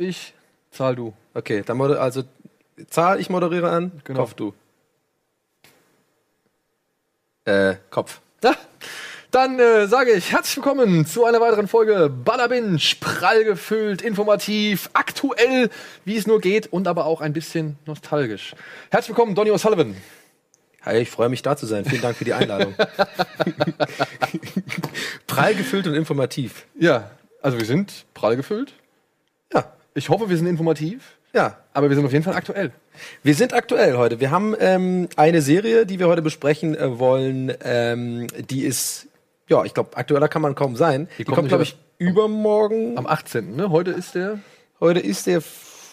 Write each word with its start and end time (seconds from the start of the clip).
ich, 0.00 0.34
zahl 0.70 0.96
du. 0.96 1.12
Okay, 1.34 1.62
dann 1.64 1.76
moder 1.76 2.00
also 2.00 2.24
Zahl, 2.88 3.20
ich 3.20 3.28
moderiere 3.28 3.70
an, 3.70 4.00
Genau. 4.04 4.20
Kopf 4.20 4.34
du. 4.34 4.54
Äh, 7.44 7.76
Kopf. 7.90 8.20
Ja, 8.42 8.54
dann 9.30 9.58
äh, 9.58 9.86
sage 9.86 10.12
ich 10.12 10.32
herzlich 10.32 10.56
willkommen 10.56 11.06
zu 11.06 11.24
einer 11.24 11.40
weiteren 11.40 11.68
Folge 11.68 12.08
Ballabinch. 12.08 13.00
Prall 13.00 13.44
gefüllt, 13.44 14.02
informativ, 14.02 14.90
aktuell, 14.94 15.70
wie 16.04 16.16
es 16.16 16.26
nur 16.26 16.40
geht 16.40 16.72
und 16.72 16.88
aber 16.88 17.04
auch 17.04 17.20
ein 17.20 17.32
bisschen 17.32 17.78
nostalgisch. 17.86 18.54
Herzlich 18.90 19.10
willkommen, 19.10 19.34
Donny 19.34 19.50
O'Sullivan. 19.50 19.94
Hi, 20.82 20.96
ich 20.96 21.10
freue 21.10 21.28
mich 21.28 21.42
da 21.42 21.56
zu 21.56 21.66
sein. 21.66 21.84
Vielen 21.84 22.00
Dank 22.00 22.16
für 22.16 22.24
die 22.24 22.32
Einladung. 22.32 22.74
Prall 25.26 25.54
gefüllt 25.54 25.86
und 25.86 25.94
informativ. 25.94 26.64
Ja, 26.78 27.10
also 27.42 27.58
wir 27.58 27.66
sind 27.66 28.06
prall 28.14 28.36
gefüllt. 28.36 28.72
Ich 30.00 30.08
hoffe, 30.08 30.30
wir 30.30 30.36
sind 30.38 30.46
informativ, 30.46 31.18
ja. 31.34 31.58
aber 31.74 31.90
wir 31.90 31.94
sind 31.94 32.06
auf 32.06 32.12
jeden 32.12 32.24
Fall 32.24 32.32
aktuell. 32.32 32.72
Wir 33.22 33.34
sind 33.34 33.52
aktuell 33.52 33.98
heute. 33.98 34.18
Wir 34.18 34.30
haben 34.30 34.56
ähm, 34.58 35.10
eine 35.16 35.42
Serie, 35.42 35.84
die 35.84 35.98
wir 35.98 36.08
heute 36.08 36.22
besprechen 36.22 36.74
äh, 36.74 36.98
wollen. 36.98 37.52
Ähm, 37.62 38.26
die 38.48 38.62
ist, 38.62 39.08
ja, 39.46 39.62
ich 39.64 39.74
glaube, 39.74 39.98
aktueller 39.98 40.28
kann 40.28 40.40
man 40.40 40.54
kaum 40.54 40.74
sein. 40.74 41.06
Die, 41.18 41.24
kommt 41.24 41.36
kommt, 41.36 41.48
glaube 41.48 41.64
ich, 41.64 41.76
übermorgen. 41.98 42.96
Am 42.96 43.06
18. 43.06 43.56
Ne? 43.56 43.68
Heute 43.68 43.90
ist 43.90 44.14
der 44.14 44.38
Heute 44.80 45.00
ist 45.00 45.26
der 45.26 45.42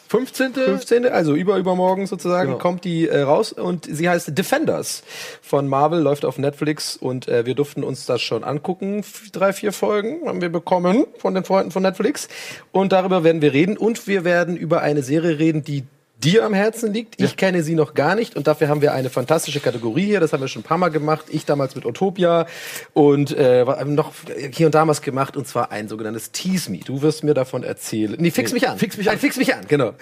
15. 0.08 0.54
15., 0.54 1.06
also 1.06 1.36
über 1.36 1.58
übermorgen 1.58 2.08
sozusagen, 2.08 2.52
Genau. 2.52 2.60
kommt 2.62 2.86
die 2.86 3.08
äh, 3.08 3.22
raus 3.22 3.52
und 3.52 3.86
sie 3.86 4.10
heißt 4.10 4.38
Defenders 4.38 5.04
von 5.42 5.68
Marvel, 5.68 6.00
läuft 6.00 6.24
auf 6.26 6.38
Netflix 6.38 6.96
und 6.96 7.28
äh, 7.28 7.46
wir 7.46 7.56
durften 7.56 7.84
uns 7.84 8.06
das 8.06 8.22
schon 8.22 8.44
angucken. 8.44 9.04
Drei, 9.34 9.54
vier 9.54 9.74
Folgen 9.74 10.26
haben 10.28 10.42
wir 10.42 10.50
bekommen 10.50 11.06
von 11.18 11.34
den 11.34 11.44
Freunden 11.44 11.72
von 11.72 11.84
Netflix 11.84 12.28
und 12.72 12.92
darüber 12.92 13.24
werden 13.24 13.42
wir 13.42 13.54
reden 13.54 13.78
und 13.78 14.08
wir 14.08 14.24
werden 14.24 14.56
über 14.58 14.82
eine 14.82 15.04
Serie 15.04 15.40
reden, 15.40 15.64
die 15.64 15.84
dir 16.24 16.46
am 16.46 16.54
Herzen 16.54 16.94
liegt. 16.94 17.22
Ich 17.22 17.38
kenne 17.38 17.64
sie 17.64 17.76
noch 17.76 17.94
gar 17.94 18.16
nicht 18.16 18.36
und 18.36 18.48
dafür 18.48 18.68
haben 18.70 18.82
wir 18.82 18.94
eine 18.94 19.10
fantastische 19.10 19.60
Kategorie 19.60 20.06
hier. 20.06 20.20
Das 20.20 20.34
haben 20.34 20.42
wir 20.42 20.48
schon 20.48 20.62
ein 20.62 20.66
paar 20.66 20.78
Mal 20.78 20.90
gemacht. 20.90 21.26
Ich 21.30 21.46
damals 21.46 21.76
mit 21.76 21.86
Utopia 21.86 22.48
und 22.94 23.36
äh, 23.36 23.66
noch 23.86 24.14
hier 24.52 24.66
und 24.66 24.76
damals 24.76 25.02
gemacht 25.02 25.38
und 25.38 25.48
zwar 25.48 25.72
ein 25.72 25.88
sogenanntes 25.88 26.32
Tease 26.32 26.72
Me. 26.72 26.80
Du 26.80 27.02
wirst 27.02 27.24
mir 27.24 27.34
davon 27.34 27.64
erzählen. 27.64 28.16
Nee, 28.18 28.32
fix 28.32 28.52
mich 28.52 28.68
an. 28.68 28.78
Fix 28.78 28.98
mich 28.98 29.10
an. 29.10 29.14
Ein 29.14 29.20
Fix 29.20 29.38
mich 29.38 29.54
an, 29.54 29.62
genau. 29.68 29.94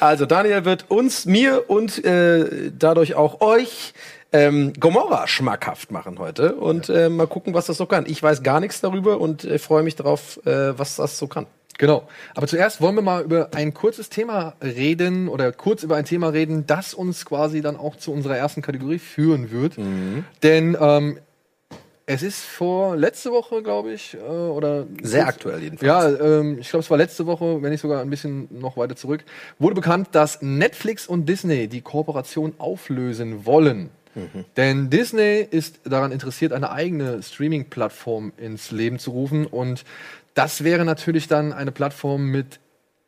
Also 0.00 0.26
Daniel 0.26 0.64
wird 0.64 0.90
uns, 0.90 1.24
mir 1.26 1.70
und 1.70 2.04
äh, 2.04 2.70
dadurch 2.76 3.14
auch 3.14 3.40
euch 3.40 3.94
ähm, 4.32 4.72
Gomorra 4.78 5.26
schmackhaft 5.26 5.90
machen 5.90 6.18
heute 6.18 6.54
und 6.54 6.88
äh, 6.88 7.08
mal 7.08 7.26
gucken, 7.26 7.54
was 7.54 7.66
das 7.66 7.76
so 7.76 7.86
kann. 7.86 8.06
Ich 8.06 8.22
weiß 8.22 8.42
gar 8.42 8.60
nichts 8.60 8.80
darüber 8.80 9.20
und 9.20 9.44
äh, 9.44 9.58
freue 9.58 9.82
mich 9.82 9.96
darauf, 9.96 10.44
äh, 10.46 10.78
was 10.78 10.96
das 10.96 11.18
so 11.18 11.26
kann. 11.26 11.46
Genau. 11.80 12.06
Aber 12.34 12.46
zuerst 12.46 12.82
wollen 12.82 12.94
wir 12.94 13.00
mal 13.00 13.24
über 13.24 13.48
ein 13.54 13.72
kurzes 13.72 14.10
Thema 14.10 14.52
reden 14.62 15.28
oder 15.28 15.50
kurz 15.50 15.82
über 15.82 15.96
ein 15.96 16.04
Thema 16.04 16.28
reden, 16.28 16.66
das 16.66 16.92
uns 16.92 17.24
quasi 17.24 17.62
dann 17.62 17.78
auch 17.78 17.96
zu 17.96 18.12
unserer 18.12 18.36
ersten 18.36 18.60
Kategorie 18.60 18.98
führen 18.98 19.50
wird. 19.50 19.78
Denn 20.42 20.76
ähm, 20.78 21.18
es 22.04 22.22
ist 22.22 22.42
vor 22.42 22.96
letzte 22.96 23.30
Woche, 23.30 23.62
glaube 23.62 23.94
ich, 23.94 24.14
äh, 24.14 24.18
oder 24.18 24.86
Sehr 25.00 25.26
aktuell 25.26 25.62
jedenfalls. 25.62 26.18
ja, 26.18 26.40
ähm, 26.40 26.58
ich 26.60 26.68
glaube, 26.68 26.82
es 26.82 26.90
war 26.90 26.98
letzte 26.98 27.24
Woche, 27.24 27.62
wenn 27.62 27.70
nicht 27.70 27.80
sogar 27.80 28.02
ein 28.02 28.10
bisschen 28.10 28.48
noch 28.50 28.76
weiter 28.76 28.94
zurück, 28.94 29.24
wurde 29.58 29.76
bekannt, 29.76 30.08
dass 30.12 30.42
Netflix 30.42 31.06
und 31.06 31.30
Disney 31.30 31.66
die 31.66 31.80
Kooperation 31.80 32.52
auflösen 32.58 33.46
wollen. 33.46 33.88
Denn 34.56 34.90
Disney 34.90 35.46
ist 35.48 35.80
daran 35.84 36.10
interessiert, 36.10 36.52
eine 36.52 36.72
eigene 36.72 37.22
Streaming-Plattform 37.22 38.32
ins 38.36 38.70
Leben 38.70 38.98
zu 38.98 39.12
rufen. 39.12 39.46
Und 39.46 39.84
das 40.34 40.64
wäre 40.64 40.84
natürlich 40.84 41.28
dann 41.28 41.52
eine 41.52 41.72
Plattform 41.72 42.26
mit 42.26 42.60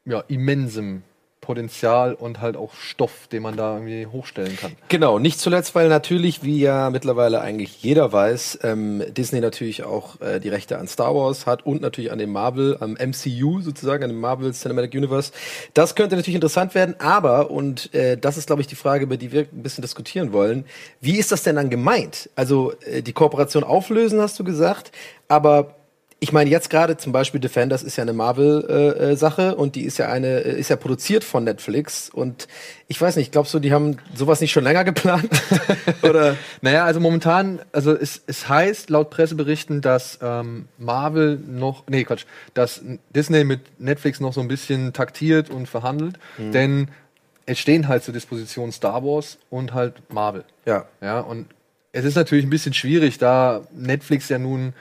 ja, 0.05 0.21
immensem 0.29 1.03
Potenzial 1.43 2.15
und 2.15 2.41
halt 2.41 2.57
auch 2.57 2.73
Stoff, 2.73 3.27
den 3.27 3.43
man 3.43 3.57
da 3.57 3.75
irgendwie 3.75 4.07
hochstellen 4.07 4.57
kann. 4.57 4.77
Genau, 4.89 5.19
nicht 5.19 5.41
zuletzt, 5.41 5.75
weil 5.75 5.89
natürlich, 5.89 6.45
wie 6.45 6.61
ja 6.61 6.89
mittlerweile 6.89 7.41
eigentlich 7.41 7.83
jeder 7.83 8.13
weiß, 8.13 8.61
ähm, 8.63 9.03
Disney 9.09 9.41
natürlich 9.41 9.83
auch 9.83 10.21
äh, 10.21 10.39
die 10.39 10.49
Rechte 10.49 10.79
an 10.79 10.87
Star 10.87 11.15
Wars 11.17 11.45
hat 11.45 11.67
und 11.67 11.83
natürlich 11.83 12.13
an 12.13 12.19
dem 12.19 12.31
Marvel, 12.31 12.77
am 12.79 12.93
MCU 12.93 13.61
sozusagen, 13.61 14.05
an 14.05 14.11
dem 14.11 14.21
Marvel 14.21 14.53
Cinematic 14.53 14.95
Universe. 14.95 15.33
Das 15.75 15.97
könnte 15.97 16.15
natürlich 16.15 16.37
interessant 16.37 16.77
werden, 16.77 16.95
aber, 17.01 17.51
und 17.51 17.93
äh, 17.93 18.17
das 18.17 18.37
ist, 18.37 18.47
glaube 18.47 18.63
ich, 18.63 18.69
die 18.69 18.77
Frage, 18.77 19.03
über 19.03 19.17
die 19.17 19.33
wir 19.33 19.41
ein 19.53 19.65
bisschen 19.65 19.83
diskutieren 19.83 20.33
wollen, 20.33 20.65
wie 21.01 21.19
ist 21.19 21.33
das 21.33 21.43
denn 21.43 21.57
dann 21.57 21.71
gemeint? 21.71 22.31
Also 22.37 22.73
äh, 22.87 23.03
die 23.03 23.13
Kooperation 23.13 23.65
auflösen, 23.65 24.21
hast 24.21 24.39
du 24.39 24.45
gesagt, 24.45 24.93
aber 25.27 25.75
ich 26.23 26.31
meine, 26.31 26.49
jetzt 26.49 26.71
gerade 26.71 26.97
zum 26.97 27.11
Beispiel 27.11 27.41
Defenders 27.41 27.83
ist 27.83 27.97
ja 27.97 28.03
eine 28.03 28.13
Marvel-Sache 28.13 29.11
äh, 29.11 29.17
Sache 29.17 29.57
und 29.57 29.75
die 29.75 29.83
ist 29.83 29.99
ja 29.99 30.09
eine, 30.09 30.45
äh, 30.45 30.61
ist 30.61 30.71
ja 30.71 30.77
produziert 30.77 31.25
von 31.25 31.43
Netflix 31.43 32.09
und 32.11 32.47
ich 32.87 33.01
weiß 33.01 33.17
nicht, 33.17 33.33
glaubst 33.33 33.53
du, 33.55 33.59
die 33.59 33.73
haben 33.73 33.97
sowas 34.15 34.41
nicht 34.41 34.53
schon 34.53 34.63
länger 34.63 34.85
geplant? 34.85 35.29
Oder? 36.03 36.37
Naja, 36.61 36.85
also 36.85 37.01
momentan, 37.01 37.59
also 37.73 37.93
es, 37.93 38.23
es 38.29 38.49
heißt 38.49 38.89
laut 38.89 39.11
Presseberichten, 39.11 39.81
dass 39.81 40.21
ähm, 40.23 40.69
Marvel 40.79 41.41
noch, 41.45 41.83
nee 41.89 42.05
Quatsch, 42.05 42.25
dass 42.55 42.83
Disney 43.13 43.43
mit 43.43 43.81
Netflix 43.81 44.21
noch 44.21 44.33
so 44.33 44.43
ein 44.43 44.49
bisschen 44.49 44.93
taktiert 44.93 45.51
und 45.51 45.67
verhandelt, 45.67 46.21
denn 46.39 46.87
es 47.47 47.59
stehen 47.59 47.89
halt 47.89 48.05
zur 48.05 48.15
Disposition 48.15 48.71
Star 48.71 49.03
Wars 49.03 49.39
und 49.51 49.75
halt 49.75 49.95
Marvel. 50.09 50.45
Ja. 50.67 50.87
Ja, 51.01 51.19
und 51.19 51.47
es 51.91 52.05
ist 52.05 52.15
natürlich 52.15 52.47
ein 52.47 52.51
bisschen 52.51 52.75
schwierig, 52.75 53.19
da 53.19 53.63
Netflix 53.73 54.29
ja 54.29 54.39
nun 54.39 54.73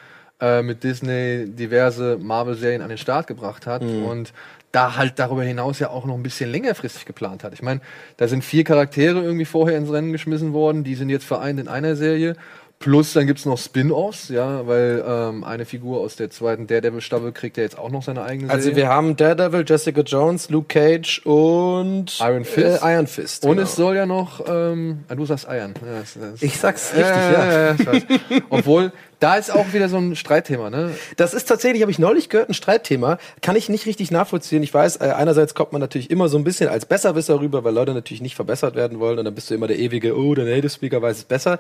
äh, 0.42 0.62
mit 0.62 0.84
Disney 0.84 1.46
diverse 1.48 2.18
Marvel-Serien 2.20 2.82
an 2.82 2.90
den 2.90 2.98
Start 2.98 3.28
gebracht 3.28 3.66
hat 3.68 3.82
und 3.82 4.34
da 4.72 4.96
halt 4.96 5.20
darüber 5.20 5.44
hinaus 5.44 5.80
ja 5.80 5.90
auch 5.90 6.06
noch 6.06 6.16
ein 6.16 6.24
bisschen 6.24 6.50
längerfristig 6.50 7.06
geplant 7.06 7.44
hat. 7.44 7.54
Ich 7.54 7.62
meine, 7.62 7.82
da 8.18 8.28
sind 8.28 8.44
vier 8.44 8.64
Charaktere 8.64 9.22
irgendwie 9.22 9.46
vorher 9.46 9.78
ins 9.78 9.92
Rennen 9.92 10.12
geschmissen 10.12 10.54
worden, 10.54 10.84
die 10.84 10.96
sind 10.96 11.10
jetzt 11.10 11.26
vereint 11.26 11.60
in 11.60 11.68
einer 11.68 11.96
Serie. 11.96 12.36
Plus 12.80 13.14
dann 13.14 13.28
gibt's 13.28 13.46
noch 13.46 13.60
Spin-offs, 13.60 14.30
ja, 14.30 14.66
weil 14.66 15.04
ähm, 15.08 15.44
eine 15.44 15.66
Figur 15.66 16.00
aus 16.00 16.16
der 16.16 16.32
zweiten 16.32 16.66
Daredevil-Staffel 16.66 17.32
kriegt 17.32 17.58
ja 17.58 17.64
jetzt 17.64 17.78
auch 17.78 17.92
noch 17.92 18.02
seine 18.02 18.24
eigene 18.24 18.48
Serie. 18.48 18.66
Also 18.66 18.76
wir 18.76 18.88
haben 18.88 19.16
Daredevil, 19.16 19.64
Jessica 19.68 20.02
Jones, 20.02 20.50
Luke 20.50 20.68
Cage 20.68 21.22
und 21.24 22.20
Iron 22.20 22.44
Fist. 22.44 22.82
Äh, 22.82 22.94
Iron 22.94 23.06
Fist. 23.06 23.46
und 23.46 23.52
genau. 23.52 23.64
es 23.64 23.76
soll 23.76 23.96
ja 23.96 24.08
noch, 24.08 24.44
ähm, 24.48 25.04
ah, 25.10 25.14
du 25.14 25.28
sagst 25.28 25.48
Eiern. 25.48 25.76
Ja, 25.86 26.00
das, 26.00 26.18
das, 26.20 26.42
ich 26.42 26.58
sag's 26.58 26.92
richtig, 26.96 27.06
ja. 27.06 27.52
ja, 27.52 27.74
ja. 27.74 28.42
Obwohl, 28.50 28.92
da 29.22 29.36
ist 29.36 29.54
auch 29.54 29.72
wieder 29.72 29.88
so 29.88 29.98
ein 29.98 30.16
Streitthema, 30.16 30.72
ne? 30.72 30.96
Das 31.16 31.36
ist 31.36 31.46
tatsächlich, 31.46 31.84
habe 31.84 31.92
ich 31.92 32.00
neulich 32.00 32.28
gehört, 32.28 32.50
ein 32.50 32.56
Streitthema. 32.56 33.20
Kann 33.42 33.56
ich 33.56 33.70
nicht 33.70 33.86
richtig 33.86 34.10
nachvollziehen. 34.10 34.64
Ich 34.64 34.74
weiß, 34.74 34.98
äh, 34.98 35.12
einerseits 35.16 35.54
kommt 35.54 35.74
man 35.74 35.80
natürlich 35.80 36.10
immer 36.10 36.28
so 36.28 36.40
ein 36.40 36.44
bisschen 36.44 36.70
als 36.70 36.88
Besserwisser 36.88 37.40
rüber, 37.40 37.64
weil 37.64 37.74
Leute 37.74 37.94
natürlich 37.94 38.22
nicht 38.22 38.36
verbessert 38.36 38.76
werden 38.76 39.00
wollen. 39.00 39.20
Und 39.20 39.26
dann 39.26 39.36
bist 39.36 39.52
du 39.52 39.54
immer 39.54 39.68
der 39.68 39.78
ewige, 39.78 40.18
oh, 40.18 40.34
der 40.34 40.46
Native 40.46 40.72
Speaker 40.72 41.04
weiß 41.04 41.18
es 41.18 41.24
besser. 41.26 41.60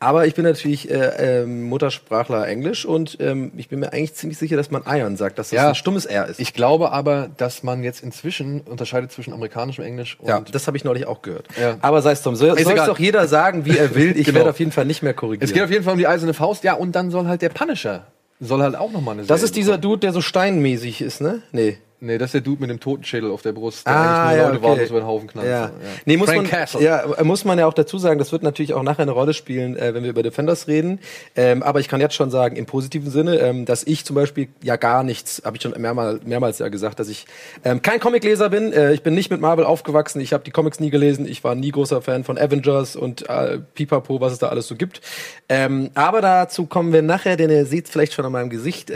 Aber 0.00 0.26
ich 0.28 0.34
bin 0.36 0.44
natürlich 0.44 0.88
äh, 0.90 1.40
ähm, 1.42 1.64
Muttersprachler 1.64 2.46
Englisch 2.46 2.84
und 2.86 3.16
ähm, 3.20 3.50
ich 3.56 3.68
bin 3.68 3.80
mir 3.80 3.92
eigentlich 3.92 4.14
ziemlich 4.14 4.38
sicher, 4.38 4.56
dass 4.56 4.70
man 4.70 4.82
Iron 4.86 5.16
sagt, 5.16 5.38
dass 5.40 5.48
das 5.50 5.56
Ja. 5.56 5.68
ein 5.70 5.74
stummes 5.74 6.06
R 6.06 6.26
ist. 6.26 6.38
Ich 6.38 6.54
glaube 6.54 6.92
aber, 6.92 7.28
dass 7.36 7.64
man 7.64 7.82
jetzt 7.82 8.02
inzwischen 8.04 8.60
unterscheidet 8.60 9.10
zwischen 9.10 9.32
amerikanischem 9.32 9.82
Englisch 9.84 10.16
und 10.20 10.28
ja, 10.28 10.40
das 10.40 10.68
habe 10.68 10.76
ich 10.76 10.84
neulich 10.84 11.06
auch 11.06 11.22
gehört. 11.22 11.48
Ja. 11.60 11.78
Aber 11.80 12.00
sei 12.00 12.12
es 12.12 12.22
drum. 12.22 12.36
Soll 12.36 12.56
egal. 12.56 12.86
doch 12.86 12.98
jeder 12.98 13.26
sagen, 13.26 13.64
wie 13.64 13.76
er 13.76 13.94
will. 13.94 14.12
Ich 14.16 14.26
Genau. 14.26 14.38
werde 14.38 14.50
auf 14.50 14.58
jeden 14.60 14.72
Fall 14.72 14.84
nicht 14.84 15.02
mehr 15.02 15.14
korrigieren. 15.14 15.44
es 15.48 15.52
geht 15.52 15.62
auf 15.64 15.70
jeden 15.70 15.82
Fall 15.84 15.94
um 15.94 15.98
die 15.98 16.06
eiserne 16.06 16.32
Faust. 16.34 16.62
Ja, 16.64 16.74
und 16.74 16.92
dann 16.92 17.10
soll 17.10 17.26
halt 17.26 17.42
der 17.42 17.48
Punisher 17.50 18.06
soll 18.40 18.62
halt 18.62 18.76
auch 18.76 18.92
noch 18.92 19.00
mal 19.00 19.12
eine 19.12 19.22
das 19.22 19.40
Serie 19.40 19.44
ist 19.46 19.56
dieser 19.56 19.78
Dude, 19.78 19.98
der 19.98 20.12
so 20.12 20.20
steinmäßig 20.20 21.02
ist, 21.02 21.20
ne? 21.20 21.42
Nee. 21.50 21.78
Nee, 22.00 22.16
das 22.16 22.26
ist 22.28 22.34
der 22.34 22.40
Dude 22.42 22.60
mit 22.60 22.70
dem 22.70 22.78
Totenschädel 22.78 23.28
auf 23.30 23.42
der 23.42 23.52
Brust, 23.52 23.84
der 23.84 23.92
Ah, 23.92 24.28
eigentlich 24.28 24.30
nur 24.30 24.36
ja, 24.38 24.46
Leute 24.46 24.58
okay. 24.58 24.68
wartet, 24.68 24.90
über 24.90 25.00
den 25.00 25.06
Haufen 25.06 25.26
knallt. 25.28 25.48
Ja. 25.48 25.66
So, 25.66 25.72
Nee, 26.04 26.16
muss 26.16 26.26
Frank 26.28 26.42
man, 26.42 26.50
Castle. 26.50 26.80
ja, 26.82 27.04
muss 27.24 27.44
man 27.44 27.58
ja 27.58 27.66
auch 27.66 27.74
dazu 27.74 27.98
sagen, 27.98 28.20
das 28.20 28.30
wird 28.30 28.44
natürlich 28.44 28.72
auch 28.74 28.84
nachher 28.84 29.02
eine 29.02 29.10
Rolle 29.10 29.34
spielen, 29.34 29.76
äh, 29.76 29.94
wenn 29.94 30.04
wir 30.04 30.10
über 30.10 30.22
Defenders 30.22 30.68
reden. 30.68 31.00
Ähm, 31.34 31.62
aber 31.64 31.80
ich 31.80 31.88
kann 31.88 32.00
jetzt 32.00 32.14
schon 32.14 32.30
sagen, 32.30 32.54
im 32.54 32.66
positiven 32.66 33.10
Sinne, 33.10 33.38
ähm, 33.38 33.64
dass 33.64 33.82
ich 33.82 34.04
zum 34.04 34.14
Beispiel 34.14 34.48
ja 34.62 34.76
gar 34.76 35.02
nichts, 35.02 35.42
habe 35.44 35.56
ich 35.56 35.62
schon 35.62 35.72
mehrmal, 35.76 36.20
mehrmals 36.24 36.60
ja 36.60 36.68
gesagt, 36.68 37.00
dass 37.00 37.08
ich 37.08 37.26
ähm, 37.64 37.82
kein 37.82 37.98
Comicleser 37.98 38.48
bin. 38.48 38.72
Äh, 38.72 38.92
ich 38.92 39.02
bin 39.02 39.14
nicht 39.14 39.30
mit 39.30 39.40
Marvel 39.40 39.64
aufgewachsen. 39.64 40.20
Ich 40.20 40.32
habe 40.32 40.44
die 40.44 40.52
Comics 40.52 40.78
nie 40.78 40.90
gelesen. 40.90 41.26
Ich 41.26 41.42
war 41.42 41.56
nie 41.56 41.72
großer 41.72 42.00
Fan 42.00 42.22
von 42.22 42.38
Avengers 42.38 42.94
und 42.94 43.28
äh, 43.28 43.58
Pipapo, 43.74 44.20
was 44.20 44.32
es 44.32 44.38
da 44.38 44.50
alles 44.50 44.68
so 44.68 44.76
gibt. 44.76 45.00
Ähm, 45.48 45.90
aber 45.94 46.20
dazu 46.20 46.66
kommen 46.66 46.92
wir 46.92 47.02
nachher, 47.02 47.36
denn 47.36 47.50
ihr 47.50 47.66
seht 47.66 47.88
vielleicht 47.88 48.12
schon 48.12 48.24
an 48.24 48.30
meinem 48.32 48.50
Gesicht. 48.50 48.92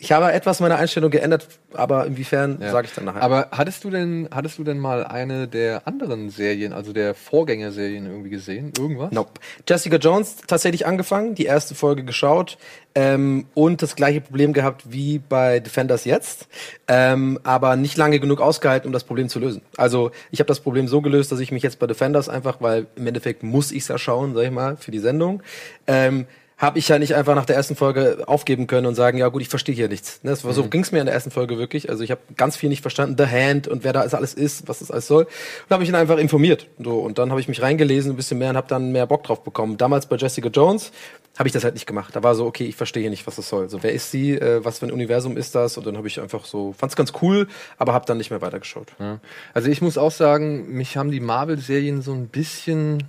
Ich 0.00 0.12
habe 0.12 0.32
etwas 0.32 0.60
meine 0.60 0.76
Einstellung 0.76 1.10
geändert, 1.10 1.48
aber 1.74 2.06
inwiefern 2.06 2.58
Ja. 2.60 2.70
sage 2.70 2.86
ich 2.86 2.94
dann 2.94 3.04
nachher. 3.06 3.20
Aber 3.20 3.48
hattest 3.50 3.82
du 3.82 3.90
denn, 3.90 4.28
hattest 4.32 4.56
du 4.56 4.62
denn 4.62 4.78
mal 4.78 5.04
eine 5.04 5.48
der 5.48 5.88
anderen 5.88 6.30
Serien, 6.30 6.72
also 6.72 6.92
der 6.92 7.16
Vorgängerserien 7.16 8.06
irgendwie 8.06 8.30
gesehen? 8.30 8.72
Irgendwas? 8.78 9.10
Nope. 9.10 9.32
Jessica 9.68 9.96
Jones 9.96 10.36
tatsächlich 10.46 10.86
angefangen, 10.86 11.34
die 11.34 11.46
erste 11.46 11.74
Folge 11.74 12.04
geschaut 12.04 12.58
ähm, 12.94 13.46
und 13.54 13.82
das 13.82 13.96
gleiche 13.96 14.20
Problem 14.20 14.52
gehabt 14.52 14.84
wie 14.88 15.18
bei 15.18 15.58
Defenders 15.58 16.04
jetzt, 16.04 16.46
ähm, 16.86 17.40
aber 17.42 17.74
nicht 17.74 17.96
lange 17.96 18.20
genug 18.20 18.40
ausgehalten, 18.40 18.86
um 18.86 18.92
das 18.92 19.02
Problem 19.02 19.28
zu 19.28 19.40
lösen. 19.40 19.62
Also 19.76 20.12
ich 20.30 20.38
habe 20.38 20.46
das 20.46 20.60
Problem 20.60 20.86
so 20.86 21.00
gelöst, 21.00 21.32
dass 21.32 21.40
ich 21.40 21.50
mich 21.50 21.64
jetzt 21.64 21.80
bei 21.80 21.88
Defenders 21.88 22.28
einfach, 22.28 22.58
weil 22.60 22.86
im 22.94 23.08
Endeffekt 23.08 23.42
muss 23.42 23.72
ich 23.72 23.82
es 23.82 23.88
ja 23.88 23.98
schauen, 23.98 24.32
sag 24.36 24.44
ich 24.44 24.52
mal, 24.52 24.76
für 24.76 24.92
die 24.92 25.00
Sendung, 25.00 25.42
ähm, 25.88 26.26
habe 26.58 26.78
ich 26.80 26.88
ja 26.88 26.98
nicht 26.98 27.14
einfach 27.14 27.36
nach 27.36 27.46
der 27.46 27.54
ersten 27.54 27.76
Folge 27.76 28.24
aufgeben 28.26 28.66
können 28.66 28.86
und 28.86 28.96
sagen, 28.96 29.16
ja 29.16 29.28
gut, 29.28 29.42
ich 29.42 29.48
verstehe 29.48 29.76
hier 29.76 29.88
nichts. 29.88 30.18
Ne, 30.24 30.30
Das 30.30 30.44
war, 30.44 30.52
so 30.52 30.64
Mhm. 30.64 30.70
ging's 30.70 30.90
mir 30.90 30.98
in 30.98 31.06
der 31.06 31.14
ersten 31.14 31.30
Folge 31.30 31.56
wirklich. 31.56 31.88
Also 31.88 32.02
ich 32.02 32.10
habe 32.10 32.20
ganz 32.36 32.56
viel 32.56 32.68
nicht 32.68 32.82
verstanden, 32.82 33.14
The 33.16 33.26
Hand 33.30 33.68
und 33.68 33.84
wer 33.84 33.92
da 33.92 34.00
alles 34.00 34.34
ist, 34.34 34.66
was 34.66 34.80
das 34.80 34.90
alles 34.90 35.06
soll. 35.06 35.24
Und 35.24 35.70
habe 35.70 35.80
mich 35.80 35.88
dann 35.90 36.00
einfach 36.00 36.18
informiert. 36.18 36.66
So, 36.82 36.98
und 36.98 37.18
dann 37.18 37.30
habe 37.30 37.40
ich 37.40 37.46
mich 37.46 37.62
reingelesen 37.62 38.12
ein 38.12 38.16
bisschen 38.16 38.38
mehr 38.38 38.50
und 38.50 38.56
habe 38.56 38.66
dann 38.66 38.90
mehr 38.90 39.06
Bock 39.06 39.22
drauf 39.22 39.44
bekommen. 39.44 39.76
Damals 39.76 40.06
bei 40.06 40.16
Jessica 40.16 40.48
Jones 40.48 40.90
habe 41.38 41.46
ich 41.48 41.52
das 41.52 41.62
halt 41.62 41.74
nicht 41.74 41.86
gemacht. 41.86 42.16
Da 42.16 42.24
war 42.24 42.34
so, 42.34 42.44
okay, 42.46 42.64
ich 42.64 42.74
verstehe 42.74 43.02
hier 43.02 43.10
nicht, 43.10 43.24
was 43.28 43.36
das 43.36 43.48
soll. 43.48 43.68
So, 43.68 43.84
wer 43.84 43.92
ist 43.92 44.10
sie? 44.10 44.32
Äh, 44.32 44.64
was 44.64 44.80
für 44.80 44.86
ein 44.86 44.90
Universum 44.92 45.36
ist 45.36 45.54
das? 45.54 45.78
Und 45.78 45.86
dann 45.86 45.96
habe 45.96 46.08
ich 46.08 46.20
einfach 46.20 46.44
so, 46.44 46.74
fand's 46.76 46.96
ganz 46.96 47.12
cool, 47.22 47.46
aber 47.76 47.92
habe 47.92 48.06
dann 48.06 48.18
nicht 48.18 48.30
mehr 48.30 48.42
weitergeschaut. 48.42 48.88
Ja. 48.98 49.20
Also 49.54 49.68
ich 49.68 49.80
muss 49.80 49.96
auch 49.96 50.10
sagen, 50.10 50.72
mich 50.72 50.96
haben 50.96 51.12
die 51.12 51.20
Marvel-Serien 51.20 52.02
so 52.02 52.12
ein 52.12 52.26
bisschen, 52.26 53.04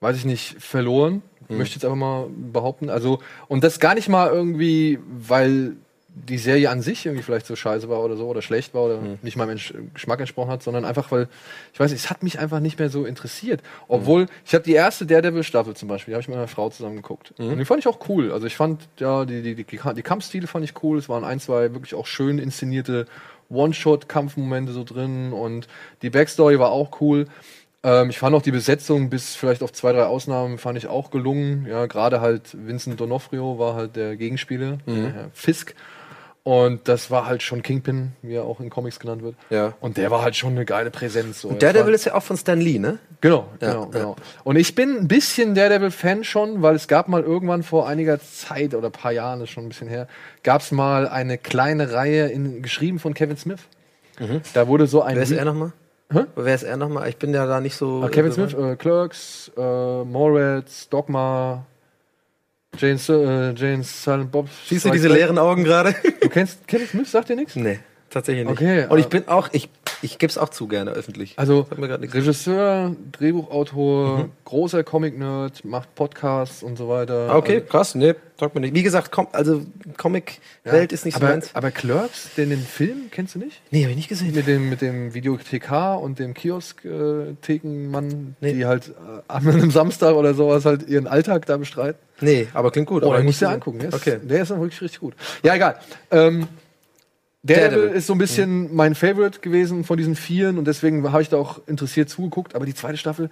weiß 0.00 0.18
ich 0.18 0.26
nicht, 0.26 0.56
verloren. 0.62 1.22
Möchte 1.48 1.74
jetzt 1.76 1.84
aber 1.84 1.96
mal 1.96 2.26
behaupten. 2.52 2.90
Also, 2.90 3.20
und 3.48 3.62
das 3.64 3.80
gar 3.80 3.94
nicht 3.94 4.08
mal 4.08 4.30
irgendwie, 4.30 4.98
weil 5.06 5.76
die 6.28 6.38
Serie 6.38 6.70
an 6.70 6.80
sich 6.80 7.04
irgendwie 7.04 7.22
vielleicht 7.22 7.44
so 7.44 7.54
scheiße 7.56 7.90
war 7.90 8.02
oder 8.02 8.16
so 8.16 8.26
oder 8.26 8.40
schlecht 8.40 8.72
war 8.72 8.84
oder 8.84 9.00
nicht 9.20 9.36
meinem 9.36 9.58
Entsch- 9.58 9.74
Geschmack 9.92 10.18
entsprochen 10.18 10.50
hat, 10.50 10.62
sondern 10.62 10.86
einfach, 10.86 11.12
weil, 11.12 11.28
ich 11.74 11.78
weiß 11.78 11.90
nicht, 11.90 12.02
es 12.04 12.08
hat 12.08 12.22
mich 12.22 12.38
einfach 12.38 12.58
nicht 12.58 12.78
mehr 12.78 12.88
so 12.88 13.04
interessiert. 13.04 13.62
Obwohl, 13.86 14.24
ich 14.46 14.54
habe 14.54 14.64
die 14.64 14.72
erste 14.72 15.04
Daredevil-Staffel 15.04 15.76
zum 15.76 15.88
Beispiel, 15.88 16.12
die 16.12 16.14
habe 16.14 16.22
ich 16.22 16.28
mit 16.28 16.36
meiner 16.38 16.48
Frau 16.48 16.70
zusammen 16.70 16.96
geguckt. 16.96 17.34
Und 17.36 17.58
die 17.58 17.66
fand 17.66 17.80
ich 17.80 17.86
auch 17.86 17.98
cool. 18.08 18.32
Also 18.32 18.46
ich 18.46 18.56
fand, 18.56 18.88
ja, 18.98 19.26
die, 19.26 19.42
die, 19.42 19.54
die, 19.56 19.64
die 19.66 20.02
Kampfstile 20.02 20.46
fand 20.46 20.64
ich 20.64 20.82
cool. 20.82 20.96
Es 20.96 21.10
waren 21.10 21.22
ein, 21.22 21.38
zwei 21.38 21.74
wirklich 21.74 21.94
auch 21.94 22.06
schön 22.06 22.38
inszenierte 22.38 23.04
One-Shot-Kampfmomente 23.50 24.72
so 24.72 24.84
drin 24.84 25.32
und 25.32 25.68
die 26.02 26.10
Backstory 26.10 26.58
war 26.58 26.70
auch 26.70 27.00
cool. 27.00 27.26
Ähm, 27.82 28.10
ich 28.10 28.18
fand 28.18 28.34
auch 28.34 28.42
die 28.42 28.50
Besetzung, 28.52 29.10
bis 29.10 29.36
vielleicht 29.36 29.62
auf 29.62 29.72
zwei, 29.72 29.92
drei 29.92 30.04
Ausnahmen, 30.04 30.58
fand 30.58 30.78
ich 30.78 30.86
auch 30.88 31.10
gelungen. 31.10 31.66
Ja, 31.68 31.86
gerade 31.86 32.20
halt 32.20 32.56
Vincent 32.66 33.00
D'Onofrio 33.00 33.58
war 33.58 33.74
halt 33.74 33.96
der 33.96 34.16
Gegenspieler, 34.16 34.78
der 34.86 35.12
Herr 35.12 35.30
Fisk. 35.32 35.74
Und 36.42 36.86
das 36.86 37.10
war 37.10 37.26
halt 37.26 37.42
schon 37.42 37.60
Kingpin, 37.60 38.12
wie 38.22 38.34
er 38.34 38.44
auch 38.44 38.60
in 38.60 38.70
Comics 38.70 39.00
genannt 39.00 39.20
wird. 39.20 39.34
Ja. 39.50 39.74
Und 39.80 39.96
der 39.96 40.12
war 40.12 40.22
halt 40.22 40.36
schon 40.36 40.52
eine 40.52 40.64
geile 40.64 40.92
Präsenz. 40.92 41.40
So. 41.40 41.50
Daredevil 41.50 41.92
ist 41.92 42.04
ja 42.04 42.14
auch 42.14 42.22
von 42.22 42.36
Stan 42.36 42.60
Lee, 42.60 42.78
ne? 42.78 43.00
Genau, 43.20 43.48
Ja, 43.60 43.72
genau, 43.72 43.84
ja. 43.86 43.90
genau. 43.90 44.16
Und 44.44 44.54
ich 44.54 44.76
bin 44.76 44.96
ein 44.96 45.08
bisschen 45.08 45.56
Daredevil-Fan 45.56 46.22
schon, 46.22 46.62
weil 46.62 46.76
es 46.76 46.86
gab 46.86 47.08
mal 47.08 47.24
irgendwann 47.24 47.64
vor 47.64 47.88
einiger 47.88 48.20
Zeit 48.20 48.76
oder 48.76 48.90
ein 48.90 48.92
paar 48.92 49.10
Jahren, 49.10 49.40
das 49.40 49.48
ist 49.48 49.54
schon 49.54 49.64
ein 49.64 49.70
bisschen 49.70 49.88
her, 49.88 50.06
gab 50.44 50.60
es 50.60 50.70
mal 50.70 51.08
eine 51.08 51.36
kleine 51.36 51.92
Reihe 51.92 52.28
in, 52.28 52.62
geschrieben 52.62 53.00
von 53.00 53.12
Kevin 53.12 53.36
Smith. 53.36 53.62
Da 54.54 54.68
wurde 54.68 54.86
so 54.86 55.02
ein. 55.02 55.14
Mhm. 55.14 55.16
Wer 55.16 55.22
ist 55.24 55.30
er 55.32 55.44
nochmal? 55.46 55.72
Hä? 56.12 56.20
Wer 56.36 56.54
ist 56.54 56.62
er 56.62 56.76
nochmal? 56.76 57.08
Ich 57.08 57.16
bin 57.16 57.34
ja 57.34 57.46
da 57.46 57.60
nicht 57.60 57.74
so. 57.74 58.02
Ah, 58.04 58.08
Kevin 58.08 58.32
Smith, 58.32 58.54
äh, 58.54 58.76
Clerks, 58.76 59.50
äh, 59.56 60.04
Mallrats, 60.04 60.88
Dogma, 60.88 61.66
Jane, 62.78 62.94
äh, 63.08 63.54
Jane 63.54 63.82
Silent 63.82 64.30
Bob. 64.30 64.48
Siehst 64.66 64.84
du 64.84 64.90
diese 64.90 65.08
leeren 65.08 65.38
Augen 65.38 65.64
gerade? 65.64 65.94
Du 66.20 66.28
kennst 66.28 66.66
Kevin 66.68 66.86
Smith, 66.86 67.10
sagt 67.10 67.28
dir 67.28 67.36
nichts? 67.36 67.56
nee, 67.56 67.80
tatsächlich 68.10 68.44
nicht. 68.46 68.52
Okay, 68.52 68.86
Und 68.88 68.98
ich 68.98 69.06
äh, 69.06 69.08
bin 69.08 69.28
auch, 69.28 69.48
ich, 69.52 69.68
ich 70.02 70.18
gebe 70.18 70.30
es 70.30 70.38
auch 70.38 70.48
zu 70.50 70.68
gerne 70.68 70.90
öffentlich. 70.92 71.34
Also. 71.38 71.66
Regisseur, 71.70 72.94
Drehbuchautor, 73.12 74.28
großer 74.44 74.84
Comic-Nerd, 74.84 75.64
macht 75.64 75.94
Podcasts 75.94 76.62
und 76.62 76.76
so 76.76 76.88
weiter. 76.88 77.28
Ah, 77.30 77.36
okay, 77.36 77.56
Also, 77.56 77.66
krass, 77.66 77.94
nee, 77.94 78.14
sagt 78.38 78.54
mir 78.54 78.60
nicht. 78.60 78.74
Wie 78.74 78.82
gesagt, 78.82 79.10
kom 79.12 79.28
also 79.32 79.62
Comic-Welt 79.96 80.92
ist 80.92 81.04
nicht 81.04 81.14
so 81.18 81.22
aber, 81.22 81.32
meins. 81.32 81.50
aber 81.54 81.70
Clerks, 81.70 82.30
den, 82.36 82.50
den 82.50 82.60
Film, 82.60 83.08
kennst 83.10 83.34
du 83.34 83.38
nicht? 83.38 83.60
Nee, 83.70 83.82
habe 83.82 83.90
ich 83.90 83.96
nicht 83.96 84.08
gesehen. 84.08 84.34
Mit 84.34 84.46
dem, 84.46 84.68
mit 84.68 84.80
dem 84.80 85.14
Videothekar 85.14 86.00
und 86.00 86.18
dem 86.18 86.34
Kiosk-Thekenmann, 86.34 88.36
Nee. 88.40 88.52
die 88.54 88.66
halt 88.66 88.88
äh, 88.88 88.92
an 89.28 89.48
einem 89.48 89.70
Samstag 89.70 90.14
oder 90.14 90.34
sowas 90.34 90.64
halt 90.64 90.88
ihren 90.88 91.06
Alltag 91.06 91.46
da 91.46 91.56
bestreiten. 91.56 91.98
Nee, 92.20 92.48
aber 92.54 92.70
klingt 92.70 92.88
gut. 92.88 93.02
Oh, 93.02 93.06
aber 93.08 93.16
den 93.16 93.26
nicht 93.26 93.34
musst 93.34 93.42
du 93.42 93.46
dir 93.46 93.52
angucken. 93.52 93.78
Der 93.78 93.88
ist, 93.90 93.94
Okay. 93.94 94.18
der 94.22 94.42
ist 94.42 94.50
dann 94.50 94.60
wirklich 94.60 94.80
richtig 94.80 95.00
gut. 95.00 95.14
Ja, 95.42 95.54
egal. 95.54 95.76
Ähm, 96.10 96.48
Daredevil 97.46 97.90
ist 97.90 98.06
so 98.06 98.14
ein 98.14 98.18
bisschen 98.18 98.74
mein 98.74 98.94
Favorite 98.94 99.40
gewesen 99.40 99.84
von 99.84 99.96
diesen 99.96 100.16
vieren 100.16 100.58
und 100.58 100.66
deswegen 100.66 101.10
habe 101.12 101.22
ich 101.22 101.28
da 101.28 101.36
auch 101.36 101.60
interessiert 101.66 102.08
zugeguckt. 102.08 102.54
Aber 102.54 102.66
die 102.66 102.74
zweite 102.74 102.96
Staffel, 102.96 103.30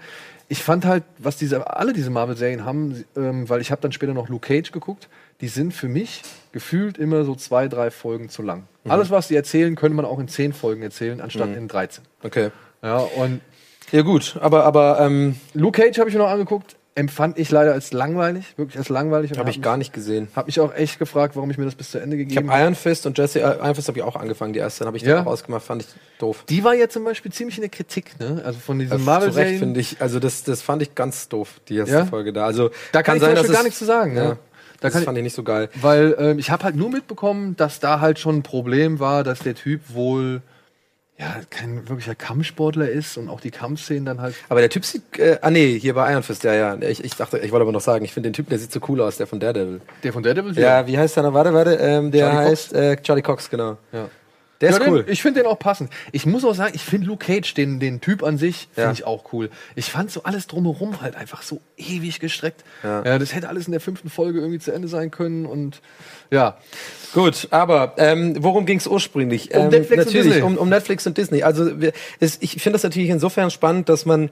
ich 0.48 0.62
fand 0.62 0.84
halt, 0.84 1.04
was 1.18 1.36
diese 1.36 1.76
alle 1.76 1.92
diese 1.92 2.10
Marvel-Serien 2.10 2.64
haben, 2.64 3.04
ähm, 3.16 3.48
weil 3.48 3.60
ich 3.60 3.70
habe 3.70 3.80
dann 3.80 3.92
später 3.92 4.14
noch 4.14 4.28
Luke 4.28 4.46
Cage 4.46 4.72
geguckt, 4.72 5.08
die 5.40 5.48
sind 5.48 5.72
für 5.72 5.88
mich 5.88 6.22
gefühlt 6.52 6.96
immer 6.98 7.24
so 7.24 7.34
zwei, 7.34 7.68
drei 7.68 7.90
Folgen 7.90 8.28
zu 8.28 8.42
lang. 8.42 8.64
Alles, 8.86 9.10
was 9.10 9.28
die 9.28 9.36
erzählen, 9.36 9.74
könnte 9.74 9.96
man 9.96 10.04
auch 10.04 10.18
in 10.18 10.28
zehn 10.28 10.52
Folgen 10.52 10.82
erzählen, 10.82 11.20
anstatt 11.20 11.56
in 11.56 11.68
13. 11.68 12.04
Okay. 12.22 12.50
Ja, 12.82 12.98
und 12.98 13.40
Ja, 13.90 14.02
gut, 14.02 14.36
aber, 14.40 14.64
aber 14.64 15.00
ähm, 15.00 15.36
Luke 15.54 15.80
Cage 15.80 15.98
habe 15.98 16.08
ich 16.08 16.14
mir 16.14 16.22
noch 16.22 16.30
angeguckt, 16.30 16.76
empfand 16.96 17.38
ich 17.38 17.50
leider 17.50 17.72
als 17.72 17.92
langweilig, 17.92 18.54
wirklich 18.56 18.78
als 18.78 18.88
langweilig. 18.88 19.32
habe 19.32 19.40
hab 19.40 19.48
ich 19.48 19.60
gar 19.60 19.76
nicht 19.76 19.92
gesehen. 19.92 20.28
Hab 20.36 20.46
mich 20.46 20.60
auch 20.60 20.72
echt 20.74 20.98
gefragt, 21.00 21.34
warum 21.34 21.50
ich 21.50 21.58
mir 21.58 21.64
das 21.64 21.74
bis 21.74 21.90
zu 21.90 21.98
Ende 21.98 22.16
Ich 22.16 22.28
gegeben 22.28 22.50
habe 22.50 22.62
Iron 22.62 22.74
Fist 22.76 23.04
und 23.06 23.18
Jesse 23.18 23.40
äh, 23.40 23.56
Iron 23.58 23.74
Fist 23.74 23.88
habe 23.88 23.98
ich 23.98 24.04
auch 24.04 24.14
angefangen, 24.14 24.52
die 24.52 24.60
erste. 24.60 24.80
Dann 24.80 24.88
habe 24.88 24.96
ich 24.96 25.02
Ja. 25.02 25.16
dann 25.16 25.26
auch 25.26 25.32
ausgemacht, 25.32 25.64
fand 25.64 25.82
ich 25.82 25.88
doof. 26.20 26.44
Die 26.48 26.62
war 26.62 26.74
ja 26.74 26.88
zum 26.88 27.02
Beispiel 27.04 27.32
ziemlich 27.32 27.56
in 27.58 27.62
der 27.62 27.70
Kritik, 27.70 28.18
ne? 28.20 28.42
Also 28.44 28.60
von 28.60 28.78
diesen 28.78 28.92
Also, 28.92 29.04
Marvel 29.04 29.32
zu 29.32 29.38
Recht 29.38 29.58
finde 29.58 29.80
ich, 29.80 30.00
also 30.00 30.20
das, 30.20 30.44
das 30.44 30.62
fand 30.62 30.82
ich 30.82 30.94
ganz 30.94 31.28
doof, 31.28 31.60
die 31.68 31.76
erste 31.76 31.94
Ja? 31.96 32.06
Folge 32.06 32.32
da. 32.32 32.44
Also 32.46 32.70
Da 32.92 33.02
kann, 33.02 33.16
ich 33.16 33.22
zum 33.22 33.30
Beispiel 33.32 33.42
dass 33.48 33.52
gar 33.52 33.60
es- 33.60 33.64
nichts 33.64 33.78
zu 33.80 33.84
sagen. 33.86 34.16
Ja, 34.16 34.22
Ne? 34.28 34.38
Da 34.80 34.88
das 34.88 34.92
kann 34.94 35.02
fand 35.04 35.18
ich 35.18 35.24
nicht 35.24 35.34
so 35.34 35.42
geil. 35.42 35.70
ich, 35.74 35.82
weil 35.82 36.14
ähm, 36.18 36.38
ich 36.38 36.50
habe 36.50 36.62
halt 36.62 36.76
nur 36.76 36.90
mitbekommen, 36.90 37.56
dass 37.56 37.80
da 37.80 38.00
halt 38.00 38.18
schon 38.18 38.36
ein 38.36 38.42
Problem 38.42 39.00
war, 39.00 39.24
dass 39.24 39.38
der 39.40 39.54
Typ 39.54 39.80
wohl 39.88 40.42
ja 41.18 41.40
kein 41.50 41.88
wirklicher 41.88 42.14
Kampfsportler 42.14 42.88
ist 42.88 43.16
und 43.16 43.28
auch 43.28 43.40
die 43.40 43.50
Kampfszenen 43.50 44.04
dann 44.04 44.20
halt. 44.20 44.34
Aber 44.48 44.60
der 44.60 44.70
Typ 44.70 44.84
sieht, 44.84 45.18
äh, 45.18 45.38
ah 45.42 45.50
nee, 45.50 45.78
hier 45.78 45.94
bei 45.94 46.10
Iron 46.10 46.22
Fist, 46.22 46.44
ja, 46.44 46.54
ja. 46.54 46.76
Ich, 46.82 47.04
ich 47.04 47.14
dachte, 47.14 47.38
ich 47.38 47.52
wollte 47.52 47.62
aber 47.62 47.72
noch 47.72 47.80
sagen, 47.80 48.04
ich 48.04 48.12
finde 48.12 48.30
den 48.30 48.34
Typen, 48.34 48.50
der 48.50 48.58
sieht 48.58 48.72
so 48.72 48.80
cool 48.88 49.00
aus, 49.00 49.16
der 49.16 49.26
von 49.26 49.38
Daredevil. 49.38 49.80
Der 50.02 50.12
von 50.12 50.22
Daredevil? 50.22 50.58
Ja, 50.58 50.86
wie 50.86 50.98
heißt 50.98 51.16
der 51.16 51.22
noch? 51.24 51.34
Warte, 51.34 51.54
warte, 51.54 51.74
ähm, 51.74 52.10
der 52.10 52.30
Charlie 52.30 52.36
Cox? 52.36 52.50
heißt 52.50 52.72
äh, 52.74 52.96
Charlie 53.02 53.22
Cox, 53.22 53.50
genau. 53.50 53.76
ja. 53.92 54.08
Der 54.64 54.70
ja, 54.70 54.78
ist 54.78 54.82
den, 54.86 54.92
cool. 54.94 55.04
Ich 55.08 55.20
finde 55.20 55.42
den 55.42 55.46
auch 55.46 55.58
passend. 55.58 55.90
Ich 56.10 56.24
muss 56.24 56.42
auch 56.42 56.54
sagen, 56.54 56.72
ich 56.74 56.80
finde 56.82 57.06
Luke 57.08 57.26
Cage, 57.26 57.52
den, 57.52 57.80
den 57.80 58.00
Typ 58.00 58.22
an 58.22 58.38
sich, 58.38 58.68
finde 58.72 58.86
Ja. 58.88 58.92
ich 58.92 59.04
auch 59.04 59.30
cool. 59.34 59.50
Ich 59.74 59.90
fand 59.90 60.10
so 60.10 60.22
alles 60.22 60.46
drumherum 60.46 61.02
halt 61.02 61.16
einfach 61.16 61.42
so 61.42 61.60
ewig 61.76 62.18
gestreckt. 62.18 62.64
Ja. 62.82 63.04
Ja. 63.04 63.18
das 63.18 63.34
hätte 63.34 63.50
alles 63.50 63.66
in 63.66 63.72
der 63.72 63.82
fünften 63.82 64.08
Folge 64.08 64.38
irgendwie 64.38 64.58
zu 64.58 64.72
Ende 64.72 64.88
sein 64.88 65.10
können 65.10 65.44
und 65.44 65.82
ja. 66.30 66.56
Gut, 67.12 67.48
aber 67.50 67.94
ähm, 67.98 68.42
worum 68.42 68.64
ging 68.64 68.78
es 68.78 68.86
ursprünglich? 68.86 69.54
Um 69.54 69.64
ähm, 69.64 69.68
Netflix 69.68 69.90
und 69.90 70.06
natürlich, 70.06 70.32
Disney. 70.32 70.42
Um, 70.42 70.56
um 70.56 70.68
Netflix 70.70 71.06
und 71.06 71.18
Disney. 71.18 71.42
Also 71.42 71.80
wir, 71.80 71.92
es, 72.20 72.38
ich 72.40 72.52
finde 72.52 72.72
das 72.76 72.84
natürlich 72.84 73.10
insofern 73.10 73.50
spannend, 73.50 73.90
dass 73.90 74.06
man 74.06 74.30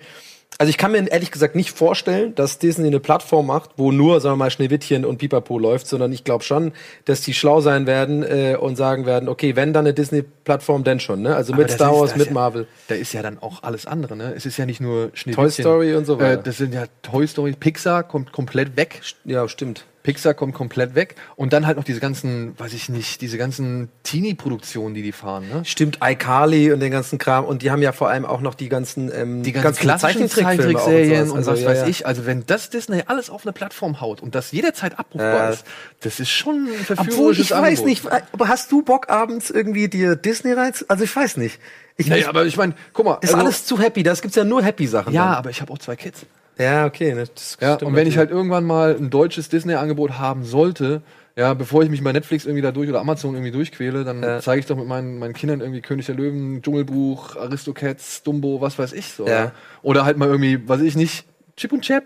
also 0.58 0.70
ich 0.70 0.78
kann 0.78 0.92
mir 0.92 1.10
ehrlich 1.10 1.30
gesagt 1.30 1.56
nicht 1.56 1.70
vorstellen, 1.72 2.34
dass 2.34 2.58
Disney 2.58 2.86
eine 2.86 3.00
Plattform 3.00 3.46
macht, 3.46 3.70
wo 3.76 3.90
nur, 3.90 4.20
sagen 4.20 4.34
wir 4.34 4.44
mal, 4.44 4.50
Schneewittchen 4.50 5.04
und 5.04 5.18
Pipapo 5.18 5.58
läuft, 5.58 5.86
sondern 5.88 6.12
ich 6.12 6.24
glaube 6.24 6.44
schon, 6.44 6.72
dass 7.04 7.20
die 7.22 7.34
schlau 7.34 7.60
sein 7.60 7.86
werden 7.86 8.22
äh, 8.22 8.56
und 8.60 8.76
sagen 8.76 9.04
werden, 9.06 9.28
okay, 9.28 9.56
wenn 9.56 9.72
dann 9.72 9.86
eine 9.86 9.94
Disney-Plattform, 9.94 10.84
denn 10.84 11.00
schon, 11.00 11.22
ne? 11.22 11.34
Also 11.34 11.52
Aber 11.52 11.62
mit 11.62 11.70
Star 11.72 11.92
ist- 11.94 12.00
Wars, 12.00 12.16
mit 12.16 12.26
ja- 12.28 12.32
Marvel. 12.32 12.66
Da 12.88 12.94
ist 12.94 13.12
ja 13.12 13.22
dann 13.22 13.38
auch 13.40 13.62
alles 13.62 13.86
andere, 13.86 14.16
ne? 14.16 14.32
Es 14.36 14.46
ist 14.46 14.56
ja 14.56 14.66
nicht 14.66 14.80
nur 14.80 15.10
Schneewittchen. 15.14 15.34
Toy 15.44 15.50
Story 15.50 15.94
und 15.94 16.04
so 16.04 16.18
weiter. 16.20 16.40
Äh, 16.40 16.42
das 16.44 16.58
sind 16.58 16.74
ja 16.74 16.84
Toy 17.02 17.26
Story, 17.26 17.52
Pixar 17.58 18.02
kommt 18.04 18.32
komplett 18.32 18.76
weg. 18.76 19.00
Ja, 19.24 19.48
stimmt. 19.48 19.84
Pixar 20.02 20.34
kommt 20.34 20.54
komplett 20.54 20.94
weg. 20.94 21.14
Und 21.36 21.52
dann 21.52 21.66
halt 21.66 21.76
noch 21.76 21.84
diese 21.84 22.00
ganzen, 22.00 22.58
weiß 22.58 22.72
ich 22.72 22.88
nicht, 22.88 23.20
diese 23.20 23.38
ganzen 23.38 23.88
Teenie-Produktionen, 24.02 24.94
die 24.94 25.02
die 25.02 25.12
fahren, 25.12 25.48
ne? 25.48 25.64
Stimmt, 25.64 25.98
iCarly 26.02 26.72
und 26.72 26.80
den 26.80 26.90
ganzen 26.90 27.18
Kram. 27.18 27.44
Und 27.44 27.62
die 27.62 27.70
haben 27.70 27.82
ja 27.82 27.92
vor 27.92 28.08
allem 28.08 28.24
auch 28.24 28.40
noch 28.40 28.54
die 28.54 28.68
ganzen, 28.68 29.12
ähm, 29.14 29.42
Die 29.42 29.52
ganzen 29.52 29.90
auch 29.90 29.98
Zeichentrickserien 29.98 31.26
sowas. 31.26 31.30
und, 31.30 31.36
Also, 31.38 31.52
was 31.52 31.60
ja, 31.60 31.68
weiß 31.68 31.78
ja. 31.80 31.86
ich. 31.86 32.06
Also 32.06 32.26
wenn 32.26 32.44
das 32.46 32.70
Disney 32.70 33.02
alles 33.06 33.30
auf 33.30 33.44
eine 33.44 33.52
Plattform 33.52 34.00
haut 34.00 34.20
und 34.20 34.34
das 34.34 34.52
jederzeit 34.52 34.98
abrufbar 34.98 35.34
Ja. 35.34 35.50
ist, 35.50 35.64
das 36.00 36.20
ist 36.20 36.30
schon 36.30 36.66
ein 36.66 36.68
Obwohl, 36.80 36.96
verführerisches 36.96 37.44
ich 37.46 37.50
weiß 37.52 37.80
Angebot. 37.80 37.86
nicht, 37.86 38.06
aber 38.32 38.48
hast 38.48 38.72
du 38.72 38.82
Bock 38.82 39.08
abends 39.10 39.50
irgendwie 39.50 39.88
dir 39.88 40.16
Disney 40.16 40.52
rein? 40.52 40.72
Also 40.88 41.04
ich 41.04 41.14
weiß 41.14 41.36
nicht. 41.36 41.58
Ich, 41.96 42.06
Naja, 42.08 42.22
ich, 42.22 42.28
aber 42.28 42.44
ich 42.46 42.56
meine, 42.56 42.74
guck 42.92 43.04
mal. 43.04 43.18
ist 43.20 43.34
also- 43.34 43.44
alles 43.44 43.66
zu 43.66 43.78
happy. 43.78 44.02
Das 44.02 44.22
gibt's 44.22 44.36
ja 44.36 44.44
nur 44.44 44.62
happy 44.62 44.86
Sachen. 44.86 45.12
ja, 45.12 45.26
dann. 45.26 45.34
aber 45.34 45.50
ich 45.50 45.60
habe 45.60 45.72
auch 45.72 45.78
zwei 45.78 45.94
Kids. 45.96 46.24
Ja, 46.58 46.86
okay. 46.86 47.14
ne, 47.14 47.24
Das 47.34 47.56
Ja, 47.60 47.74
und 47.74 47.94
wenn 47.94 48.06
ich 48.06 48.16
halt 48.18 48.30
natürlich. 48.30 48.38
irgendwann 48.38 48.64
mal 48.64 48.94
ein 48.96 49.10
deutsches 49.10 49.48
Disney-Angebot 49.48 50.18
haben 50.18 50.44
sollte, 50.44 51.02
ja, 51.34 51.54
bevor 51.54 51.82
ich 51.82 51.88
mich 51.88 52.04
bei 52.04 52.12
Netflix 52.12 52.44
irgendwie 52.44 52.60
da 52.62 52.72
durch 52.72 52.90
oder 52.90 53.00
Amazon 53.00 53.34
irgendwie 53.34 53.52
durchquäle, 53.52 54.04
dann 54.04 54.22
Ja. 54.22 54.40
zeige 54.40 54.60
ich 54.60 54.66
doch 54.66 54.76
mit 54.76 54.86
meinen, 54.86 55.18
meinen 55.18 55.32
Kindern 55.32 55.60
irgendwie 55.60 55.80
König 55.80 56.04
der 56.06 56.14
Löwen, 56.14 56.60
Dschungelbuch, 56.62 57.36
Aristocats, 57.36 58.22
Dumbo, 58.22 58.60
was 58.60 58.78
weiß 58.78 58.92
ich 58.92 59.12
so. 59.14 59.26
Ja. 59.26 59.52
Oder 59.82 60.04
halt 60.04 60.18
mal 60.18 60.28
irgendwie, 60.28 60.68
weiß 60.68 60.82
ich 60.82 60.94
nicht, 60.94 61.24
Chip 61.56 61.72
und 61.72 61.80
Chap, 61.82 62.04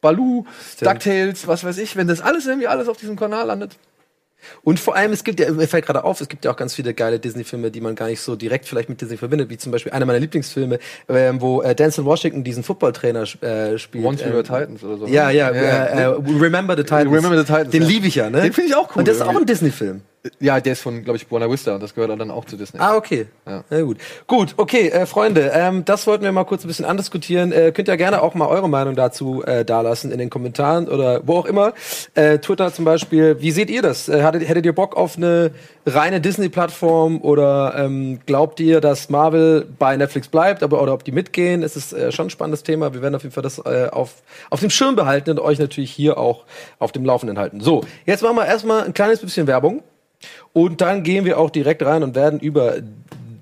Baloo, 0.00 0.44
Stimmt. 0.76 0.90
DuckTales, 0.92 1.46
was 1.48 1.64
weiß 1.64 1.78
ich, 1.78 1.96
wenn 1.96 2.06
das 2.06 2.20
alles 2.20 2.46
irgendwie 2.46 2.68
alles 2.68 2.88
auf 2.88 2.96
diesem 2.96 3.16
Kanal 3.16 3.46
landet. 3.46 3.76
Und 4.62 4.80
vor 4.80 4.96
allem, 4.96 5.12
es 5.12 5.24
gibt 5.24 5.40
ja, 5.40 5.50
mir 5.50 5.68
fällt 5.68 5.86
gerade 5.86 6.04
auf, 6.04 6.20
es 6.20 6.28
gibt 6.28 6.44
ja 6.44 6.50
auch 6.50 6.56
ganz 6.56 6.74
viele 6.74 6.94
geile 6.94 7.18
Disney-Filme, 7.18 7.70
die 7.70 7.80
man 7.80 7.94
gar 7.94 8.06
nicht 8.06 8.20
so 8.20 8.36
direkt 8.36 8.66
vielleicht 8.66 8.88
mit 8.88 9.00
Disney 9.00 9.16
verbindet, 9.16 9.50
wie 9.50 9.58
zum 9.58 9.72
Beispiel 9.72 9.92
einer 9.92 10.06
meiner 10.06 10.20
Lieblingsfilme, 10.20 10.78
ähm, 11.08 11.40
wo 11.40 11.62
äh, 11.62 11.74
Denzel 11.74 12.04
Washington 12.04 12.44
diesen 12.44 12.62
Footballtrainer 12.62 13.22
äh, 13.42 13.78
spielt. 13.78 14.04
Once 14.04 14.20
We 14.20 14.24
ähm, 14.24 14.32
Were 14.34 14.42
Titans 14.42 14.84
oder 14.84 14.98
so. 14.98 15.06
Ja, 15.06 15.30
ja, 15.30 15.52
Ja, 15.52 15.84
äh, 15.84 16.02
äh, 16.02 16.06
Remember 16.06 16.76
the 16.76 16.82
Titans. 16.82 17.12
Remember 17.12 17.38
the 17.38 17.44
Titans, 17.44 17.70
Den 17.70 17.82
ja. 17.82 17.88
liebe 17.88 18.06
ich 18.06 18.14
ja, 18.14 18.30
ne? 18.30 18.42
Den 18.42 18.52
finde 18.52 18.70
ich 18.70 18.76
auch 18.76 18.90
cool 18.90 19.00
Und 19.00 19.08
das 19.08 19.16
ist 19.16 19.22
auch 19.22 19.26
irgendwie. 19.26 19.42
ein 19.44 19.46
Disney-Film. 19.46 20.02
Ja, 20.38 20.60
der 20.60 20.74
ist 20.74 20.82
von, 20.82 21.02
glaube 21.02 21.16
ich, 21.16 21.26
Buena 21.26 21.50
Vista 21.50 21.74
und 21.74 21.82
das 21.82 21.94
gehört 21.94 22.10
dann 22.20 22.30
auch 22.30 22.44
zu 22.44 22.58
Disney. 22.58 22.78
Ah, 22.78 22.94
okay. 22.94 23.26
Ja. 23.46 23.64
Na 23.70 23.80
gut. 23.80 23.96
Gut, 24.26 24.52
okay, 24.58 24.88
äh, 24.88 25.06
Freunde, 25.06 25.50
ähm, 25.54 25.84
das 25.86 26.06
wollten 26.06 26.24
wir 26.24 26.32
mal 26.32 26.44
kurz 26.44 26.62
ein 26.62 26.68
bisschen 26.68 26.84
andiskutieren. 26.84 27.52
Äh, 27.52 27.72
könnt 27.72 27.88
ihr 27.88 27.96
gerne 27.96 28.20
auch 28.20 28.34
mal 28.34 28.46
eure 28.46 28.68
Meinung 28.68 28.94
dazu 28.94 29.42
äh, 29.44 29.64
dalassen 29.64 30.12
in 30.12 30.18
den 30.18 30.28
Kommentaren 30.28 30.88
oder 30.88 31.26
wo 31.26 31.38
auch 31.38 31.46
immer. 31.46 31.72
Äh, 32.14 32.38
Twitter 32.38 32.70
zum 32.70 32.84
Beispiel. 32.84 33.40
Wie 33.40 33.50
seht 33.50 33.70
ihr 33.70 33.80
das? 33.80 34.10
Äh, 34.10 34.22
hattet, 34.22 34.46
hättet 34.46 34.66
ihr 34.66 34.74
Bock 34.74 34.94
auf 34.94 35.16
eine 35.16 35.52
reine 35.86 36.20
Disney-Plattform 36.20 37.22
oder 37.22 37.74
ähm, 37.78 38.20
glaubt 38.26 38.60
ihr, 38.60 38.82
dass 38.82 39.08
Marvel 39.08 39.66
bei 39.78 39.96
Netflix 39.96 40.28
bleibt, 40.28 40.62
aber 40.62 40.82
oder 40.82 40.92
ob 40.92 41.02
die 41.02 41.12
mitgehen? 41.12 41.62
Es 41.62 41.76
ist 41.76 41.94
äh, 41.94 42.12
schon 42.12 42.26
ein 42.26 42.30
spannendes 42.30 42.62
Thema. 42.62 42.92
Wir 42.92 43.00
werden 43.00 43.14
auf 43.14 43.22
jeden 43.22 43.32
Fall 43.32 43.42
das 43.42 43.58
äh, 43.58 43.88
auf, 43.90 44.16
auf 44.50 44.60
dem 44.60 44.68
Schirm 44.68 44.96
behalten 44.96 45.30
und 45.30 45.40
euch 45.40 45.58
natürlich 45.58 45.90
hier 45.90 46.18
auch 46.18 46.44
auf 46.78 46.92
dem 46.92 47.06
Laufenden 47.06 47.38
halten. 47.38 47.60
So, 47.60 47.82
jetzt 48.04 48.22
machen 48.22 48.36
wir 48.36 48.44
erstmal 48.44 48.84
ein 48.84 48.92
kleines 48.92 49.20
bisschen 49.20 49.46
Werbung. 49.46 49.82
Und 50.52 50.80
dann 50.80 51.02
gehen 51.02 51.24
wir 51.24 51.38
auch 51.38 51.50
direkt 51.50 51.82
rein 51.82 52.02
und 52.02 52.14
werden 52.14 52.40
über 52.40 52.76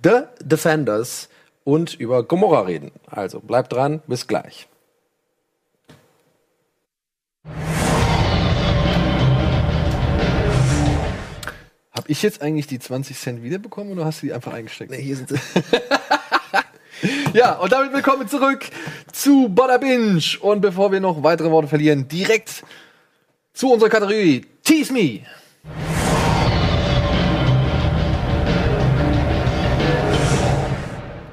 The 0.05 0.23
Defenders 0.43 1.29
und 1.65 1.95
über 1.95 2.23
Gomorra 2.23 2.63
reden. 2.63 2.93
Also 3.07 3.41
bleibt 3.41 3.73
dran, 3.73 4.03
bis 4.07 4.27
gleich. 4.27 4.69
Hab 11.93 12.09
ich 12.09 12.23
jetzt 12.23 12.41
eigentlich 12.41 12.67
die 12.67 12.79
20 12.79 13.19
Cent 13.19 13.43
wiederbekommen 13.43 13.93
oder 13.93 14.05
hast 14.05 14.23
du 14.23 14.27
die 14.27 14.33
einfach 14.33 14.53
eingesteckt? 14.53 14.95
hier 14.95 15.17
sind 15.17 15.31
sie. 15.31 15.39
Ja, 17.33 17.53
und 17.59 17.71
damit 17.71 17.93
willkommen 17.93 18.27
zurück 18.27 18.65
zu 19.13 19.49
Bada 19.49 19.79
Binge. 19.79 20.21
Und 20.41 20.61
bevor 20.61 20.91
wir 20.91 20.99
noch 20.99 21.23
weitere 21.23 21.51
Worte 21.51 21.69
verlieren, 21.69 22.09
direkt 22.09 22.65
zu 23.53 23.73
unserer 23.73 23.91
Kategorie 23.91 24.47
Tease 24.65 24.93
Me. 24.93 25.21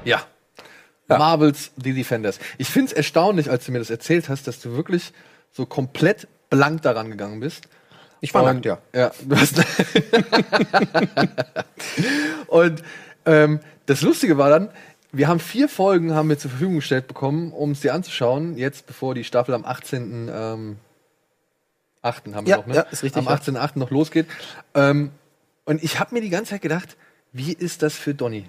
Ja. 0.06 0.22
Ja. 1.08 1.18
Marvels 1.18 1.70
The 1.76 1.92
Defenders. 1.92 2.38
Ich 2.58 2.68
finde 2.68 2.90
es 2.90 2.92
erstaunlich, 2.92 3.48
als 3.50 3.64
du 3.66 3.72
mir 3.72 3.78
das 3.78 3.90
erzählt 3.90 4.28
hast, 4.28 4.46
dass 4.48 4.60
du 4.60 4.72
wirklich 4.72 5.12
so 5.52 5.66
komplett 5.66 6.26
blank 6.50 6.82
daran 6.82 7.10
gegangen 7.10 7.40
bist. 7.40 7.68
Ich 8.20 8.34
war 8.34 8.42
nackt, 8.42 8.64
ja. 8.64 8.78
Ja, 8.92 9.12
du 9.22 9.36
hast. 9.36 9.56
und 12.48 12.82
ähm, 13.24 13.60
das 13.86 14.02
Lustige 14.02 14.38
war 14.38 14.50
dann, 14.50 14.70
wir 15.12 15.28
haben 15.28 15.38
vier 15.38 15.68
Folgen 15.68 16.14
haben 16.14 16.28
wir 16.28 16.38
zur 16.38 16.50
Verfügung 16.50 16.76
gestellt 16.76 17.06
bekommen, 17.06 17.52
um 17.52 17.70
es 17.72 17.80
dir 17.80 17.94
anzuschauen. 17.94 18.56
Jetzt, 18.56 18.86
bevor 18.86 19.14
die 19.14 19.24
Staffel 19.24 19.54
am 19.54 19.64
18. 19.64 20.30
Ähm, 20.32 20.76
8. 22.02 22.34
haben 22.34 22.46
wir 22.46 22.50
Ja, 22.50 22.56
noch, 22.58 22.66
ne? 22.66 22.74
ja, 22.74 22.82
ist 22.82 23.02
richtig, 23.02 23.26
Am 23.26 23.32
ja. 23.32 23.36
18.8. 23.36 23.78
noch 23.78 23.90
losgeht. 23.90 24.26
Ähm, 24.74 25.10
und 25.64 25.82
ich 25.82 26.00
habe 26.00 26.14
mir 26.14 26.20
die 26.20 26.30
ganze 26.30 26.50
Zeit 26.50 26.62
gedacht, 26.62 26.96
wie 27.32 27.52
ist 27.52 27.82
das 27.82 27.94
für 27.94 28.14
Donny? 28.14 28.48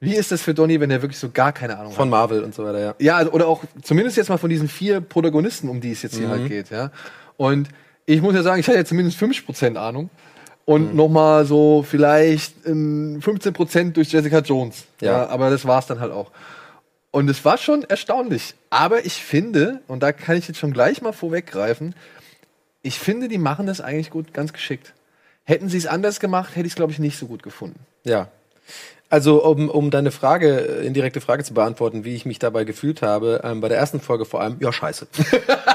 Wie 0.00 0.14
ist 0.14 0.30
das 0.30 0.42
für 0.42 0.52
Donny, 0.52 0.78
wenn 0.80 0.90
er 0.90 1.00
wirklich 1.02 1.18
so 1.18 1.30
gar 1.30 1.52
keine 1.52 1.74
Ahnung 1.78 1.90
hat? 1.92 1.96
Von 1.96 2.10
Marvel 2.10 2.44
und 2.44 2.54
so 2.54 2.64
weiter, 2.64 2.78
ja. 2.80 2.94
Ja, 2.98 3.16
also, 3.16 3.32
oder 3.32 3.46
auch 3.48 3.64
zumindest 3.82 4.16
jetzt 4.18 4.28
mal 4.28 4.36
von 4.36 4.50
diesen 4.50 4.68
vier 4.68 5.00
Protagonisten, 5.00 5.68
um 5.68 5.80
die 5.80 5.92
es 5.92 6.02
jetzt 6.02 6.16
hier 6.16 6.26
Mhm. 6.26 6.30
halt 6.30 6.48
geht, 6.48 6.70
ja. 6.70 6.90
Und 7.38 7.68
ich 8.04 8.20
muss 8.20 8.34
ja 8.34 8.42
sagen, 8.42 8.60
ich 8.60 8.66
hatte 8.68 8.78
ja 8.78 8.84
zumindest 8.84 9.16
50% 9.18 9.76
Ahnung. 9.78 10.10
Und 10.66 10.90
Mhm. 10.90 10.96
noch 10.96 11.08
mal 11.08 11.46
so 11.46 11.84
vielleicht 11.88 12.66
ähm, 12.66 13.20
15% 13.22 13.92
durch 13.96 14.10
Jessica 14.12 14.40
Jones. 14.40 14.84
Ja. 15.00 15.28
Aber 15.28 15.48
das 15.48 15.64
war's 15.64 15.86
dann 15.86 16.00
halt 16.00 16.12
auch. 16.12 16.30
Und 17.12 17.30
es 17.30 17.44
war 17.44 17.56
schon 17.56 17.84
erstaunlich. 17.84 18.54
Aber 18.68 19.06
ich 19.06 19.14
finde, 19.22 19.80
und 19.86 20.02
da 20.02 20.12
kann 20.12 20.36
ich 20.36 20.48
jetzt 20.48 20.58
schon 20.58 20.72
gleich 20.72 21.00
mal 21.02 21.12
vorweggreifen, 21.12 21.94
ich 22.82 22.98
finde, 22.98 23.28
die 23.28 23.38
machen 23.38 23.66
das 23.66 23.80
eigentlich 23.80 24.10
gut, 24.10 24.34
ganz 24.34 24.52
geschickt. 24.52 24.92
Hätten 25.44 25.68
sie 25.68 25.78
es 25.78 25.86
anders 25.86 26.20
gemacht, 26.20 26.50
hätte 26.56 26.66
ich 26.66 26.72
es, 26.72 26.76
glaube 26.76 26.92
ich, 26.92 26.98
nicht 26.98 27.16
so 27.18 27.26
gut 27.26 27.42
gefunden. 27.42 27.78
Ja. 28.04 28.28
Also, 29.08 29.44
um, 29.44 29.68
um 29.68 29.90
deine 29.90 30.10
Frage, 30.10 30.80
äh, 30.80 30.86
indirekte 30.86 31.20
Frage 31.20 31.44
zu 31.44 31.54
beantworten, 31.54 32.04
wie 32.04 32.14
ich 32.14 32.26
mich 32.26 32.38
dabei 32.38 32.64
gefühlt 32.64 33.02
habe, 33.02 33.40
ähm, 33.44 33.60
bei 33.60 33.68
der 33.68 33.78
ersten 33.78 34.00
Folge 34.00 34.24
vor 34.24 34.40
allem, 34.40 34.56
ja, 34.60 34.72
scheiße. 34.72 35.06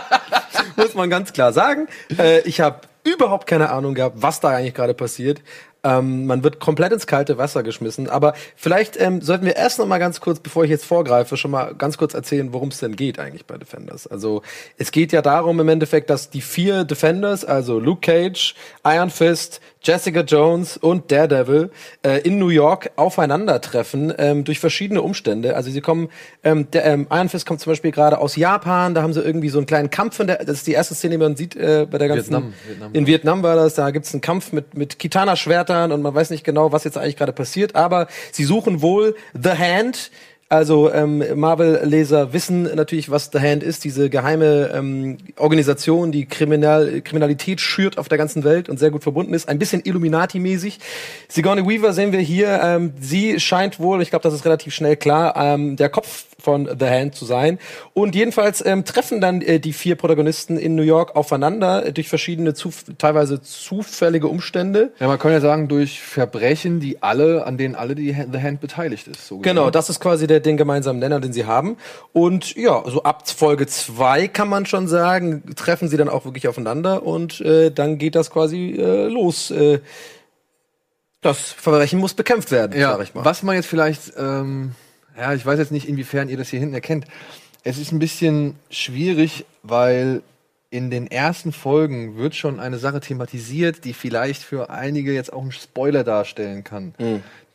Muss 0.76 0.96
man 0.96 1.10
ganz 1.10 1.32
klar 1.32 1.54
sagen. 1.54 1.88
Äh, 2.18 2.42
ich 2.42 2.60
habe 2.60 2.82
überhaupt 3.04 3.48
keine 3.48 3.70
Ahnung 3.70 3.94
gehabt, 3.94 4.18
was 4.20 4.40
da 4.40 4.50
eigentlich 4.50 4.74
gerade 4.74 4.94
passiert. 4.94 5.42
Ähm, 5.84 6.28
man 6.28 6.44
wird 6.44 6.60
komplett 6.60 6.92
ins 6.92 7.08
kalte 7.08 7.38
Wasser 7.38 7.64
geschmissen. 7.64 8.10
Aber 8.10 8.34
vielleicht 8.56 9.00
ähm, 9.00 9.22
sollten 9.22 9.46
wir 9.46 9.56
erst 9.56 9.80
noch 9.80 9.88
mal 9.88 9.98
ganz 9.98 10.22
kurz, 10.22 10.40
bevor 10.40 10.64
ich 10.64 10.70
jetzt 10.70 10.86
vorgreife, 10.86 11.38
schon 11.38 11.52
mal 11.52 11.74
ganz 11.74 11.98
kurz 11.98 12.14
erzählen, 12.14 12.54
worum 12.54 12.70
es 12.70 12.80
denn 12.80 12.96
geht 12.96 13.18
eigentlich 13.20 13.46
bei 13.46 13.58
Defenders. 13.58 14.06
Also 14.08 14.44
es 14.78 14.92
geht 14.92 15.12
ja 15.12 15.22
darum 15.22 15.60
im 15.60 15.70
Endeffekt, 15.70 16.10
dass 16.10 16.30
die 16.30 16.42
vier 16.42 16.84
Defenders, 16.84 17.46
also 17.46 17.80
Luke 17.80 18.02
Cage, 18.02 18.54
Iron 18.86 19.10
Fist, 19.10 19.62
Jessica 19.84 20.22
Jones 20.22 20.78
und 20.78 21.12
Daredevil 21.12 21.72
äh, 22.04 22.20
in 22.22 22.38
New 22.38 22.50
York 22.50 22.92
aufeinandertreffen 22.98 24.14
ähm, 24.18 24.44
durch 24.44 24.60
verschiedene 24.60 25.02
Umstände. 25.02 25.56
Also 25.56 25.72
sie 25.72 25.82
kommen, 25.82 26.10
ähm, 26.44 26.70
der, 26.72 26.86
ähm, 26.86 27.08
Iron 27.10 27.30
Fist 27.30 27.48
kommt 27.48 27.62
zum 27.62 27.72
Beispiel 27.72 27.92
gerade 27.92 28.20
aus 28.20 28.36
Japan, 28.36 28.94
da 28.94 29.02
haben 29.02 29.14
sie 29.14 29.22
irgendwie 29.22 29.50
so 29.50 29.58
einen 29.58 29.66
kleinen 29.66 29.90
Kampf 29.90 30.20
in 30.20 30.28
der, 30.28 30.46
das 30.46 30.58
ist 30.58 30.68
die 30.68 30.74
erste 30.74 30.94
Szene, 30.94 31.16
die 31.16 31.18
man 31.18 31.36
sieht 31.36 31.56
äh, 31.56 31.88
bei 31.90 31.98
der 31.98 32.10
ganzen 32.10 32.32
Vietnam, 32.32 32.54
Vietnam. 32.68 32.90
in 32.94 33.08
Vietnam 33.08 33.44
war 33.44 33.56
das, 33.56 33.74
da 33.74 33.90
gibt's 33.90 34.14
einen 34.14 34.22
Kampf 34.22 34.52
mit, 34.52 34.78
mit 34.78 35.00
Kitana-Schwertern 35.00 35.92
und 35.92 36.04
man 36.04 36.14
weiß 36.14 36.30
nicht 36.30 36.44
genau, 36.44 36.72
was 36.72 36.84
jetzt 36.84 36.98
eigentlich 36.98 37.18
gerade 37.18 37.34
passiert, 37.34 37.76
aber 37.76 38.08
sie 38.32 38.44
suchen 38.44 38.82
wohl 38.82 39.16
The 39.34 39.52
Hand. 39.52 40.12
Also 40.52 40.92
ähm, 40.92 41.24
Marvel-Leser 41.36 42.34
wissen 42.34 42.64
natürlich, 42.76 43.10
was 43.10 43.30
The 43.32 43.40
Hand 43.40 43.64
ist, 43.64 43.86
diese 43.86 44.10
geheime 44.10 44.70
ähm, 44.74 45.18
Organisation, 45.38 46.12
die 46.12 46.26
Kriminal 46.26 47.00
Kriminalität 47.00 47.62
schürt 47.62 47.98
auf 47.98 48.10
der 48.10 48.18
ganzen 48.18 48.44
Welt 48.44 48.68
und 48.68 48.78
sehr 48.78 48.92
gut 48.92 49.02
verbunden 49.02 49.34
ist. 49.34 49.48
Ein 49.48 49.60
bisschen 49.60 49.82
Illuminati-mäßig. 49.82 50.80
Sigourney 51.30 51.66
Weaver 51.66 51.94
sehen 51.94 52.12
wir 52.12 52.20
hier. 52.20 52.60
Ähm, 52.62 52.92
sie 53.00 53.40
scheint 53.40 53.80
wohl, 53.80 54.02
ich 54.02 54.10
glaube, 54.10 54.24
das 54.24 54.34
ist 54.34 54.44
relativ 54.44 54.76
schnell 54.76 54.98
klar, 54.98 55.38
ähm, 55.38 55.78
der 55.78 55.88
Kopf 55.88 56.26
von 56.42 56.68
The 56.68 56.86
Hand 56.86 57.16
zu 57.16 57.26
sein. 57.26 57.60
Und 57.94 58.16
jedenfalls 58.16 58.66
ähm, 58.66 58.84
treffen 58.84 59.22
dann 59.22 59.42
äh, 59.42 59.60
die 59.60 59.74
vier 59.74 59.96
Protagonisten 59.96 60.58
in 60.58 60.76
New 60.76 60.84
York 60.84 61.16
aufeinander 61.16 61.86
äh, 61.86 61.94
durch 61.94 62.10
verschiedene, 62.10 62.54
zuf 62.54 62.84
teilweise 62.98 63.42
zufällige 63.42 64.28
Umstände. 64.28 64.92
Ja, 65.00 65.08
man 65.08 65.20
kann 65.20 65.32
ja 65.32 65.40
sagen, 65.40 65.68
durch 65.68 66.02
Verbrechen, 66.02 66.80
die 66.80 67.02
alle, 67.02 67.46
an 67.46 67.58
denen 67.58 67.76
alle 67.76 67.96
die 67.96 68.16
The 68.32 68.40
Hand 68.42 68.60
beteiligt 68.60 69.08
ist. 69.08 69.28
So 69.28 69.40
Genau, 69.40 69.70
das 69.70 69.90
ist 69.90 70.00
quasi 70.00 70.28
der, 70.28 70.41
den 70.46 70.58
gemeinsamen 70.58 71.00
Nenner, 71.00 71.20
den 71.20 71.34
sie 71.34 71.46
haben. 71.46 71.78
Und 72.14 72.56
ja, 72.56 72.84
so 72.88 73.04
ab 73.04 73.30
Folge 73.30 73.68
zwei 73.68 74.28
kann 74.28 74.50
man 74.50 74.66
schon 74.66 74.88
sagen, 74.88 75.56
treffen 75.56 75.88
sie 75.88 75.98
dann 75.98 76.10
auch 76.10 76.26
wirklich 76.26 76.48
aufeinander 76.48 77.04
und 77.04 77.42
äh, 77.42 77.72
dann 77.72 77.98
geht 77.98 78.16
das 78.16 78.30
quasi 78.30 78.76
äh, 78.78 79.08
los. 79.08 79.52
Äh, 79.52 79.80
das 81.22 81.52
Verbrechen 81.52 82.00
muss 82.00 82.14
bekämpft 82.14 82.52
werden, 82.52 82.80
ja, 82.80 82.94
sag 82.94 83.04
ich 83.04 83.14
mal. 83.14 83.24
Was 83.24 83.44
man 83.44 83.56
jetzt 83.56 83.68
vielleicht, 83.68 84.14
ähm, 84.18 84.74
ja, 85.18 85.34
ich 85.34 85.46
weiß 85.46 85.60
jetzt 85.60 85.72
nicht, 85.72 85.88
inwiefern 85.88 86.30
ihr 86.30 86.38
das 86.38 86.50
hier 86.50 86.60
hinten 86.60 86.74
erkennt. 86.74 87.06
Es 87.64 87.78
ist 87.78 87.92
ein 87.92 88.00
bisschen 88.00 88.56
schwierig, 88.72 89.46
weil 89.62 90.24
in 90.72 90.90
den 90.90 91.08
ersten 91.12 91.52
Folgen 91.52 92.18
wird 92.18 92.34
schon 92.34 92.60
eine 92.60 92.78
Sache 92.78 93.02
thematisiert, 93.02 93.84
die 93.84 93.94
vielleicht 93.94 94.42
für 94.42 94.70
einige 94.70 95.14
jetzt 95.14 95.32
auch 95.32 95.42
einen 95.42 95.52
Spoiler 95.52 96.04
darstellen 96.06 96.64
kann. 96.64 96.96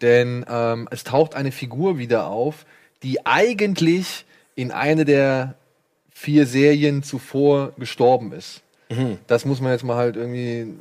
Denn 0.03 0.45
ähm, 0.49 0.89
es 0.91 1.05
taucht 1.05 1.35
eine 1.35 1.53
Figur 1.53 1.99
wieder 1.99 2.27
auf, 2.29 2.67
die 3.03 3.25
eigentlich 3.27 4.25
in 4.55 4.73
eine 4.73 5.05
der 5.05 5.55
vier 6.13 6.47
Serien 6.47 7.03
zuvor 7.03 7.73
gestorben 7.79 8.33
ist. 8.33 8.63
Das 9.27 9.45
muss 9.45 9.61
man 9.61 9.73
jetzt 9.73 9.85
mal 9.85 9.97
halt 9.97 10.17
irgendwie. 10.17 10.75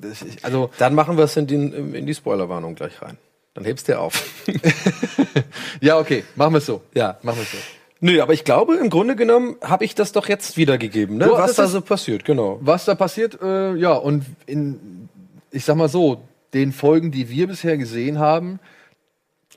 Das, 0.00 0.24
also 0.42 0.70
Dann 0.78 0.94
machen 0.94 1.16
wir 1.16 1.24
es 1.24 1.36
in, 1.36 1.46
den, 1.46 1.94
in 1.94 2.06
die 2.06 2.14
Spoilerwarnung 2.14 2.74
gleich 2.74 3.00
rein. 3.00 3.16
Dann 3.54 3.64
hebst 3.64 3.88
du 3.88 3.98
auf. 3.98 4.22
ja, 5.80 5.98
okay, 5.98 6.24
machen 6.34 6.54
wir 6.54 6.58
es 6.58 6.66
so. 6.66 6.82
Ja. 6.92 7.18
machen 7.22 7.38
wir 7.38 7.42
es 7.44 7.52
so. 7.52 7.58
Nö, 8.00 8.20
aber 8.20 8.34
ich 8.34 8.44
glaube, 8.44 8.74
im 8.74 8.90
Grunde 8.90 9.16
genommen 9.16 9.56
habe 9.62 9.86
ich 9.86 9.94
das 9.94 10.12
doch 10.12 10.28
jetzt 10.28 10.58
wiedergegeben, 10.58 11.16
ne? 11.16 11.24
Du, 11.24 11.32
was 11.32 11.54
da 11.54 11.66
so 11.66 11.80
passiert, 11.80 12.26
genau. 12.26 12.58
Was 12.60 12.84
da 12.84 12.94
passiert, 12.94 13.40
äh, 13.40 13.74
ja, 13.76 13.92
und 13.92 14.26
in, 14.44 15.08
ich 15.50 15.64
sag 15.64 15.76
mal 15.76 15.88
so, 15.88 16.20
den 16.56 16.72
Folgen, 16.72 17.10
die 17.10 17.28
wir 17.28 17.46
bisher 17.46 17.76
gesehen 17.76 18.18
haben, 18.18 18.58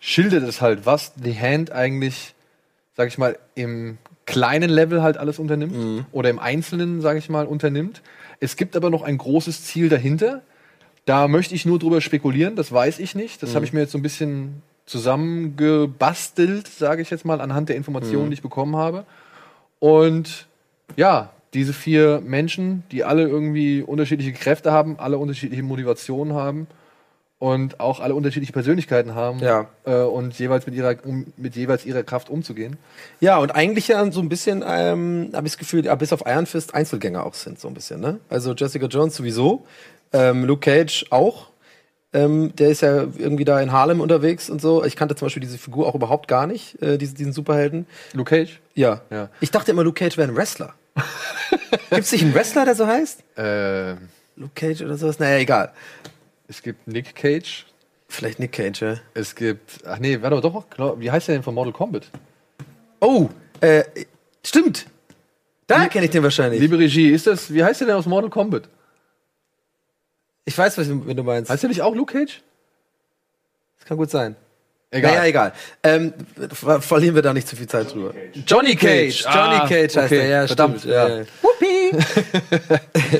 schildert 0.02 0.44
es 0.44 0.60
halt, 0.60 0.86
was 0.86 1.14
The 1.22 1.34
Hand 1.34 1.72
eigentlich, 1.72 2.36
sag 2.96 3.08
ich 3.08 3.18
mal, 3.18 3.40
im 3.56 3.98
kleinen 4.26 4.70
Level 4.70 5.02
halt 5.02 5.18
alles 5.18 5.40
unternimmt 5.40 6.06
oder 6.12 6.30
im 6.30 6.40
Einzelnen, 6.40 7.02
sag 7.02 7.18
ich 7.18 7.30
mal, 7.30 7.48
unternimmt. 7.48 8.02
Es 8.40 8.58
gibt 8.58 8.76
aber 8.76 8.90
noch 8.90 9.02
ein 9.02 9.18
großes 9.18 9.64
Ziel 9.64 9.90
dahinter. 9.90 10.42
Da 11.06 11.28
möchte 11.28 11.56
ich 11.56 11.66
nur 11.66 11.80
drüber 11.80 12.02
spekulieren, 12.02 12.56
das 12.56 12.72
weiß 12.72 13.00
ich 13.00 13.16
nicht. 13.16 13.42
Das 13.42 13.56
habe 13.56 13.66
ich 13.66 13.74
mir 13.74 13.80
jetzt 13.80 13.94
so 13.94 13.98
ein 13.98 14.04
bisschen 14.04 14.62
zusammengebastelt, 14.86 16.68
sage 16.68 17.02
ich 17.02 17.10
jetzt 17.10 17.26
mal, 17.26 17.42
anhand 17.42 17.70
der 17.70 17.78
Informationen, 17.78 18.30
die 18.30 18.36
ich 18.36 18.42
bekommen 18.42 18.76
habe. 18.76 19.06
Und 19.80 20.48
ja, 20.96 21.32
diese 21.54 21.74
vier 21.74 22.22
Menschen, 22.22 22.84
die 22.92 23.04
alle 23.04 23.28
irgendwie 23.28 23.82
unterschiedliche 23.82 24.34
Kräfte 24.34 24.72
haben, 24.72 25.00
alle 25.00 25.18
unterschiedliche 25.18 25.64
Motivationen 25.64 26.34
haben 26.34 26.68
und 27.40 27.80
auch 27.80 28.02
alle 28.02 28.16
unterschiedliche 28.16 28.52
Persönlichkeiten 28.54 29.16
haben 29.16 29.40
Ja. 29.40 29.68
äh, 29.86 29.96
und 30.02 30.38
jeweils 30.38 30.66
mit 30.66 30.76
ihrer 30.76 30.96
um, 31.06 31.26
mit 31.38 31.56
jeweils 31.56 31.86
ihrer 31.86 32.04
Kraft 32.04 32.30
umzugehen. 32.30 32.78
Ja, 33.22 33.38
und 33.38 33.52
eigentlich 33.52 33.88
ja 33.88 34.12
so 34.12 34.20
ein 34.20 34.28
bisschen, 34.30 34.64
ähm, 34.68 35.30
habe 35.34 35.48
ich 35.48 35.54
das 35.54 35.58
Gefühl, 35.58 35.86
ja, 35.86 35.96
bis 35.96 36.12
auf 36.14 36.24
Iron 36.26 36.46
Fist 36.46 36.76
Einzelgänger 36.76 37.26
auch 37.26 37.34
sind, 37.34 37.60
so 37.60 37.68
ein 37.70 37.74
bisschen, 37.74 38.02
ne? 38.02 38.20
Also 38.30 38.54
Jessica 38.54 38.86
Jones 38.88 39.16
sowieso, 39.16 39.66
ähm, 40.14 40.44
Luke 40.46 40.60
Cage 40.70 41.06
auch. 41.12 41.48
Ähm, 42.12 42.56
der 42.56 42.70
ist 42.70 42.82
ja 42.82 43.04
irgendwie 43.18 43.46
da 43.46 43.62
in 43.62 43.72
Harlem 43.72 44.02
unterwegs 44.02 44.50
und 44.50 44.60
so. 44.60 44.84
Ich 44.84 44.96
kannte 44.96 45.16
zum 45.16 45.28
Beispiel 45.28 45.42
diese 45.42 45.60
Figur 45.60 45.86
auch 45.88 45.94
überhaupt 45.94 46.28
gar 46.28 46.48
nicht, 46.48 46.82
äh, 46.82 46.98
diesen, 46.98 47.16
diesen 47.16 47.34
Superhelden. 47.34 47.86
Luke 48.14 48.36
Cage? 48.36 48.60
Ja. 48.74 49.02
Ja. 49.12 49.30
Ich 49.42 49.52
dachte 49.52 49.70
immer, 49.72 49.84
Luke 49.84 50.04
Cage 50.04 50.18
wäre 50.18 50.28
ein 50.28 50.36
Wrestler. 50.36 50.74
Gibt 51.92 52.02
es 52.02 52.12
nicht 52.12 52.24
einen 52.24 52.34
Wrestler, 52.34 52.66
der 52.66 52.74
so 52.74 52.88
heißt? 52.88 53.24
Äh, 53.38 53.92
Luke 54.36 54.54
Cage 54.56 54.82
oder 54.82 54.98
sowas? 54.98 55.20
Naja, 55.20 55.38
egal. 55.38 55.72
Es 56.50 56.62
gibt 56.62 56.88
Nick 56.88 57.16
Cage. 57.16 57.66
Vielleicht 58.10 58.40
Nick 58.40 58.52
Cage, 58.54 58.82
ja. 58.82 58.96
Es 59.14 59.36
gibt. 59.36 59.80
Ach 59.86 60.00
nee, 60.00 60.20
warte 60.22 60.42
doch. 60.42 60.70
Genau, 60.72 61.00
wie 61.00 61.10
heißt 61.12 61.28
der 61.28 61.36
denn 61.36 61.44
von 61.44 61.54
Mortal 61.54 61.72
Kombat? 61.74 62.08
Oh, 63.00 63.30
äh, 63.62 63.84
stimmt. 64.46 64.88
Da 65.68 65.88
kenne 65.88 66.06
ich 66.06 66.12
den 66.12 66.24
wahrscheinlich. 66.24 66.60
Liebe 66.60 66.78
Regie, 66.80 67.12
ist 67.12 67.28
das. 67.28 67.54
Wie 67.54 67.64
heißt 67.64 67.80
der 67.82 67.88
denn 67.88 67.96
aus 67.96 68.08
Mortal 68.08 68.32
Kombat? 68.32 68.68
Ich 70.46 70.58
weiß, 70.58 70.78
was 70.80 70.88
du- 70.88 71.06
wenn 71.06 71.16
du 71.16 71.24
meinst. 71.24 71.52
Heißt 71.52 71.62
der 71.62 71.68
nicht 71.70 71.84
auch 71.84 71.94
Luke 71.94 72.12
Cage? 72.12 72.42
Das 73.78 73.86
kann 73.88 73.98
gut 73.98 74.10
sein. 74.10 74.36
Egal. 74.92 75.12
Naja, 75.12 75.26
egal. 75.26 75.54
Ähm, 75.84 76.14
ver 76.52 76.82
verlieren 76.82 77.14
wir 77.14 77.22
da 77.22 77.32
nicht 77.32 77.48
zu 77.48 77.56
viel 77.56 77.68
Zeit 77.68 77.94
drüber. 77.94 78.12
Johnny 78.48 78.76
Cage. 78.76 79.22
Johnny 79.24 79.56
Ah, 79.58 79.68
Cage 79.68 79.96
heißt 79.96 79.98
okay. 79.98 80.18
er, 80.22 80.28
ja, 80.42 80.48
Verdammt, 80.48 80.80
stimmt. 80.80 80.94
ja. 80.96 81.20
Ja. 81.20 81.26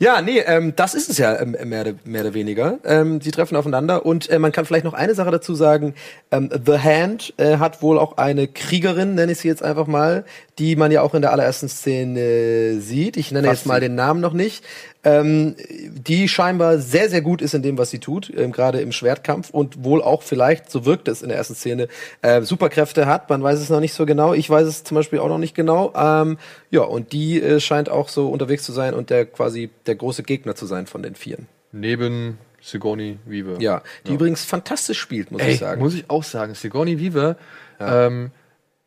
Ja, 0.00 0.22
nee, 0.22 0.38
ähm, 0.46 0.74
das 0.76 0.94
ist 0.94 1.10
es 1.10 1.18
ja 1.18 1.40
ähm, 1.40 1.56
mehr, 1.64 1.80
oder- 1.80 1.94
mehr 2.04 2.20
oder 2.20 2.32
weniger. 2.34 2.78
Ähm, 2.84 3.20
sie 3.20 3.32
treffen 3.32 3.56
aufeinander 3.56 4.06
und 4.06 4.30
äh, 4.30 4.38
man 4.38 4.52
kann 4.52 4.64
vielleicht 4.64 4.84
noch 4.84 4.94
eine 4.94 5.14
Sache 5.14 5.32
dazu 5.32 5.56
sagen. 5.56 5.94
Ähm, 6.30 6.50
The 6.64 6.78
Hand 6.78 7.34
äh, 7.36 7.56
hat 7.56 7.82
wohl 7.82 7.98
auch 7.98 8.16
eine 8.16 8.46
Kriegerin, 8.46 9.16
nenne 9.16 9.32
ich 9.32 9.38
sie 9.38 9.48
jetzt 9.48 9.62
einfach 9.62 9.88
mal, 9.88 10.24
die 10.60 10.76
man 10.76 10.92
ja 10.92 11.02
auch 11.02 11.14
in 11.14 11.22
der 11.22 11.32
allerersten 11.32 11.68
Szene 11.68 12.80
sieht. 12.80 13.16
Ich 13.16 13.32
nenne 13.32 13.48
Fast 13.48 13.62
jetzt 13.62 13.66
mal 13.66 13.80
den 13.80 13.96
Namen 13.96 14.20
noch 14.20 14.32
nicht. 14.34 14.64
Ähm, 15.04 15.54
die 15.92 16.28
scheinbar 16.28 16.78
sehr, 16.78 17.08
sehr 17.08 17.20
gut 17.20 17.40
ist 17.40 17.54
in 17.54 17.62
dem, 17.62 17.78
was 17.78 17.90
sie 17.90 18.00
tut, 18.00 18.32
ähm, 18.36 18.50
gerade 18.50 18.80
im 18.80 18.90
Schwertkampf 18.90 19.50
und 19.50 19.84
wohl 19.84 20.02
auch 20.02 20.22
vielleicht, 20.22 20.70
so 20.70 20.84
wirkt 20.84 21.06
es 21.06 21.22
in 21.22 21.28
der 21.28 21.38
ersten 21.38 21.54
Szene, 21.54 21.86
äh, 22.20 22.42
Superkräfte 22.42 23.06
hat. 23.06 23.30
Man 23.30 23.42
weiß 23.42 23.60
es 23.60 23.70
noch 23.70 23.78
nicht 23.78 23.94
so 23.94 24.06
genau. 24.06 24.34
Ich 24.34 24.50
weiß 24.50 24.66
es 24.66 24.82
zum 24.82 24.96
Beispiel 24.96 25.20
auch 25.20 25.28
noch 25.28 25.38
nicht 25.38 25.54
genau. 25.54 25.92
Ähm, 25.94 26.36
ja, 26.70 26.82
und 26.82 27.12
die 27.12 27.40
äh, 27.40 27.60
scheint 27.60 27.88
auch 27.88 28.08
so 28.08 28.28
unterwegs 28.28 28.64
zu 28.64 28.72
sein 28.72 28.92
und 28.92 29.10
der 29.10 29.26
quasi 29.26 29.70
der 29.86 29.94
große 29.94 30.24
Gegner 30.24 30.56
zu 30.56 30.66
sein 30.66 30.86
von 30.86 31.02
den 31.02 31.14
Vieren. 31.14 31.46
Neben 31.70 32.38
Sigourney 32.60 33.18
Weaver. 33.24 33.60
Ja, 33.60 33.82
die 34.06 34.14
übrigens 34.14 34.44
fantastisch 34.44 34.98
spielt, 34.98 35.30
muss 35.30 35.42
Ey, 35.42 35.52
ich 35.52 35.58
sagen. 35.58 35.80
muss 35.80 35.94
ich 35.94 36.10
auch 36.10 36.24
sagen. 36.24 36.54
Sigourney 36.54 36.98
Weaver. 36.98 37.36
Ähm, 37.78 38.30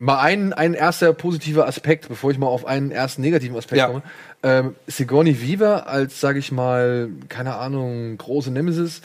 mal 0.04 0.20
ein, 0.20 0.52
ein 0.52 0.74
erster 0.74 1.14
positiver 1.14 1.68
Aspekt, 1.68 2.08
bevor 2.10 2.32
ich 2.32 2.40
mal 2.40 2.48
auf 2.48 2.66
einen 2.66 2.90
ersten 2.92 3.22
negativen 3.22 3.56
Aspekt 3.56 3.78
Ja. 3.78 3.88
komme. 3.88 4.02
Ähm, 4.42 4.76
Sigourney 4.88 5.40
Weaver 5.42 5.88
als, 5.88 6.20
sage 6.20 6.40
ich 6.40 6.52
mal, 6.52 7.10
keine 7.30 7.56
Ahnung, 7.56 8.18
große 8.18 8.50
Nemesis, 8.50 9.02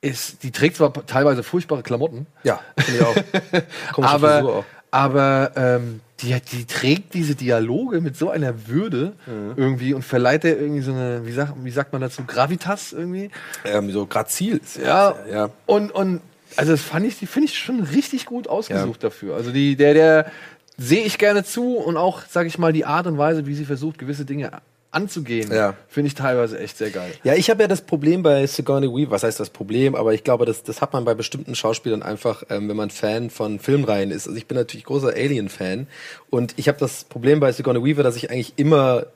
ist, 0.00 0.42
die 0.42 0.50
trägt 0.50 0.76
zwar 0.76 0.92
teilweise 1.06 1.42
furchtbare 1.42 1.82
Klamotten, 1.82 2.26
ja, 2.44 2.60
finde 2.78 3.00
ich 3.00 3.04
auch. 3.06 4.02
Aber, 4.02 4.42
auch. 4.44 4.64
aber 4.90 5.52
ähm, 5.54 6.00
die, 6.20 6.34
die 6.50 6.64
trägt 6.64 7.12
diese 7.14 7.34
Dialoge 7.34 8.00
mit 8.00 8.16
so 8.16 8.30
einer 8.30 8.66
Würde 8.68 9.12
Mhm. 9.26 9.52
irgendwie 9.56 9.92
und 9.94 10.02
verleiht 10.02 10.44
der 10.44 10.58
irgendwie 10.58 10.80
so 10.82 10.92
eine, 10.92 11.26
wie 11.26 11.32
sagt, 11.32 11.52
wie 11.62 11.70
sagt 11.70 11.92
man 11.92 12.00
dazu, 12.00 12.22
Gravitas 12.26 12.92
irgendwie. 12.92 13.30
Ähm, 13.64 13.90
so 13.90 14.06
grazil. 14.06 14.60
Ja, 14.82 15.14
es, 15.26 15.32
ja. 15.32 15.50
Und, 15.66 15.92
und 15.92 16.20
also 16.56 16.72
das 16.72 16.82
fand 16.82 17.06
ich, 17.06 17.18
die 17.18 17.26
finde 17.26 17.48
ich 17.48 17.58
schon 17.58 17.80
richtig 17.82 18.26
gut 18.26 18.48
ausgesucht 18.48 19.02
dafür. 19.04 19.34
Also 19.36 19.50
die, 19.52 19.76
der, 19.76 19.94
der 19.94 20.32
sehe 20.78 21.04
ich 21.04 21.18
gerne 21.18 21.44
zu 21.44 21.76
und 21.76 21.96
auch, 21.96 22.22
sage 22.28 22.48
ich 22.48 22.58
mal, 22.58 22.72
die 22.72 22.84
Art 22.84 23.06
und 23.06 23.18
Weise, 23.18 23.46
wie 23.46 23.54
sie 23.54 23.64
versucht, 23.64 23.98
gewisse 23.98 24.24
Dinge 24.24 24.50
anzugehen, 24.90 25.50
Ja. 25.50 25.74
finde 25.88 26.08
ich 26.08 26.14
teilweise 26.14 26.58
echt 26.58 26.76
sehr 26.76 26.90
geil. 26.90 27.12
Ja, 27.24 27.34
ich 27.34 27.48
habe 27.48 27.62
ja 27.62 27.68
das 27.68 27.80
Problem 27.80 28.22
bei 28.22 28.46
Sigourney 28.46 28.88
Weaver, 28.88 29.10
was 29.12 29.22
heißt 29.22 29.40
das 29.40 29.48
Problem, 29.48 29.94
aber 29.94 30.12
ich 30.12 30.22
glaube, 30.22 30.44
das, 30.44 30.62
das 30.64 30.82
hat 30.82 30.92
man 30.92 31.06
bei 31.06 31.14
bestimmten 31.14 31.54
Schauspielern 31.54 32.02
einfach, 32.02 32.42
ähm, 32.50 32.68
wenn 32.68 32.76
man 32.76 32.90
Fan 32.90 33.30
von 33.30 33.58
Filmreihen 33.58 34.10
ist. 34.10 34.26
Also 34.26 34.36
ich 34.36 34.46
bin 34.46 34.56
natürlich 34.58 34.84
großer 34.84 35.08
Alien-Fan 35.08 35.86
und 36.28 36.52
ich 36.58 36.68
habe 36.68 36.78
das 36.78 37.04
Problem 37.04 37.40
bei 37.40 37.52
Sigourney 37.52 37.82
Weaver, 37.82 38.02
dass 38.02 38.16
ich 38.16 38.30
eigentlich 38.30 38.52
immer 38.56 39.06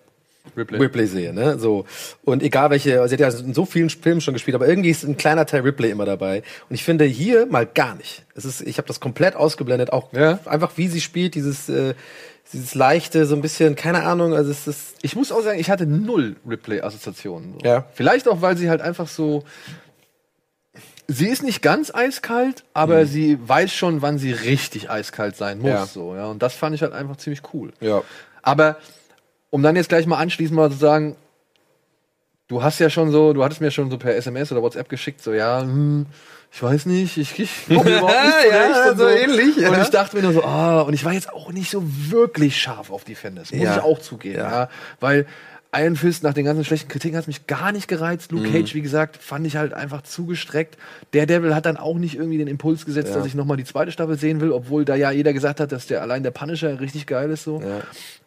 Ripley. 0.56 0.78
Ripley 0.78 1.06
sehe, 1.06 1.32
ne? 1.32 1.58
So. 1.58 1.84
Und 2.24 2.42
egal 2.42 2.70
welche, 2.70 3.06
sie 3.08 3.14
hat 3.14 3.20
ja 3.20 3.28
in 3.40 3.54
so 3.54 3.64
vielen 3.64 3.90
Filmen 3.90 4.20
schon 4.20 4.34
gespielt, 4.34 4.54
aber 4.54 4.68
irgendwie 4.68 4.90
ist 4.90 5.04
ein 5.04 5.16
kleiner 5.16 5.46
Teil 5.46 5.62
Ripley 5.62 5.90
immer 5.90 6.04
dabei. 6.04 6.42
Und 6.68 6.74
ich 6.74 6.84
finde 6.84 7.04
hier 7.04 7.46
mal 7.46 7.66
gar 7.66 7.94
nicht. 7.94 8.24
Es 8.34 8.44
ist, 8.44 8.60
ich 8.62 8.78
habe 8.78 8.88
das 8.88 9.00
komplett 9.00 9.36
ausgeblendet, 9.36 9.92
auch 9.92 10.12
Ja. 10.12 10.38
einfach 10.46 10.72
wie 10.76 10.88
sie 10.88 11.00
spielt, 11.00 11.34
dieses, 11.34 11.68
äh, 11.68 11.94
dieses 12.52 12.74
leichte, 12.74 13.26
so 13.26 13.34
ein 13.34 13.42
bisschen, 13.42 13.74
keine 13.74 14.04
Ahnung, 14.04 14.32
also 14.34 14.50
es 14.50 14.66
ist, 14.66 14.94
Ich 15.02 15.16
muss 15.16 15.32
auch 15.32 15.42
sagen, 15.42 15.58
ich 15.58 15.68
hatte 15.70 15.86
null 15.86 16.36
Ripley-Assoziationen. 16.48 17.54
So. 17.54 17.66
Ja. 17.66 17.84
Vielleicht 17.94 18.28
auch, 18.28 18.40
weil 18.42 18.56
sie 18.56 18.68
halt 18.70 18.80
einfach 18.82 19.08
so. 19.08 19.44
Sie 21.08 21.28
ist 21.28 21.44
nicht 21.44 21.62
ganz 21.62 21.94
eiskalt, 21.94 22.64
aber 22.74 23.06
sie 23.06 23.38
weiß 23.40 23.72
schon, 23.72 24.02
wann 24.02 24.18
sie 24.18 24.32
richtig 24.32 24.90
eiskalt 24.90 25.36
sein 25.36 25.58
muss. 25.60 25.70
Ja. 25.70 25.86
So, 25.86 26.16
ja. 26.16 26.26
Und 26.26 26.42
das 26.42 26.54
fand 26.54 26.74
ich 26.74 26.82
halt 26.82 26.92
einfach 26.92 27.16
ziemlich 27.16 27.42
cool. 27.54 27.72
ja. 27.80 28.02
Aber 28.42 28.76
um 29.50 29.62
dann 29.62 29.76
jetzt 29.76 29.88
gleich 29.88 30.06
mal 30.06 30.18
anschließend 30.18 30.56
mal 30.56 30.70
zu 30.70 30.76
sagen, 30.76 31.16
du 32.48 32.62
hast 32.62 32.78
ja 32.78 32.90
schon 32.90 33.10
so, 33.10 33.32
du 33.32 33.42
hattest 33.44 33.60
mir 33.60 33.70
schon 33.70 33.90
so 33.90 33.98
per 33.98 34.14
SMS 34.16 34.52
oder 34.52 34.62
WhatsApp 34.62 34.88
geschickt, 34.88 35.22
so 35.22 35.32
ja, 35.32 35.60
hm, 35.62 36.06
ich 36.52 36.62
weiß 36.62 36.86
nicht, 36.86 37.16
ich, 37.16 37.38
ich 37.38 37.50
überhaupt 37.68 37.92
nicht 37.92 38.52
Ja, 38.52 38.90
und 38.90 38.98
so 38.98 39.06
ähnlich, 39.08 39.56
ja. 39.56 39.70
Und 39.70 39.80
ich 39.82 39.90
dachte 39.90 40.16
mir 40.16 40.22
nur 40.22 40.32
so, 40.32 40.44
ah, 40.44 40.82
und 40.82 40.94
ich 40.94 41.04
war 41.04 41.12
jetzt 41.12 41.32
auch 41.32 41.52
nicht 41.52 41.70
so 41.70 41.82
wirklich 41.84 42.60
scharf 42.60 42.90
auf 42.90 43.04
Defenders, 43.04 43.52
muss 43.52 43.62
Ja. 43.62 43.76
ich 43.76 43.82
auch 43.82 43.98
zugeben, 43.98 44.38
Ja. 44.38 44.50
ja. 44.50 44.68
weil 45.00 45.26
Iron 45.74 45.96
Fist 45.96 46.22
nach 46.22 46.32
den 46.32 46.46
ganzen 46.46 46.64
schlechten 46.64 46.88
Kritiken 46.88 47.18
hat 47.18 47.26
mich 47.26 47.46
gar 47.48 47.70
nicht 47.72 47.86
gereizt. 47.88 48.32
Mhm. 48.32 48.38
Luke 48.38 48.50
Cage, 48.52 48.74
wie 48.74 48.80
gesagt, 48.80 49.16
fand 49.18 49.46
ich 49.46 49.56
halt 49.56 49.74
einfach 49.74 50.00
zugestreckt. 50.02 50.78
Der 51.12 51.26
Devil 51.26 51.54
hat 51.54 51.66
dann 51.66 51.76
auch 51.76 51.96
nicht 51.98 52.14
irgendwie 52.14 52.38
den 52.38 52.46
Impuls 52.48 52.86
gesetzt, 52.86 53.14
dass 53.14 53.26
ich 53.26 53.34
nochmal 53.34 53.58
die 53.58 53.64
zweite 53.64 53.90
Staffel 53.92 54.16
sehen 54.16 54.40
will, 54.40 54.52
obwohl 54.52 54.86
da 54.86 54.94
ja 54.94 55.10
jeder 55.10 55.34
gesagt 55.34 55.60
hat, 55.60 55.72
dass 55.72 55.86
der 55.86 56.00
allein 56.00 56.22
der 56.22 56.30
Punisher 56.30 56.80
richtig 56.80 57.06
geil 57.06 57.28
ist 57.30 57.42
so. 57.44 57.60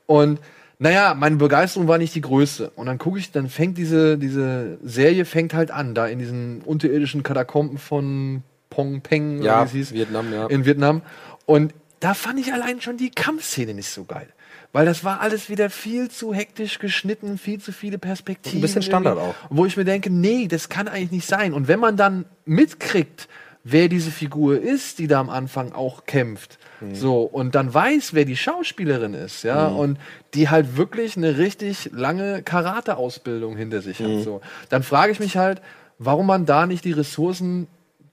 Und 0.06 0.40
naja, 0.80 1.14
meine 1.14 1.36
Begeisterung 1.36 1.90
war 1.90 1.98
nicht 1.98 2.16
die 2.16 2.22
größte. 2.22 2.72
Und 2.72 2.86
dann 2.86 2.98
gucke 2.98 3.20
ich, 3.20 3.32
dann 3.32 3.50
fängt 3.50 3.78
diese, 3.78 4.18
diese 4.18 4.80
Serie 4.82 5.26
fängt 5.26 5.54
halt 5.54 5.72
an, 5.72 5.94
da 5.94 6.08
in 6.08 6.20
diesen 6.20 6.62
unterirdischen 6.62 7.22
Katakomben 7.22 7.78
von 7.78 8.44
Pong 8.70 9.02
Peng, 9.02 9.42
Ja, 9.42 9.62
wie 9.62 9.66
es 9.66 9.72
hieß, 9.90 9.94
Vietnam, 9.94 10.32
ja. 10.32 10.48
in 10.48 10.66
Vietnam. 10.66 11.02
Und 11.46 11.74
da 12.00 12.14
fand 12.14 12.40
ich 12.40 12.54
allein 12.54 12.80
schon 12.80 12.96
die 12.96 13.12
Kampfszene 13.12 13.74
nicht 13.74 13.90
so 13.90 14.06
geil. 14.06 14.28
Weil 14.72 14.86
das 14.86 15.04
war 15.04 15.20
alles 15.20 15.50
wieder 15.50 15.70
viel 15.70 16.10
zu 16.10 16.34
hektisch 16.34 16.80
geschnitten, 16.80 17.38
viel 17.38 17.60
zu 17.60 17.74
viele 17.74 17.98
Perspektiven. 17.98 18.60
Ein 18.60 18.62
bisschen 18.62 18.84
Standard 18.84 19.18
auch. 19.18 19.36
Wo 19.50 19.66
ich 19.66 19.76
mir 19.76 19.84
denke, 19.84 20.10
nee, 20.10 20.48
das 20.48 20.70
kann 20.70 20.88
eigentlich 20.88 21.12
nicht 21.12 21.28
sein. 21.28 21.54
Und 21.54 21.68
wenn 21.68 21.80
man 21.80 21.98
dann 21.98 22.26
mitkriegt, 22.46 23.28
wer 23.64 23.90
diese 23.90 24.12
Figur 24.12 24.62
ist, 24.62 25.00
die 25.00 25.08
da 25.08 25.20
am 25.20 25.30
Anfang 25.30 25.74
auch 25.74 26.06
kämpft, 26.06 26.59
Mhm. 26.82 26.96
so, 26.96 27.22
und 27.24 27.56
dann 27.56 27.74
weiß, 27.74 28.14
wer 28.14 28.26
die 28.26 28.38
Schauspielerin 28.38 29.14
ist, 29.14 29.44
ja, 29.44 29.68
und 29.68 29.98
die 30.34 30.50
halt 30.50 30.78
wirklich 30.78 31.18
eine 31.18 31.38
richtig 31.38 31.90
lange 31.94 32.42
Karate-Ausbildung 32.44 33.56
hinter 33.58 33.82
sich 33.82 34.00
Mhm. 34.00 34.18
hat, 34.18 34.24
so, 34.24 34.42
dann 34.70 34.84
frage 34.84 35.12
ich 35.12 35.20
mich 35.20 35.38
halt, 35.38 35.62
warum 35.98 36.26
man 36.28 36.46
da 36.46 36.66
nicht 36.66 36.86
die 36.86 36.92
Ressourcen 36.94 37.68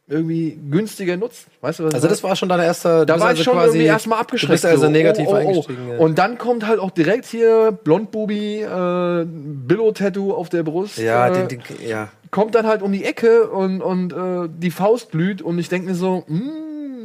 irgendwie 0.09 0.57
günstiger 0.71 1.17
nutzt. 1.17 1.47
Weißt 1.63 1.81
du, 1.81 1.85
was 1.85 1.95
Also 1.95 2.07
das 2.07 2.23
war 2.23 2.37
schon 2.37 2.49
dein 2.49 2.61
erster. 2.61 3.05
Da 3.07 3.19
war 3.19 3.27
also 3.29 3.41
ich 3.41 3.45
schon 3.45 3.55
quasi- 3.55 3.71
irgendwie 3.71 3.87
erstmal 3.87 4.21
abgeschreckt. 4.21 4.51
Du 4.51 4.55
bist 4.55 4.65
also 4.65 4.83
so. 4.87 4.89
negativ 4.93 5.27
Oh, 5.27 5.31
oh, 5.31 5.35
oh. 5.35 5.37
eingestiegen. 5.39 5.89
Ja. 5.91 5.99
Und 5.99 6.17
dann 6.19 6.39
kommt 6.39 6.65
halt 6.65 6.79
auch 6.79 6.93
direkt 6.93 7.25
hier 7.27 7.73
Blondbubi, 7.83 8.63
äh, 8.63 9.27
Billo-Tattoo 9.27 10.33
auf 10.33 10.49
der 10.49 10.63
Brust. 10.63 10.99
ja, 10.99 11.27
äh, 11.29 11.49
den, 11.49 11.49
den, 11.49 11.89
ja. 11.89 12.09
kommt 12.31 12.55
dann 12.55 12.67
halt 12.69 12.83
um 12.83 12.93
die 12.93 13.03
Ecke 13.05 13.49
und, 13.51 13.83
und 13.83 14.13
äh, 14.13 14.49
die 14.57 14.71
Faust 14.71 15.11
blüht 15.11 15.43
und 15.43 15.59
ich 15.59 15.69
denke 15.69 15.89
mir 15.89 15.97
so, 15.97 16.25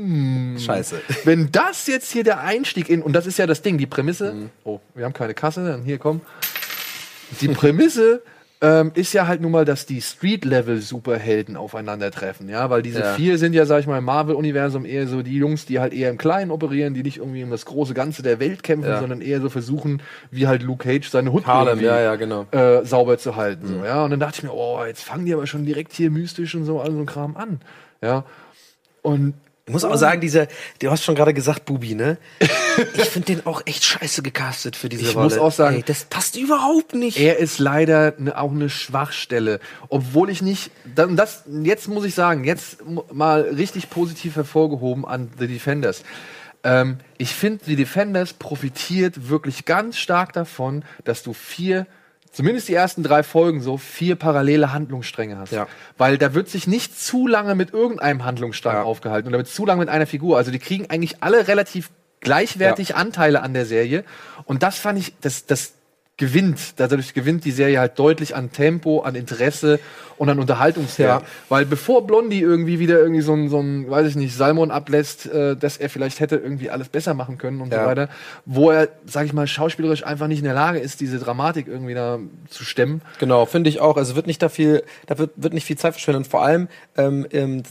mm, 0.02 0.60
Scheiße. 0.60 1.02
Wenn 1.26 1.52
das 1.52 1.88
jetzt 1.88 2.12
hier 2.12 2.24
der 2.24 2.42
Einstieg 2.42 2.90
in, 2.90 3.02
und 3.02 3.14
das 3.14 3.26
ist 3.28 3.38
ja 3.38 3.48
das 3.48 3.62
Ding, 3.62 3.78
die 3.78 3.86
Prämisse, 3.88 4.34
Mhm. 4.34 4.50
oh, 4.64 4.80
wir 4.96 5.06
haben 5.06 5.14
keine 5.14 5.34
Kasse, 5.34 5.66
dann 5.66 5.84
hier 5.84 5.98
komm. 5.98 6.22
Die 7.40 7.48
Prämisse 7.48 8.22
ähm, 8.64 8.92
ist 8.94 9.14
ja 9.14 9.26
halt 9.28 9.42
nun 9.42 9.52
mal, 9.52 9.66
dass 9.66 9.86
die 9.88 10.02
Street-Level-Superhelden 10.02 11.58
aufeinandertreffen, 11.58 12.48
ja, 12.50 12.70
weil 12.70 12.82
diese 12.84 13.00
Ja. 13.00 13.14
vier 13.16 13.38
sind 13.40 13.54
ja, 13.54 13.66
sag 13.66 13.80
ich 13.80 13.88
mal, 13.88 13.98
im 13.98 14.04
Marvel-Universum 14.04 14.86
eher 14.86 15.08
so 15.08 15.24
die 15.24 15.36
Jungs, 15.38 15.66
die 15.66 15.80
halt 15.80 15.94
eher 15.94 16.10
im 16.12 16.18
Kleinen 16.20 16.52
operieren, 16.52 16.94
die 16.94 17.02
nicht 17.04 17.18
irgendwie 17.18 17.44
um 17.44 17.50
das 17.50 17.66
große 17.66 17.94
Ganze 17.96 18.22
der 18.22 18.40
Welt 18.40 18.62
kämpfen, 18.64 18.90
Ja. 18.90 19.00
sondern 19.00 19.22
eher 19.22 19.42
so 19.42 19.50
versuchen, 19.50 20.02
wie 20.30 20.46
halt 20.48 20.62
Luke 20.62 20.84
Cage 20.84 21.10
seine 21.10 21.32
Hut 21.34 21.48
Harlem, 21.48 21.80
ja, 21.80 22.00
ja, 22.00 22.16
genau. 22.18 22.46
äh, 22.52 22.86
sauber 22.86 23.18
zu 23.18 23.36
halten. 23.36 23.66
Mhm. 23.68 23.80
So, 23.80 23.86
ja? 23.86 24.04
Und 24.04 24.12
dann 24.12 24.20
dachte 24.20 24.38
ich 24.38 24.44
mir, 24.44 24.54
oh, 24.54 24.84
jetzt 24.86 25.04
fangen 25.04 25.26
die 25.26 25.34
aber 25.34 25.48
schon 25.48 25.66
direkt 25.66 25.94
hier 25.94 26.12
mystisch 26.12 26.54
und 26.54 26.66
so, 26.66 26.80
all 26.82 26.92
so 26.92 27.00
ein 27.00 27.06
Kram 27.08 27.36
an. 27.38 27.62
Ja. 28.04 28.26
Und 29.02 29.34
Ich 29.72 29.74
muss 29.74 29.86
auch 29.86 29.96
sagen, 29.96 30.20
dieser, 30.20 30.48
du 30.80 30.92
hast 30.92 31.04
schon 31.04 31.16
gerade 31.16 31.34
gesagt, 31.34 31.66
Bubi, 31.66 31.96
ne? 31.96 32.18
Ich 32.96 33.04
finde 33.10 33.28
den 33.36 33.46
auch 33.46 33.62
echt 33.66 33.84
scheiße 33.84 34.22
gecastet 34.22 34.76
für 34.76 34.90
diese 34.90 35.04
Ich 35.04 35.16
Rolle. 35.16 35.26
muss 35.26 35.38
auch 35.38 35.52
sagen- 35.52 35.78
Ey, 35.78 35.84
das 35.84 36.04
passt 36.06 36.36
überhaupt 36.38 36.94
nicht. 36.94 37.18
er 37.18 37.38
ist 37.38 37.60
leider 37.60 38.14
ne, 38.18 38.38
auch 38.38 38.52
eine 38.52 38.70
Schwachstelle. 38.70 39.60
Obwohl 39.90 40.30
ich 40.30 40.42
nicht, 40.42 40.72
dann 40.96 41.16
das, 41.16 41.44
jetzt 41.64 41.88
muss 41.88 42.04
ich 42.06 42.16
sagen, 42.16 42.44
jetzt 42.44 42.78
mal 43.14 43.42
richtig 43.42 43.90
positiv 43.90 44.36
hervorgehoben 44.36 45.06
an 45.06 45.32
The 45.40 45.48
Defenders. 45.48 46.04
Ähm, 46.64 46.98
ich 47.18 47.34
finde, 47.34 47.64
The 47.66 47.76
Defenders 47.76 48.34
profitiert 48.34 49.30
wirklich 49.30 49.66
ganz 49.66 49.98
stark 49.98 50.34
davon, 50.34 50.84
dass 51.06 51.24
du 51.24 51.34
vier 51.34 51.88
zumindest 52.32 52.68
die 52.70 52.74
ersten 52.74 53.04
drei 53.04 53.24
Folgen 53.24 53.62
so 53.62 53.78
vier 53.78 54.16
parallele 54.16 54.72
Handlungsstränge 54.74 55.38
hast. 55.38 55.52
Ja. 55.52 55.68
Weil 55.98 56.18
da 56.18 56.34
wird 56.34 56.50
sich 56.50 56.68
nicht 56.68 57.00
zu 57.00 57.28
lange 57.28 57.56
mit 57.56 57.74
irgendeinem 57.74 58.26
Handlungsstrang 58.26 58.76
Ja. 58.76 58.84
aufgehalten 58.84 59.28
und 59.28 59.34
da 59.34 59.38
wird 59.38 59.48
zu 59.48 59.66
lange 59.66 59.80
mit 59.80 59.90
einer 59.90 60.08
Figur. 60.08 60.38
Also 60.38 60.52
die 60.52 60.60
kriegen 60.60 60.90
eigentlich 60.90 61.22
alle 61.22 61.48
relativ 61.48 61.92
gleichwertig 62.22 62.96
Anteile 62.96 63.42
an 63.42 63.54
der 63.54 63.66
Serie. 63.66 64.04
Und 64.46 64.64
das 64.64 64.78
fand 64.78 65.00
ich, 65.00 65.14
das, 65.22 65.46
das 65.46 65.74
gewinnt. 66.22 66.80
Dadurch 66.80 67.16
gewinnt 67.16 67.46
die 67.46 67.52
Serie 67.52 67.80
halt 67.80 67.98
deutlich 67.98 68.36
an 68.36 68.52
Tempo, 68.52 69.00
an 69.02 69.16
Interesse 69.16 69.80
und 70.20 70.30
an 70.30 70.38
Unterhaltungswert. 70.38 71.24
Ja. 71.24 71.28
Weil 71.50 71.66
bevor 71.66 72.06
Blondie 72.06 72.42
irgendwie 72.42 72.78
wieder 72.78 73.00
irgendwie 73.00 73.22
so 73.22 73.34
ein, 73.34 73.50
so 73.50 73.60
ein 73.60 73.90
weiß 73.90 74.08
ich 74.08 74.16
nicht, 74.16 74.36
Salmon 74.36 74.70
ablässt, 74.70 75.26
äh, 75.26 75.56
dass 75.58 75.78
er 75.78 75.90
vielleicht 75.90 76.20
hätte 76.20 76.36
irgendwie 76.36 76.70
alles 76.70 76.90
besser 76.90 77.16
machen 77.16 77.40
können 77.40 77.60
und 77.60 77.74
Ja. 77.74 77.82
so 77.82 77.90
weiter, 77.90 78.08
wo 78.46 78.70
er, 78.70 78.90
sag 79.08 79.26
ich 79.26 79.34
mal, 79.34 79.48
schauspielerisch 79.48 80.06
einfach 80.06 80.28
nicht 80.28 80.38
in 80.40 80.46
der 80.46 80.54
Lage 80.54 80.78
ist, 80.78 81.00
diese 81.02 81.18
Dramatik 81.18 81.68
irgendwie 81.68 81.96
da 81.96 82.20
zu 82.50 82.64
stemmen. 82.64 83.02
Genau, 83.20 83.48
finde 83.48 83.72
ich 83.72 83.80
auch. 83.80 83.98
Also 83.98 84.16
wird 84.16 84.28
nicht 84.28 84.44
da 84.44 84.50
viel, 84.50 84.84
da 85.08 85.18
wird, 85.18 85.32
wird 85.38 85.54
nicht 85.56 85.66
viel 85.66 85.78
Zeit 85.80 85.94
verschwenden. 85.94 86.20
Und 86.20 86.28
vor 86.28 86.44
allem 86.44 86.68
ähm, 86.98 87.26
ähm, 87.32 87.64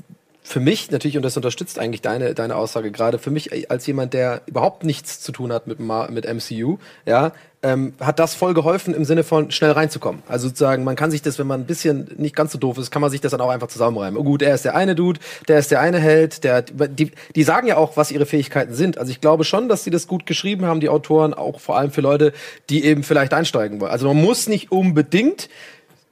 für 0.42 0.61
mich 0.61 0.90
natürlich, 0.90 1.16
und 1.16 1.22
das 1.22 1.37
unterstützt 1.37 1.79
eigentlich 1.79 2.03
deine, 2.03 2.35
deine 2.35 2.57
Aussage 2.57 2.90
gerade, 2.90 3.18
für 3.18 3.31
mich 3.31 3.53
äh, 3.53 3.66
als 3.68 3.87
jemand, 3.87 4.14
der 4.14 4.42
überhaupt 4.46 4.85
nichts 4.85 5.20
zu 5.20 5.33
tun 5.33 5.53
hat 5.53 5.66
mit, 5.66 5.79
mit 5.79 6.26
MCU, 6.26 6.79
ja, 7.07 7.33
ähm, 7.62 7.92
hat 8.00 8.18
das 8.18 8.35
voll 8.35 8.55
geholfen 8.55 8.94
im 8.94 9.05
Sinne 9.05 9.22
von 9.22 9.50
schnell 9.50 9.72
reinzukommen. 9.72 10.22
Also 10.29 10.48
sozusagen, 10.48 10.83
man 10.83 10.96
kann 10.96 11.11
sich 11.11 11.20
das, 11.20 11.38
wenn 11.38 11.46
man 11.46 11.61
ein 11.61 11.66
bisschen 11.66 12.09
nicht 12.16 12.35
ganz 12.35 12.53
so 12.53 12.59
doof 12.59 12.79
ist, 12.79 12.90
kann 12.90 13.03
man 13.03 13.11
sich 13.11 13.20
das 13.20 13.33
dann 13.33 13.40
auch 13.42 13.50
einfach 13.50 13.68
zusammenreimen. 13.68 14.18
Oh 14.18 14.24
gut, 14.24 14.40
er 14.40 14.55
ist 14.55 14.64
der 14.64 14.74
eine 14.74 14.94
Dude, 14.94 15.20
der 15.46 15.59
ist 15.59 15.70
der 15.70 15.81
eine 15.81 15.98
Held, 15.98 16.42
der, 16.42 16.62
die, 16.62 17.12
die 17.35 17.42
sagen 17.42 17.66
ja 17.66 17.76
auch, 17.76 17.96
was 17.98 18.11
ihre 18.11 18.24
Fähigkeiten 18.24 18.72
sind. 18.74 18.96
Also 18.96 19.11
ich 19.12 19.20
glaube 19.20 19.44
schon, 19.44 19.68
dass 19.68 19.85
sie 19.85 19.90
das 19.90 20.07
gut 20.07 20.24
geschrieben 20.24 20.64
haben, 20.64 20.81
die 20.81 20.88
Autoren, 20.88 21.35
auch 21.35 21.61
vor 21.61 21.76
allem 21.76 21.90
für 21.90 22.00
Leute, 22.00 22.33
die 22.70 22.85
eben 22.85 23.03
vielleicht 23.03 23.35
einsteigen 23.35 23.81
wollen. 23.81 23.92
Also 23.92 24.09
man 24.09 24.16
muss 24.16 24.48
nicht 24.48 24.72
unbedingt 24.72 25.50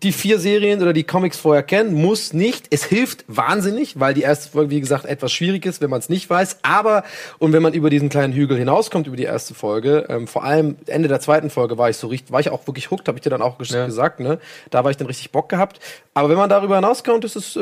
die 0.05 0.13
vier 0.13 0.39
Serien 0.39 0.81
oder 0.81 0.93
die 0.93 1.03
Comics 1.03 1.37
vorher 1.39 1.65
kennen, 1.65 1.93
muss 1.93 2.33
nicht. 2.33 2.67
Es 2.71 2.85
hilft 2.85 3.25
wahnsinnig, 3.27 3.99
weil 3.99 4.15
die 4.15 4.23
erste 4.23 4.49
Folge, 4.49 4.71
wie 4.71 4.81
gesagt, 4.81 5.05
etwas 5.05 5.33
schwierig 5.33 5.67
ist, 5.67 5.81
wenn 5.81 5.91
man 5.91 5.99
es 5.99 6.09
nicht 6.09 6.31
weiß. 6.31 6.59
Aber, 6.63 7.03
und 7.39 7.53
wenn 7.53 7.63
man 7.63 7.73
über 7.75 7.91
diesen 7.91 8.09
kleinen 8.09 8.33
Hügel 8.33 8.57
hinauskommt, 8.57 9.09
über 9.09 9.17
die 9.17 9.25
erste 9.25 9.55
Folge, 9.55 10.07
ähm, 10.09 10.29
vor 10.29 10.45
allem 10.45 10.77
Ende 10.87 11.09
der 11.09 11.19
zweiten 11.19 11.51
Folge 11.51 11.79
war 11.79 11.91
ich 11.91 11.97
so 11.97 12.07
richtig, 12.07 12.31
war 12.31 12.39
ich 12.39 12.51
auch 12.51 12.65
wirklich 12.69 12.93
hooked, 12.93 13.09
habe 13.09 13.19
ich 13.19 13.23
dir 13.23 13.31
dann 13.31 13.43
auch 13.43 13.57
Ja. 13.65 13.87
gesagt, 13.87 14.21
ne? 14.21 14.39
Da 14.71 14.85
war 14.85 14.93
ich 14.93 14.97
dann 14.97 15.09
richtig 15.09 15.33
Bock 15.33 15.49
gehabt. 15.49 15.81
Aber 16.15 16.29
wenn 16.29 16.37
man 16.37 16.49
darüber 16.49 16.77
hinauskommt, 16.77 17.25
ist 17.25 17.35
es, 17.37 17.57
äh, 17.57 17.61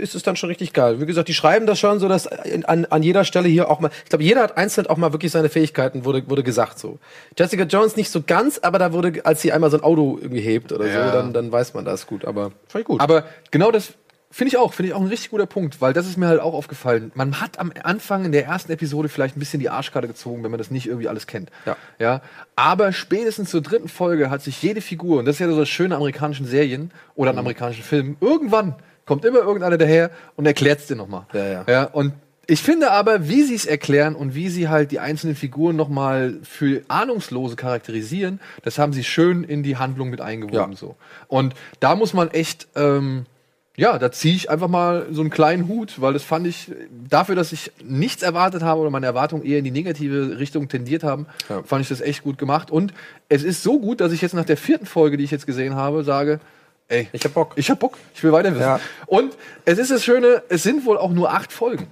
ist 0.00 0.16
es 0.16 0.22
dann 0.24 0.34
schon 0.36 0.48
richtig 0.48 0.72
geil. 0.72 1.00
Wie 1.00 1.06
gesagt, 1.06 1.28
die 1.28 1.34
schreiben 1.34 1.66
das 1.66 1.78
schon 1.78 2.00
so, 2.00 2.08
dass 2.08 2.26
an, 2.26 2.86
an 2.86 3.02
jeder 3.04 3.24
Stelle 3.24 3.48
hier 3.48 3.70
auch 3.70 3.78
mal, 3.78 3.90
ich 4.02 4.08
glaube, 4.10 4.24
jeder 4.24 4.42
hat 4.42 4.56
einzeln 4.56 4.88
auch 4.88 4.96
mal 4.96 5.12
wirklich 5.12 5.30
seine 5.30 5.48
Fähigkeiten, 5.48 6.04
wurde, 6.04 6.28
wurde 6.28 6.42
gesagt 6.42 6.78
so. 6.80 6.98
Jessica 7.38 7.62
Jones 7.64 7.94
nicht 7.96 8.10
so 8.10 8.22
ganz, 8.26 8.58
aber 8.58 8.78
da 8.80 8.92
wurde, 8.92 9.24
als 9.24 9.42
sie 9.42 9.52
einmal 9.52 9.70
so 9.70 9.76
ein 9.76 9.82
Auto 9.84 10.18
irgendwie 10.20 10.40
hebt 10.40 10.72
oder 10.72 10.86
Ja. 10.86 11.04
so, 11.06 11.12
dann, 11.12 11.32
dann 11.32 11.52
weiß 11.52 11.67
man 11.74 11.84
das 11.84 12.06
gut. 12.06 12.24
Aber 12.24 12.52
fand 12.68 12.82
ich 12.82 12.84
gut. 12.84 13.00
Aber 13.00 13.24
genau 13.50 13.70
das 13.70 13.94
finde 14.30 14.48
ich 14.48 14.56
auch, 14.58 14.74
finde 14.74 14.88
ich 14.88 14.94
auch 14.94 15.00
ein 15.00 15.06
richtig 15.06 15.30
guter 15.30 15.46
Punkt, 15.46 15.80
weil 15.80 15.92
das 15.94 16.06
ist 16.06 16.18
mir 16.18 16.28
halt 16.28 16.40
auch 16.40 16.52
aufgefallen. 16.52 17.12
Man 17.14 17.40
hat 17.40 17.58
am 17.58 17.72
Anfang 17.82 18.24
in 18.26 18.32
der 18.32 18.44
ersten 18.44 18.70
Episode 18.70 19.08
vielleicht 19.08 19.36
ein 19.36 19.40
bisschen 19.40 19.60
die 19.60 19.70
Arschkarte 19.70 20.06
gezogen, 20.06 20.44
wenn 20.44 20.50
man 20.50 20.58
das 20.58 20.70
nicht 20.70 20.86
irgendwie 20.86 21.08
alles 21.08 21.26
kennt. 21.26 21.50
Ja. 21.64 21.76
ja. 21.98 22.20
Aber 22.54 22.92
spätestens 22.92 23.50
zur 23.50 23.62
dritten 23.62 23.88
Folge 23.88 24.28
hat 24.28 24.42
sich 24.42 24.62
jede 24.62 24.80
Figur, 24.82 25.20
und 25.20 25.24
das 25.24 25.36
ist 25.36 25.40
ja 25.40 25.48
so 25.48 25.58
das 25.58 25.68
Schöne 25.68 25.94
an 25.94 26.00
amerikanischen 26.02 26.46
Serien 26.46 26.90
oder 27.14 27.30
an 27.30 27.36
Mhm. 27.36 27.40
amerikanischen 27.40 27.82
Filmen, 27.82 28.16
irgendwann 28.20 28.74
kommt 29.06 29.24
immer 29.24 29.38
irgendeiner 29.38 29.78
daher 29.78 30.10
und 30.36 30.44
erklärt 30.44 30.80
es 30.80 30.86
dir 30.86 30.96
nochmal. 30.96 31.24
Ja, 31.32 31.46
ja. 31.46 31.64
ja. 31.66 31.84
Und 31.84 32.12
ich 32.50 32.62
finde 32.62 32.90
aber, 32.90 33.28
wie 33.28 33.42
sie 33.42 33.54
es 33.54 33.66
erklären 33.66 34.14
und 34.16 34.34
wie 34.34 34.48
sie 34.48 34.68
halt 34.68 34.90
die 34.90 35.00
einzelnen 35.00 35.36
Figuren 35.36 35.76
nochmal 35.76 36.38
für 36.42 36.82
Ahnungslose 36.88 37.56
charakterisieren, 37.56 38.40
das 38.62 38.78
haben 38.78 38.94
sie 38.94 39.04
schön 39.04 39.44
in 39.44 39.62
die 39.62 39.76
Handlung 39.76 40.08
mit 40.08 40.20
eingewoben. 40.22 40.72
Ja. 40.72 40.76
So. 40.76 40.96
Und 41.28 41.54
da 41.80 41.94
muss 41.94 42.14
man 42.14 42.30
echt, 42.30 42.66
ähm, 42.74 43.26
ja, 43.76 43.98
da 43.98 44.10
ziehe 44.10 44.34
ich 44.34 44.48
einfach 44.48 44.66
mal 44.68 45.06
so 45.12 45.20
einen 45.20 45.28
kleinen 45.28 45.68
Hut, 45.68 46.00
weil 46.00 46.14
das 46.14 46.22
fand 46.22 46.46
ich, 46.46 46.72
dafür, 47.08 47.34
dass 47.36 47.52
ich 47.52 47.70
nichts 47.84 48.22
erwartet 48.22 48.62
habe 48.62 48.80
oder 48.80 48.88
meine 48.90 49.04
Erwartungen 49.06 49.44
eher 49.44 49.58
in 49.58 49.64
die 49.64 49.70
negative 49.70 50.38
Richtung 50.38 50.68
tendiert 50.68 51.04
haben, 51.04 51.26
Ja. 51.50 51.62
fand 51.64 51.82
ich 51.82 51.88
das 51.90 52.00
echt 52.00 52.22
gut 52.24 52.38
gemacht. 52.38 52.70
Und 52.70 52.94
es 53.28 53.42
ist 53.44 53.62
so 53.62 53.78
gut, 53.78 54.00
dass 54.00 54.10
ich 54.10 54.22
jetzt 54.22 54.34
nach 54.34 54.46
der 54.46 54.56
vierten 54.56 54.86
Folge, 54.86 55.18
die 55.18 55.24
ich 55.24 55.30
jetzt 55.30 55.46
gesehen 55.46 55.74
habe, 55.76 56.02
sage, 56.02 56.40
ey, 56.88 57.08
Ich 57.12 57.22
hab 57.24 57.34
Bock. 57.34 57.52
ich 57.56 57.70
hab 57.70 57.78
Bock, 57.78 57.98
ich 58.14 58.24
will 58.24 58.32
weiter 58.32 58.50
wissen. 58.52 58.62
Ja. 58.62 58.80
Und 59.06 59.36
es 59.66 59.76
ist 59.78 59.90
das 59.90 60.02
Schöne, 60.02 60.42
es 60.48 60.62
sind 60.62 60.86
wohl 60.86 60.96
auch 60.96 61.12
nur 61.12 61.30
acht 61.30 61.52
Folgen. 61.52 61.88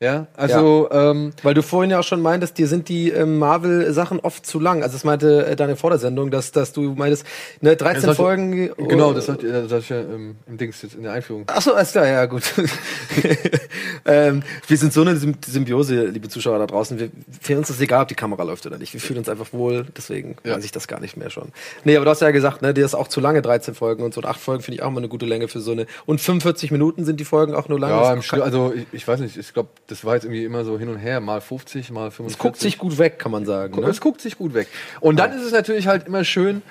Ja, 0.00 0.26
also, 0.36 0.88
ähm, 0.90 1.32
Weil 1.44 1.54
du 1.54 1.62
vorhin 1.62 1.90
ja 1.90 2.00
auch 2.00 2.04
schon 2.04 2.20
meintest, 2.20 2.58
dir 2.58 2.66
sind 2.66 2.88
die 2.88 3.10
ähm, 3.10 3.38
Marvel-Sachen 3.38 4.18
oft 4.20 4.44
zu 4.44 4.58
lang. 4.58 4.82
Also 4.82 4.94
das 4.94 5.04
meinte 5.04 5.46
äh, 5.46 5.56
deine 5.56 5.76
Vordersendung, 5.76 6.30
dass, 6.32 6.50
dass 6.52 6.72
du 6.72 6.94
meintest, 6.94 7.24
ne, 7.60 7.76
13 7.76 8.02
das 8.02 8.10
hat- 8.10 8.16
Folgen. 8.16 8.70
genau, 8.76 9.10
oh, 9.10 9.12
das 9.14 9.28
hat, 9.28 9.42
das 9.44 9.70
hat 9.72 9.80
ich 9.80 9.88
ja 9.88 10.00
ähm, 10.00 10.36
im 10.48 10.58
Dings 10.58 10.82
jetzt 10.82 10.96
in 10.96 11.04
der 11.04 11.12
Einführung. 11.12 11.44
Ach 11.46 11.62
so, 11.62 11.72
alles 11.74 11.92
klar, 11.92 12.06
ja, 12.08 12.26
gut. 12.26 12.42
ähm, 14.04 14.42
wir 14.66 14.76
sind 14.76 14.92
so 14.92 15.02
eine 15.02 15.16
Sym 15.16 15.36
Symbiose, 15.46 16.06
liebe 16.06 16.28
Zuschauer 16.28 16.58
da 16.58 16.66
draußen. 16.66 16.98
Wir, 16.98 17.10
für 17.40 17.56
uns 17.56 17.70
ist 17.70 17.80
egal, 17.80 18.02
ob 18.02 18.08
die 18.08 18.14
Kamera 18.16 18.42
läuft 18.42 18.66
oder 18.66 18.78
nicht. 18.78 18.92
Wir 18.92 19.00
fühlen 19.00 19.18
uns 19.20 19.28
einfach 19.28 19.52
wohl, 19.52 19.86
deswegen 19.96 20.36
Ja. 20.44 20.56
weiß 20.56 20.64
ich 20.64 20.72
das 20.72 20.88
gar 20.88 21.00
nicht 21.00 21.16
mehr 21.16 21.30
schon. 21.30 21.48
Nee, 21.84 21.96
aber 21.96 22.04
du 22.04 22.10
hast 22.10 22.20
ja 22.20 22.30
gesagt, 22.32 22.62
ne, 22.62 22.74
dir 22.74 22.84
ist 22.84 22.94
auch 22.94 23.08
zu 23.08 23.20
lange, 23.20 23.42
13 23.42 23.74
Folgen 23.74 24.02
und 24.02 24.12
so. 24.12 24.20
Und 24.20 24.26
8 24.26 24.40
Folgen 24.40 24.62
finde 24.62 24.76
ich 24.76 24.82
auch 24.82 24.90
mal 24.90 24.98
eine 24.98 25.08
gute 25.08 25.24
Länge 25.26 25.46
für 25.48 25.60
so 25.60 25.70
eine. 25.72 25.86
Und 26.04 26.20
45 26.20 26.70
Minuten 26.72 27.04
sind 27.04 27.20
die 27.20 27.24
Folgen 27.24 27.54
auch 27.54 27.68
nur 27.68 27.78
lang. 27.78 27.90
Ja, 27.90 28.12
im 28.12 28.22
Schnitt, 28.22 28.42
also 28.42 28.72
ich, 28.74 28.86
ich 28.92 29.06
weiß 29.08 29.20
nicht, 29.20 29.36
ich 29.36 29.52
glaube, 29.54 29.68
das 29.94 30.04
war 30.04 30.14
jetzt 30.14 30.24
irgendwie 30.24 30.44
immer 30.44 30.64
so 30.64 30.76
hin 30.78 30.88
und 30.88 30.98
her, 30.98 31.20
mal 31.20 31.40
50, 31.40 31.90
mal 31.92 32.10
45. 32.10 32.34
es 32.34 32.38
guckt 32.38 32.60
sich 32.60 32.78
gut 32.78 32.98
weg, 32.98 33.18
kann 33.20 33.30
man 33.30 33.46
sagen. 33.46 33.80
Ne? 33.80 33.86
Es 33.86 34.00
guckt 34.00 34.20
sich 34.20 34.36
gut 34.36 34.52
weg. 34.52 34.66
Und 35.00 35.20
dann 35.20 35.32
ist 35.32 35.42
es 35.44 35.52
natürlich 35.52 35.86
halt 35.86 36.06
immer 36.08 36.24
schön, 36.24 36.62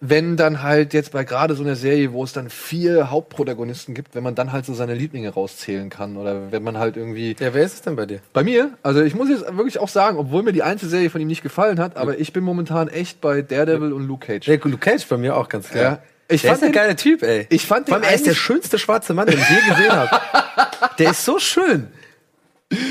wenn 0.00 0.36
dann 0.36 0.62
halt 0.62 0.92
jetzt 0.92 1.12
bei 1.12 1.24
gerade 1.24 1.54
so 1.54 1.62
einer 1.62 1.74
Serie, 1.74 2.12
wo 2.12 2.22
es 2.22 2.34
dann 2.34 2.50
vier 2.50 3.10
Hauptprotagonisten 3.10 3.94
gibt, 3.94 4.14
wenn 4.14 4.22
man 4.22 4.34
dann 4.34 4.52
halt 4.52 4.66
so 4.66 4.74
seine 4.74 4.92
Lieblinge 4.94 5.30
rauszählen 5.30 5.88
kann 5.88 6.18
oder 6.18 6.52
wenn 6.52 6.62
man 6.62 6.76
halt 6.76 6.98
irgendwie 6.98 7.34
Ja, 7.40 7.54
wer 7.54 7.64
ist 7.64 7.72
es 7.72 7.80
denn 7.80 7.96
bei 7.96 8.04
dir? 8.04 8.20
bei 8.34 8.44
mir, 8.44 8.72
also 8.82 9.00
ich 9.02 9.14
muss 9.14 9.30
jetzt 9.30 9.44
wirklich 9.56 9.78
auch 9.78 9.88
sagen, 9.88 10.18
obwohl 10.18 10.42
mir 10.42 10.52
die 10.52 10.62
Einzelserie 10.62 11.08
von 11.08 11.22
ihm 11.22 11.28
nicht 11.28 11.42
gefallen 11.42 11.80
hat, 11.80 11.96
aber 11.96 12.18
ich 12.18 12.34
bin 12.34 12.44
momentan 12.44 12.88
echt 12.88 13.22
bei 13.22 13.40
Daredevil 13.40 13.94
und 13.94 14.06
Luke 14.06 14.26
Cage. 14.26 14.46
Ja, 14.46 14.56
Luke 14.62 14.76
Cage 14.76 15.06
bei 15.08 15.16
mir 15.16 15.34
auch 15.34 15.48
ganz 15.48 15.70
klar. 15.70 15.82
Ja. 15.82 15.98
Ich 16.28 16.42
der 16.42 16.50
fand 16.50 16.58
ist 16.58 16.66
ein 16.66 16.72
den- 16.72 16.78
geiler 16.78 16.96
Typ, 16.96 17.22
ey. 17.22 17.46
Ich 17.48 17.64
fand 17.64 17.86
Vor 17.86 17.94
allem, 17.94 18.02
den 18.02 18.10
er 18.10 18.16
ist 18.16 18.26
der 18.26 18.34
schönste 18.34 18.78
schwarze 18.78 19.14
Mann, 19.14 19.26
den 19.28 19.38
ich 19.38 19.48
je 19.48 19.70
gesehen 19.70 19.92
habe. 19.92 20.10
Der 20.98 21.10
ist 21.12 21.24
so 21.24 21.38
schön. 21.38 21.88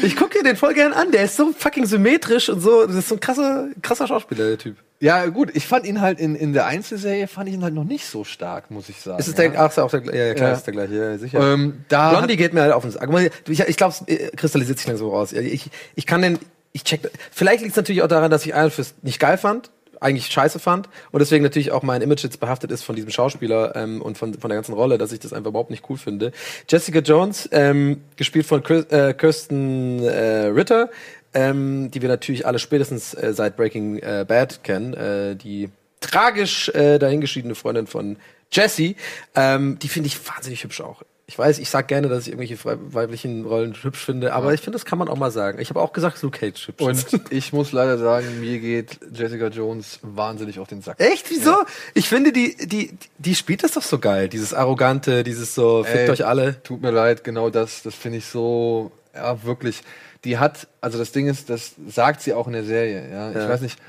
Ich 0.04 0.16
gucke 0.16 0.38
dir 0.38 0.44
den 0.44 0.56
voll 0.56 0.74
gern 0.74 0.94
an. 0.94 1.12
Der 1.12 1.24
ist 1.26 1.36
so 1.36 1.52
fucking 1.52 1.86
symmetrisch 1.86 2.48
und 2.50 2.62
so. 2.62 2.86
Das 2.86 2.96
ist 2.96 3.10
so 3.10 3.16
ein 3.16 3.20
krasser, 3.20 3.68
krasser 3.82 4.08
Schauspieler, 4.08 4.48
der 4.48 4.58
Typ. 4.58 4.78
Ja, 5.02 5.26
gut, 5.26 5.52
ich 5.54 5.68
fand 5.68 5.86
ihn 5.86 6.00
halt 6.00 6.20
in, 6.22 6.36
in 6.36 6.54
der 6.54 6.66
Einzelserie 6.68 7.28
fand 7.28 7.50
ich 7.50 7.56
ihn 7.56 7.64
halt 7.64 7.74
noch 7.74 7.84
nicht 7.84 8.06
so 8.06 8.24
stark, 8.24 8.72
muss 8.72 8.88
ich 8.88 9.02
sagen. 9.02 9.20
Ist 9.20 9.28
es 9.28 9.38
ja. 9.38 9.50
der, 9.50 9.62
ach, 9.62 9.70
ist 9.70 9.78
auch 9.80 9.92
der, 9.92 10.06
ja, 10.06 10.28
ja, 10.28 10.34
klar, 10.34 10.50
Ja. 10.52 10.56
ist 10.56 10.64
der 10.64 10.74
gleiche, 10.74 10.94
ja, 10.96 11.18
sicher. 11.18 11.54
ähm, 11.54 11.84
da 11.90 12.12
Blondie 12.12 12.38
geht 12.38 12.54
mir 12.54 12.62
halt 12.62 12.72
auf. 12.72 12.86
Guck 12.86 13.10
mal, 13.12 13.30
Ich, 13.50 13.60
ich 13.60 13.76
glaube, 13.78 13.94
es 14.08 14.32
kristallisiert 14.38 14.78
sich 14.78 14.88
dann 14.88 14.96
so 14.96 15.10
raus. 15.10 15.34
Ich, 15.34 15.70
ich 15.96 16.06
kann 16.06 16.22
den, 16.22 16.40
ich 16.72 16.86
check, 16.86 17.02
vielleicht 17.32 17.60
liegt 17.62 17.72
es 17.72 17.76
natürlich 17.78 18.02
auch 18.02 18.08
daran, 18.08 18.32
dass 18.32 18.46
ich 18.46 18.54
Iron 18.54 18.72
Fist 18.72 19.04
nicht 19.04 19.20
geil 19.20 19.38
fand, 19.38 19.70
eigentlich 20.02 20.28
scheiße 20.28 20.60
fand 20.60 20.90
und 21.12 21.20
deswegen 21.20 21.44
natürlich 21.44 21.72
auch 21.72 21.84
mein 21.84 22.02
Image 22.02 22.24
jetzt 22.24 22.40
behaftet 22.40 22.72
ist 22.72 22.84
von 22.84 22.96
diesem 22.96 23.12
Schauspieler 23.12 23.76
ähm, 23.76 24.02
und 24.02 24.18
von, 24.18 24.34
von 24.34 24.50
der 24.50 24.58
ganzen 24.58 24.74
Rolle, 24.74 24.98
dass 24.98 25.12
ich 25.12 25.20
das 25.20 25.34
einfach 25.34 25.50
überhaupt 25.50 25.72
nicht 25.72 25.90
cool 25.90 25.98
finde. 25.98 26.32
Jessica 26.70 27.00
Jones, 27.00 27.50
ähm, 27.52 28.02
gespielt 28.16 28.46
von 28.46 28.64
Chris, 28.64 28.86
äh, 28.86 29.14
Kirsten 29.14 30.04
äh, 30.04 30.48
Ritter, 30.48 30.90
ähm, 31.34 31.92
die 31.92 32.02
wir 32.02 32.10
natürlich 32.10 32.46
alle 32.48 32.60
spätestens 32.60 33.14
äh, 33.14 33.34
seit 33.34 33.58
Breaking 33.58 34.00
äh, 34.00 34.26
Bad 34.28 34.64
kennen, 34.64 34.94
äh, 34.94 35.36
die 35.36 35.70
tragisch 36.00 36.70
äh, 36.70 37.00
dahingeschiedene 37.00 37.56
Freundin 37.56 37.88
von 37.88 38.18
Jessie, 38.52 38.96
ähm, 39.36 39.78
die 39.80 39.90
finde 39.90 40.08
ich 40.08 40.28
wahnsinnig 40.28 40.64
hübsch 40.64 40.82
auch. 40.82 41.04
Ich 41.28 41.40
weiß, 41.40 41.58
ich 41.58 41.72
sag 41.72 41.88
gerne, 41.88 42.08
dass 42.08 42.28
ich 42.28 42.34
irgendwelche 42.34 42.60
weiblichen 42.94 43.46
Rollen 43.46 43.74
hübsch 43.74 44.06
finde, 44.06 44.34
aber 44.34 44.54
ich 44.54 44.62
finde, 44.62 44.76
das 44.78 44.86
kann 44.86 45.00
man 45.00 45.08
auch 45.08 45.18
mal 45.18 45.32
sagen. 45.32 45.60
Ich 45.60 45.70
habe 45.70 45.82
auch 45.82 45.92
gesagt, 45.92 46.22
Luke 46.22 46.38
Cage 46.40 46.68
hübsch. 46.68 46.84
und 46.84 47.06
ich 47.32 47.52
muss 47.52 47.72
leider 47.72 47.98
sagen, 47.98 48.40
mir 48.42 48.60
geht 48.60 49.00
Jessica 49.12 49.48
Jones 49.48 50.00
wahnsinnig 50.04 50.60
auf 50.60 50.68
den 50.68 50.84
Sack. 50.84 51.00
Echt? 51.00 51.32
Wieso? 51.32 51.56
Ich 51.96 52.08
finde, 52.10 52.32
die, 52.32 52.56
die, 52.68 52.92
die 53.18 53.34
spielt 53.34 53.64
das 53.64 53.72
doch 53.72 53.82
so 53.82 53.98
geil. 53.98 54.30
Dieses 54.30 54.54
Arrogante, 54.54 55.24
dieses 55.24 55.56
so, 55.56 55.84
fickt 55.84 55.98
Ey, 55.98 56.10
euch 56.12 56.26
alle. 56.28 56.62
Tut 56.62 56.84
mir 56.84 56.92
leid, 56.92 57.24
genau 57.24 57.50
das, 57.50 57.82
das 57.82 57.96
finde 57.96 58.20
ich 58.20 58.28
so, 58.28 58.92
ja, 59.16 59.44
wirklich. 59.44 59.82
Die 60.26 60.38
hat, 60.38 60.68
also 60.80 61.00
das 61.00 61.12
Ding 61.12 61.28
ist, 61.28 61.50
das 61.50 61.72
sagt 61.88 62.22
sie 62.22 62.34
auch 62.34 62.46
in 62.46 62.54
der 62.54 62.64
Serie, 62.66 63.10
ja. 63.12 63.30
Ich 63.32 63.36
Ja. 63.38 63.50
weiß 63.50 63.62
nicht. 63.62 63.80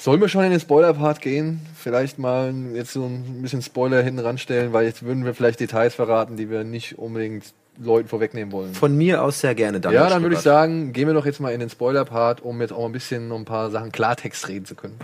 Sollen 0.00 0.20
wir 0.20 0.28
schon 0.28 0.44
in 0.44 0.52
den 0.52 0.60
Spoiler-Part 0.60 1.20
gehen? 1.20 1.60
Vielleicht 1.74 2.20
mal 2.20 2.54
jetzt 2.72 2.92
so 2.92 3.04
ein 3.04 3.42
bisschen 3.42 3.62
Spoiler 3.62 4.00
hinten 4.00 4.20
ranstellen, 4.20 4.72
weil 4.72 4.86
jetzt 4.86 5.02
würden 5.02 5.24
wir 5.24 5.34
vielleicht 5.34 5.58
Details 5.58 5.96
verraten, 5.96 6.36
die 6.36 6.48
wir 6.48 6.62
nicht 6.62 6.98
unbedingt 7.00 7.52
Leuten 7.82 8.06
vorwegnehmen 8.06 8.52
wollen. 8.52 8.74
Von 8.74 8.96
mir 8.96 9.24
aus 9.24 9.40
sehr 9.40 9.56
gerne 9.56 9.80
dann. 9.80 9.92
ja, 9.92 10.08
dann 10.08 10.22
würde 10.22 10.36
ich 10.36 10.40
sagen, 10.40 10.92
gehen 10.92 11.08
wir 11.08 11.14
doch 11.14 11.26
jetzt 11.26 11.40
mal 11.40 11.52
in 11.52 11.58
den 11.58 11.68
Spoiler-Part, 11.68 12.42
um 12.42 12.60
jetzt 12.60 12.72
auch 12.72 12.86
ein 12.86 12.92
bisschen 12.92 13.26
noch 13.26 13.38
ein 13.38 13.44
paar 13.44 13.72
Sachen 13.72 13.90
Klartext 13.90 14.46
reden 14.46 14.66
zu 14.66 14.76
können. 14.76 15.00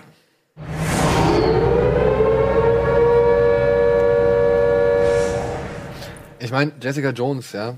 Ich 6.38 6.52
meine, 6.52 6.70
Jessica 6.80 7.11
Jones, 7.11 7.50
ja. 7.50 7.74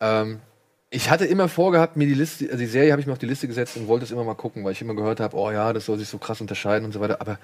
Ähm, 0.00 0.38
ich 0.90 1.10
hatte 1.10 1.26
immer 1.26 1.48
vorgehabt, 1.48 1.96
mir 1.96 2.06
die 2.06 2.14
Liste, 2.14 2.46
also 2.46 2.58
die 2.58 2.66
Serie 2.66 2.92
habe 2.92 3.00
ich 3.00 3.06
mir 3.06 3.12
auf 3.12 3.18
die 3.18 3.26
Liste 3.26 3.46
gesetzt 3.46 3.76
und 3.76 3.88
wollte 3.88 4.04
es 4.04 4.10
immer 4.10 4.24
mal 4.24 4.34
gucken, 4.34 4.64
weil 4.64 4.72
ich 4.72 4.80
immer 4.80 4.94
gehört 4.94 5.20
habe, 5.20 5.36
oh 5.36 5.50
ja, 5.50 5.72
das 5.72 5.86
soll 5.86 5.98
sich 5.98 6.08
so 6.08 6.18
krass 6.18 6.40
unterscheiden 6.40 6.84
und 6.86 6.92
so 6.92 7.00
weiter. 7.00 7.20
Aber 7.20 7.38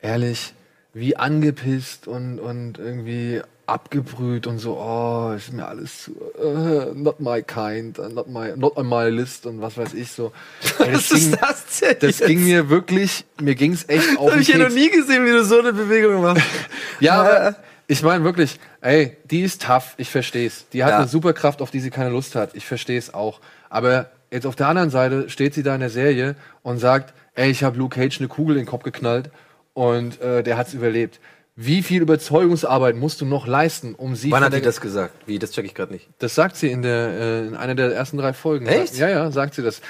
ehrlich, 0.00 0.54
wie 0.92 1.16
angepisst 1.16 2.06
und, 2.06 2.38
und 2.38 2.78
irgendwie 2.78 3.40
abgebrüht 3.66 4.46
und 4.46 4.58
so, 4.58 4.78
oh, 4.78 5.32
ist 5.34 5.52
mir 5.52 5.66
alles 5.66 6.04
zu, 6.04 6.12
uh, 6.38 6.92
not 6.94 7.18
my 7.18 7.42
kind, 7.42 7.98
not 8.14 8.28
my, 8.28 8.52
not 8.54 8.76
on 8.76 8.88
my 8.88 9.08
list 9.08 9.46
und 9.46 9.60
was 9.60 9.76
weiß 9.76 9.94
ich 9.94 10.12
so. 10.12 10.32
Ey, 10.78 10.94
Was 10.94 11.10
ist 11.10 11.30
ging, 11.32 11.38
das 11.40 11.78
denn? 11.80 11.96
das 12.00 12.18
jetzt? 12.18 12.26
ging 12.28 12.44
mir 12.44 12.68
wirklich, 12.68 13.24
mir 13.40 13.54
ging's 13.56 13.86
echt 13.88 14.18
auf 14.18 14.26
Das 14.26 14.26
hab 14.26 14.32
den 14.34 14.40
ich 14.42 14.48
ja 14.48 14.58
noch 14.58 14.68
nie 14.68 14.90
gesehen, 14.90 15.24
wie 15.24 15.30
du 15.30 15.44
so 15.44 15.58
eine 15.58 15.72
Bewegung 15.72 16.22
machst. 16.22 16.44
Ja, 17.00 17.22
aber 17.22 17.56
ich 17.86 18.02
meine 18.02 18.24
wirklich, 18.24 18.58
ey, 18.80 19.16
die 19.24 19.42
ist 19.42 19.62
tough, 19.62 19.94
ich 19.98 20.10
versteh's. 20.10 20.66
Die 20.72 20.84
hat 20.84 20.90
Ja. 20.90 20.98
eine 20.98 21.08
Superkraft, 21.08 21.60
auf 21.62 21.70
die 21.70 21.80
sie 21.80 21.90
keine 21.90 22.10
Lust 22.10 22.34
hat. 22.34 22.54
Ich 22.54 22.66
versteh's 22.66 23.12
auch. 23.12 23.40
Aber 23.70 24.10
jetzt 24.30 24.46
auf 24.46 24.56
der 24.56 24.68
anderen 24.68 24.90
Seite 24.90 25.28
steht 25.28 25.54
sie 25.54 25.62
da 25.62 25.74
in 25.74 25.80
der 25.80 25.90
Serie 25.90 26.34
und 26.62 26.78
sagt, 26.78 27.12
ey, 27.34 27.50
ich 27.50 27.62
habe 27.64 27.76
Luke 27.78 27.98
Cage 28.00 28.18
eine 28.20 28.28
Kugel 28.28 28.56
in 28.56 28.62
den 28.62 28.68
Kopf 28.68 28.82
geknallt 28.84 29.30
und 29.74 30.20
äh, 30.20 30.42
der 30.42 30.56
hat's 30.56 30.72
überlebt. 30.74 31.20
Wie 31.56 31.82
viel 31.82 32.02
Überzeugungsarbeit 32.02 32.96
musst 32.96 33.20
du 33.20 33.26
noch 33.26 33.46
leisten, 33.46 33.94
um 33.94 34.16
sie 34.16 34.32
Wann 34.32 34.42
hat 34.42 34.52
die 34.54 34.60
das 34.60 34.80
gesagt? 34.80 35.14
Wie, 35.26 35.38
das 35.38 35.52
check 35.52 35.64
ich 35.64 35.74
gerade 35.74 35.92
nicht. 35.92 36.08
das 36.18 36.34
sagt 36.34 36.56
sie 36.56 36.68
in 36.68 36.82
der 36.82 37.08
äh, 37.10 37.46
in 37.46 37.54
einer 37.54 37.76
der 37.76 37.94
ersten 37.94 38.16
drei 38.18 38.32
Folgen. 38.32 38.66
Echt? 38.66 38.96
Ja, 38.96 39.08
ja, 39.08 39.30
sagt 39.30 39.54
sie 39.54 39.62
das. 39.62 39.80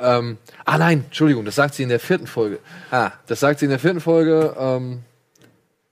Ähm, 0.00 0.38
ah 0.64 0.78
nein, 0.78 1.04
Entschuldigung, 1.06 1.44
das 1.44 1.56
sagt 1.56 1.74
sie 1.74 1.82
in 1.82 1.88
der 1.88 1.98
vierten 1.98 2.28
Folge. 2.28 2.60
Ah. 2.92 3.10
Das 3.26 3.40
sagt 3.40 3.58
sie 3.58 3.64
in 3.64 3.70
der 3.70 3.80
vierten 3.80 3.98
Folge 4.00 4.54
ähm, 4.56 5.00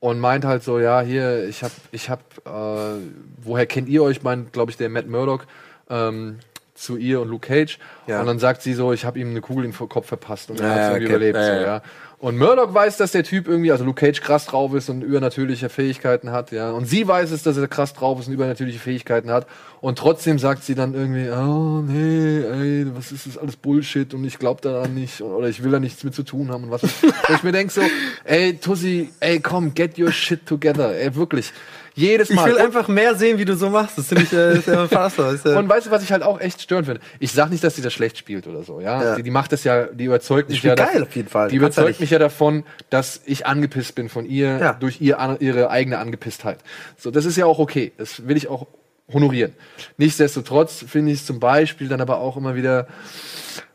und 0.00 0.18
meint 0.18 0.44
halt 0.44 0.64
so, 0.64 0.80
ja, 0.80 1.00
hier, 1.02 1.46
ich 1.46 1.62
hab, 1.62 1.70
ich 1.92 2.10
hab, 2.10 2.20
äh, 2.46 3.00
woher 3.42 3.66
kennt 3.66 3.88
ihr 3.88 4.02
euch? 4.02 4.22
Meint, 4.22 4.52
glaube 4.52 4.70
ich, 4.70 4.76
der 4.76 4.88
Matt 4.88 5.06
Murdock 5.06 5.46
ähm, 5.90 6.38
zu 6.74 6.96
ihr 6.96 7.20
und 7.20 7.28
Luke 7.28 7.46
Cage. 7.46 7.78
Ja. 8.06 8.20
Und 8.20 8.26
dann 8.26 8.38
sagt 8.38 8.62
sie 8.62 8.72
so, 8.72 8.92
ich 8.92 9.04
habe 9.04 9.18
ihm 9.18 9.30
eine 9.30 9.42
Kugel 9.42 9.66
in 9.66 9.72
den 9.72 9.88
Kopf 9.88 10.06
verpasst 10.06 10.50
und 10.50 10.58
er 10.60 10.66
Ja, 10.66 10.72
hat 10.72 10.78
ja, 10.78 10.86
irgendwie 10.88 11.04
okay. 11.04 11.28
überlebt. 11.28 11.38
So, 11.38 11.52
ja. 11.66 11.82
Und 12.20 12.36
Murdoch 12.36 12.74
weiß, 12.74 12.98
dass 12.98 13.12
der 13.12 13.24
Typ 13.24 13.48
irgendwie, 13.48 13.72
also 13.72 13.82
Luke 13.82 13.98
Cage 13.98 14.20
krass 14.20 14.44
drauf 14.44 14.74
ist 14.74 14.90
und 14.90 15.00
übernatürliche 15.00 15.70
Fähigkeiten 15.70 16.30
hat, 16.32 16.52
ja. 16.52 16.70
Und 16.70 16.84
sie 16.84 17.08
weiß 17.08 17.30
es, 17.30 17.42
dass 17.44 17.56
er 17.56 17.66
krass 17.66 17.94
drauf 17.94 18.20
ist 18.20 18.28
und 18.28 18.34
übernatürliche 18.34 18.78
Fähigkeiten 18.78 19.30
hat. 19.30 19.46
Und 19.80 19.98
trotzdem 19.98 20.38
sagt 20.38 20.62
sie 20.62 20.74
dann 20.74 20.92
irgendwie, 20.92 21.30
oh 21.30 21.80
nee, 21.80 22.40
ey, 22.40 22.86
was 22.94 23.10
ist 23.10 23.26
das 23.26 23.38
alles 23.38 23.56
Bullshit 23.56 24.12
und 24.12 24.22
ich 24.24 24.38
glaube 24.38 24.60
daran 24.60 24.92
nicht 24.92 25.22
oder 25.22 25.48
ich 25.48 25.64
will 25.64 25.70
da 25.70 25.80
nichts 25.80 26.04
mit 26.04 26.14
zu 26.14 26.22
tun 26.22 26.50
haben 26.50 26.64
und 26.64 26.70
was. 26.70 26.82
Wo 26.82 27.32
ich 27.34 27.42
mir 27.42 27.52
denk 27.52 27.70
so, 27.70 27.80
ey, 28.24 28.58
Tussi, 28.58 29.08
ey, 29.20 29.40
komm, 29.40 29.72
get 29.72 29.98
your 29.98 30.12
shit 30.12 30.44
together, 30.44 30.94
ey, 30.94 31.14
wirklich. 31.14 31.54
Jedes 32.00 32.30
Ich 32.30 32.36
Mal. 32.36 32.46
will 32.46 32.54
Und- 32.54 32.60
einfach 32.62 32.88
mehr 32.88 33.14
sehen, 33.14 33.38
wie 33.38 33.44
du 33.44 33.54
so 33.56 33.68
machst. 33.70 33.98
Das 33.98 34.06
finde 34.08 34.22
ich 34.24 34.32
äh, 34.32 34.58
ist 34.58 34.66
ja 34.66 34.82
unfassbar. 34.82 35.32
Ist, 35.34 35.44
äh, 35.46 35.50
und 35.50 35.68
weißt 35.68 35.86
du, 35.86 35.90
was 35.90 36.02
ich 36.02 36.10
halt 36.12 36.22
auch 36.22 36.40
echt 36.40 36.62
störend 36.62 36.86
finde? 36.86 37.00
Ich 37.18 37.32
sag 37.32 37.50
nicht, 37.50 37.62
dass 37.62 37.76
sie 37.76 37.82
das 37.82 37.92
schlecht 37.92 38.16
spielt 38.18 38.46
oder 38.46 38.62
so, 38.62 38.80
ja. 38.80 39.02
Ja. 39.02 39.16
Die, 39.16 39.22
die 39.22 39.30
macht 39.30 39.52
das 39.52 39.64
ja, 39.64 39.84
die 39.86 40.04
überzeugt 40.04 40.48
mich 40.50 40.62
ja. 40.62 40.74
geil 40.74 41.02
auf 41.02 41.14
jeden 41.14 41.28
Fall. 41.28 41.48
Die 41.48 41.58
Kannst 41.58 41.76
ja 41.76 41.82
überzeugt 41.84 42.00
mich 42.00 42.10
ja 42.10 42.18
davon, 42.18 42.64
dass 42.88 43.20
ich 43.26 43.46
angepisst 43.46 43.94
bin 43.94 44.08
von 44.08 44.24
ihr 44.26 44.58
Ja. 44.58 44.72
durch 44.72 45.00
ihr, 45.00 45.18
an- 45.20 45.36
ihre 45.40 45.70
eigene 45.70 45.98
Angepisstheit. 45.98 46.58
So, 46.96 47.10
das 47.10 47.24
ist 47.24 47.36
ja 47.36 47.46
auch 47.46 47.58
okay. 47.58 47.92
Das 47.98 48.26
will 48.26 48.36
ich 48.36 48.48
auch 48.48 48.66
honorieren. 49.12 49.52
Nichtsdestotrotz 49.96 50.84
finde 50.88 51.12
ich 51.12 51.18
es 51.20 51.26
zum 51.26 51.40
Beispiel 51.40 51.88
dann 51.88 52.00
aber 52.00 52.18
auch 52.18 52.36
immer 52.36 52.54
wieder. 52.54 52.86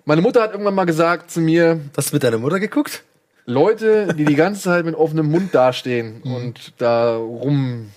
Meine 0.06 0.22
Mutter 0.22 0.42
hat 0.42 0.52
irgendwann 0.52 0.76
mal 0.76 0.86
gesagt 0.86 1.32
zu 1.32 1.42
mir, 1.42 1.80
Hast 1.98 2.12
du 2.12 2.16
mit 2.16 2.24
deiner 2.24 2.38
Mutter 2.38 2.60
geguckt? 2.60 3.04
Leute, 3.46 4.14
die 4.16 4.26
die 4.26 4.36
ganze 4.36 4.62
Zeit 4.62 4.86
mit 4.86 4.96
offenem 4.96 5.30
Mund 5.30 5.54
dastehen 5.54 6.22
Mhm. 6.24 6.34
und 6.36 6.74
da 6.78 7.16
rum, 7.16 7.92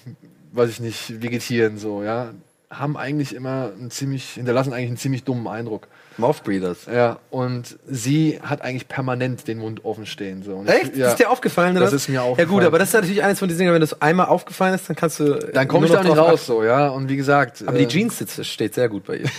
weiß 0.53 0.69
ich 0.71 0.81
nicht, 0.81 1.23
vegetieren 1.23 1.79
so, 1.79 2.03
ja, 2.03 2.31
haben 2.71 2.97
eigentlich 2.99 3.35
immer 3.35 3.71
einen 3.79 3.91
ziemlich, 3.91 4.33
hinterlassen 4.33 4.73
eigentlich 4.75 4.89
einen 4.89 4.97
ziemlich 4.99 5.25
dummen 5.25 5.47
Eindruck. 5.49 5.89
Mouthbreathers. 6.19 6.87
Ja, 6.93 7.19
und 7.31 7.79
sie 7.87 8.41
hat 8.43 8.61
eigentlich 8.61 8.89
permanent 8.89 9.47
den 9.47 9.59
Mund 9.59 9.85
offen 9.85 10.05
stehen. 10.05 10.43
So. 10.43 10.57
Und 10.57 10.69
ich- 10.69 10.75
Echt? 10.75 10.97
Ja. 10.97 11.09
Ist 11.11 11.17
dir 11.21 11.31
aufgefallen, 11.31 11.77
oder? 11.77 11.85
Das 11.87 11.93
ist 11.95 12.09
mir 12.09 12.17
Ja 12.17 12.23
aufgefallen. 12.23 12.49
gut, 12.49 12.65
aber 12.65 12.79
das 12.81 12.89
ist 12.89 12.95
natürlich 12.95 13.23
eines 13.23 13.39
von 13.39 13.47
diesen 13.49 13.61
Dingen, 13.61 13.73
wenn 13.73 13.81
das 13.81 14.03
einmal 14.03 14.27
aufgefallen 14.27 14.75
ist, 14.75 14.89
dann 14.89 14.97
kannst 14.97 15.21
du. 15.21 15.35
Dann 15.55 15.69
komme 15.69 15.87
ich 15.87 15.93
da 15.93 16.03
nicht 16.03 16.17
raus, 16.17 16.45
so, 16.45 16.65
ja. 16.65 16.89
Und 16.89 17.09
wie 17.09 17.17
gesagt. 17.17 17.63
Aber 17.67 17.77
äh, 17.79 17.87
die 17.87 17.89
Jeans 17.89 18.21
steht 18.47 18.75
sehr 18.75 18.89
gut 18.89 19.05
bei 19.07 19.19
ihr. 19.19 19.29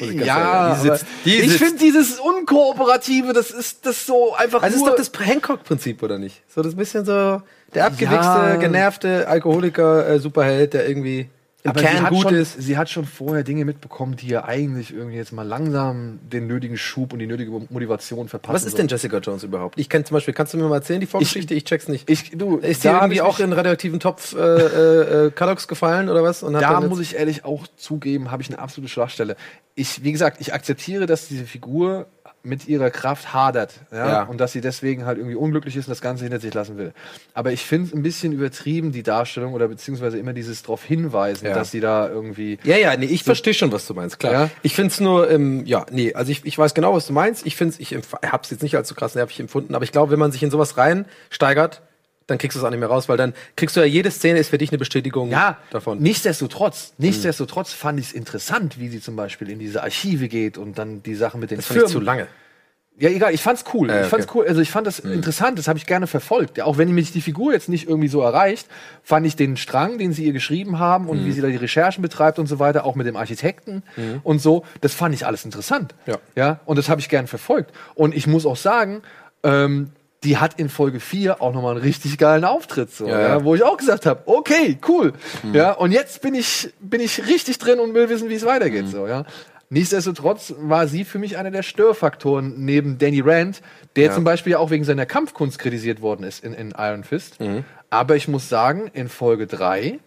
Ja, 0.00 0.74
die 0.74 0.80
sitzt. 0.80 1.04
Die 1.24 1.36
ich 1.36 1.52
finde 1.58 1.78
dieses 1.78 2.18
Unkooperative, 2.18 3.32
das 3.32 3.50
ist 3.50 3.84
das 3.86 4.06
so 4.06 4.34
einfach 4.34 4.62
Also 4.62 4.76
ist 4.76 4.80
nur. 4.82 4.90
doch 4.90 4.96
das 4.96 5.10
Hancock-Prinzip, 5.18 6.02
oder 6.02 6.18
nicht? 6.18 6.42
So 6.54 6.62
das 6.62 6.74
bisschen 6.74 7.04
so 7.04 7.42
der 7.74 7.86
abgewichste, 7.86 8.16
Ja. 8.16 8.56
genervte 8.56 9.28
Alkoholiker, 9.28 10.08
äh, 10.08 10.18
Superheld, 10.18 10.74
der 10.74 10.88
irgendwie 10.88 11.28
im 11.64 11.70
aber 11.70 11.80
sie 11.80 11.86
Kern 11.86 12.02
hat, 12.02 12.10
gut 12.10 12.22
schon, 12.22 12.34
ist. 12.34 12.60
sie 12.60 12.76
hat 12.76 12.90
schon 12.90 13.04
vorher 13.04 13.44
Dinge 13.44 13.64
mitbekommen, 13.64 14.16
die 14.16 14.26
ja 14.26 14.44
eigentlich 14.44 14.92
irgendwie 14.92 15.16
jetzt 15.16 15.32
mal 15.32 15.46
langsam 15.46 16.18
den 16.22 16.48
nötigen 16.48 16.76
Schub 16.76 17.12
und 17.12 17.20
die 17.20 17.28
nötige 17.28 17.52
Motivation 17.52 18.28
verpassen. 18.28 18.54
Was 18.54 18.64
ist 18.64 18.78
denn 18.78 18.88
Jessica 18.88 19.18
Jones 19.18 19.44
überhaupt? 19.44 19.78
Ich 19.78 19.88
kenne 19.88 20.04
zum 20.04 20.16
Beispiel, 20.16 20.34
kannst 20.34 20.54
du 20.54 20.58
mir 20.58 20.68
mal 20.68 20.76
erzählen, 20.76 21.00
die 21.00 21.06
Vorgeschichte? 21.06 21.54
Ich, 21.54 21.64
check's 21.64 21.86
nicht. 21.86 22.10
Ich, 22.10 22.32
du, 22.32 22.56
ist 22.56 22.84
da 22.84 22.94
hab 22.94 23.02
irgendwie 23.02 23.16
ich 23.16 23.22
auch 23.22 23.38
in 23.38 23.52
radioaktiven 23.52 24.00
Topf 24.00 24.34
äh, 24.34 24.38
äh, 24.38 25.26
äh, 25.26 25.30
Kadox 25.30 25.68
gefallen 25.68 26.08
oder 26.08 26.24
was? 26.24 26.42
Und 26.42 26.54
da 26.54 26.80
muss 26.80 26.98
ich 26.98 27.14
ehrlich 27.14 27.44
auch 27.44 27.68
zugeben, 27.76 28.32
habe 28.32 28.42
ich 28.42 28.48
eine 28.48 28.58
absolute 28.58 28.90
Schwachstelle. 28.90 29.36
Ich, 29.76 30.02
wie 30.02 30.10
gesagt, 30.10 30.40
ich 30.40 30.52
akzeptiere, 30.52 31.06
dass 31.06 31.28
diese 31.28 31.44
Figur 31.44 32.06
mit 32.44 32.66
ihrer 32.66 32.90
Kraft 32.90 33.32
hadert 33.32 33.74
ja? 33.92 34.08
Ja. 34.08 34.22
und 34.24 34.40
dass 34.40 34.52
sie 34.52 34.60
deswegen 34.60 35.04
halt 35.06 35.18
irgendwie 35.18 35.36
unglücklich 35.36 35.76
ist 35.76 35.86
und 35.86 35.90
das 35.90 36.00
Ganze 36.00 36.24
hinter 36.24 36.40
sich 36.40 36.52
lassen 36.52 36.76
will. 36.76 36.92
Aber 37.34 37.52
ich 37.52 37.62
finde 37.64 37.88
es 37.88 37.94
ein 37.94 38.02
bisschen 38.02 38.32
übertrieben, 38.32 38.90
die 38.92 39.02
Darstellung 39.02 39.52
oder 39.52 39.68
beziehungsweise 39.68 40.18
immer 40.18 40.32
dieses 40.32 40.62
darauf 40.62 40.82
hinweisen, 40.82 41.46
Ja. 41.46 41.54
dass 41.54 41.70
sie 41.70 41.80
da 41.80 42.08
irgendwie. 42.08 42.58
Ja, 42.64 42.76
ja, 42.76 42.96
nee, 42.96 43.06
ich 43.06 43.22
verstehe 43.24 43.54
schon, 43.54 43.70
was 43.72 43.86
du 43.86 43.94
meinst, 43.94 44.18
klar. 44.18 44.32
Ja? 44.32 44.50
Ich 44.62 44.74
find's 44.74 44.98
nur, 45.00 45.30
ähm, 45.30 45.64
ja, 45.66 45.86
nee, 45.90 46.14
also 46.14 46.32
ich, 46.32 46.44
ich 46.44 46.58
weiß 46.58 46.74
genau, 46.74 46.94
was 46.94 47.06
du 47.06 47.12
meinst. 47.12 47.46
Ich 47.46 47.54
find's, 47.56 47.78
ich 47.78 47.94
empf- 47.94 48.26
hab's 48.28 48.50
jetzt 48.50 48.62
nicht 48.62 48.76
als 48.76 48.88
so 48.88 48.94
krass 48.94 49.14
nervig 49.14 49.38
empfunden, 49.38 49.74
aber 49.74 49.84
ich 49.84 49.92
glaube, 49.92 50.10
wenn 50.10 50.18
man 50.18 50.32
sich 50.32 50.42
in 50.42 50.50
sowas 50.50 50.76
reinsteigert, 50.76 51.82
dann 52.26 52.38
kriegst 52.38 52.56
du 52.56 52.60
es 52.60 52.64
auch 52.64 52.70
nicht 52.70 52.80
mehr 52.80 52.88
raus, 52.88 53.08
weil 53.08 53.16
dann 53.16 53.34
kriegst 53.56 53.76
du 53.76 53.80
ja 53.80 53.86
jede 53.86 54.10
Szene 54.10 54.38
ist 54.38 54.48
für 54.50 54.58
dich 54.58 54.70
eine 54.70 54.78
Bestätigung 54.78 55.30
Ja, 55.30 55.58
davon. 55.70 55.98
Nichtsdestotrotz, 55.98 56.94
nichtsdestotrotz 56.98 57.72
fand 57.72 58.00
ich 58.00 58.06
es 58.06 58.12
interessant, 58.12 58.78
wie 58.78 58.88
sie 58.88 59.00
zum 59.00 59.16
Beispiel 59.16 59.50
in 59.50 59.58
diese 59.58 59.82
Archive 59.82 60.28
geht 60.28 60.58
und 60.58 60.78
dann 60.78 61.02
die 61.02 61.14
Sachen 61.14 61.40
mit 61.40 61.50
den 61.50 61.58
das 61.58 61.66
Firmen. 61.66 61.88
zu 61.88 62.00
lange. 62.00 62.26
Ja, 62.98 63.08
egal, 63.08 63.32
ich 63.32 63.40
fand's 63.40 63.64
cool. 63.72 63.88
Äh, 63.88 64.02
ich 64.02 64.08
fand's 64.08 64.28
okay. 64.28 64.38
cool. 64.40 64.46
Also 64.46 64.60
ich 64.60 64.70
fand 64.70 64.86
das 64.86 64.98
interessant, 64.98 65.58
das 65.58 65.66
habe 65.66 65.78
ich 65.78 65.86
gerne 65.86 66.06
verfolgt. 66.06 66.58
Ja, 66.58 66.66
auch 66.66 66.76
wenn 66.76 66.92
mich 66.92 67.10
die 67.10 67.22
Figur 67.22 67.52
jetzt 67.52 67.68
nicht 67.70 67.88
irgendwie 67.88 68.08
so 68.08 68.20
erreicht, 68.20 68.68
fand 69.02 69.26
ich 69.26 69.34
den 69.34 69.56
Strang, 69.56 69.96
den 69.96 70.12
sie 70.12 70.24
ihr 70.24 70.32
geschrieben 70.32 70.78
haben 70.78 71.08
und 71.08 71.24
wie 71.24 71.32
sie 71.32 71.40
da 71.40 71.48
die 71.48 71.56
Recherchen 71.56 72.02
betreibt 72.02 72.38
und 72.38 72.46
so 72.46 72.58
weiter, 72.58 72.84
auch 72.84 72.94
mit 72.94 73.06
dem 73.06 73.16
Architekten 73.16 73.82
und 74.22 74.40
so, 74.40 74.64
das 74.82 74.94
fand 74.94 75.14
ich 75.14 75.26
alles 75.26 75.44
interessant. 75.44 75.94
Ja. 76.06 76.18
Ja, 76.36 76.60
und 76.66 76.76
das 76.76 76.90
habe 76.90 77.00
ich 77.00 77.08
gern 77.08 77.26
verfolgt. 77.26 77.72
Und 77.94 78.14
ich 78.14 78.26
muss 78.26 78.44
auch 78.44 78.56
sagen, 78.56 79.02
ähm, 79.42 79.90
die 80.24 80.36
hat 80.38 80.58
in 80.58 80.68
Folge 80.68 81.00
4 81.00 81.40
auch 81.42 81.52
nochmal 81.52 81.72
einen 81.74 81.82
richtig 81.82 82.16
geilen 82.18 82.44
Auftritt, 82.44 82.90
so, 82.94 83.06
Ja, 83.08 83.20
ja, 83.20 83.44
wo 83.44 83.54
ich 83.54 83.62
auch 83.62 83.76
gesagt 83.76 84.06
habe, 84.06 84.22
okay, 84.26 84.78
cool. 84.88 85.12
Ja, 85.52 85.72
und 85.72 85.92
jetzt 85.92 86.22
bin 86.22 86.34
ich, 86.34 86.72
bin 86.80 87.00
ich 87.00 87.26
richtig 87.26 87.58
drin 87.58 87.78
und 87.80 87.94
will 87.94 88.08
wissen, 88.08 88.28
wie 88.28 88.34
es 88.34 88.44
weitergeht. 88.46 88.88
So, 88.88 89.06
ja. 89.06 89.24
Nichtsdestotrotz 89.70 90.54
war 90.58 90.86
sie 90.86 91.04
für 91.04 91.18
mich 91.18 91.38
einer 91.38 91.50
der 91.50 91.62
Störfaktoren 91.62 92.54
neben 92.64 92.98
Danny 92.98 93.20
Rand, 93.24 93.62
der 93.96 94.08
Ja. 94.08 94.12
zum 94.12 94.22
Beispiel 94.22 94.52
ja 94.52 94.58
auch 94.58 94.70
wegen 94.70 94.84
seiner 94.84 95.06
Kampfkunst 95.06 95.58
kritisiert 95.58 96.02
worden 96.02 96.24
ist 96.24 96.44
in, 96.44 96.52
in 96.52 96.74
Iron 96.76 97.04
Fist. 97.04 97.40
Mhm. 97.40 97.64
Aber 97.88 98.14
ich 98.16 98.28
muss 98.28 98.48
sagen, 98.50 98.90
in 98.92 99.08
Folge 99.08 99.46
3, 99.46 99.98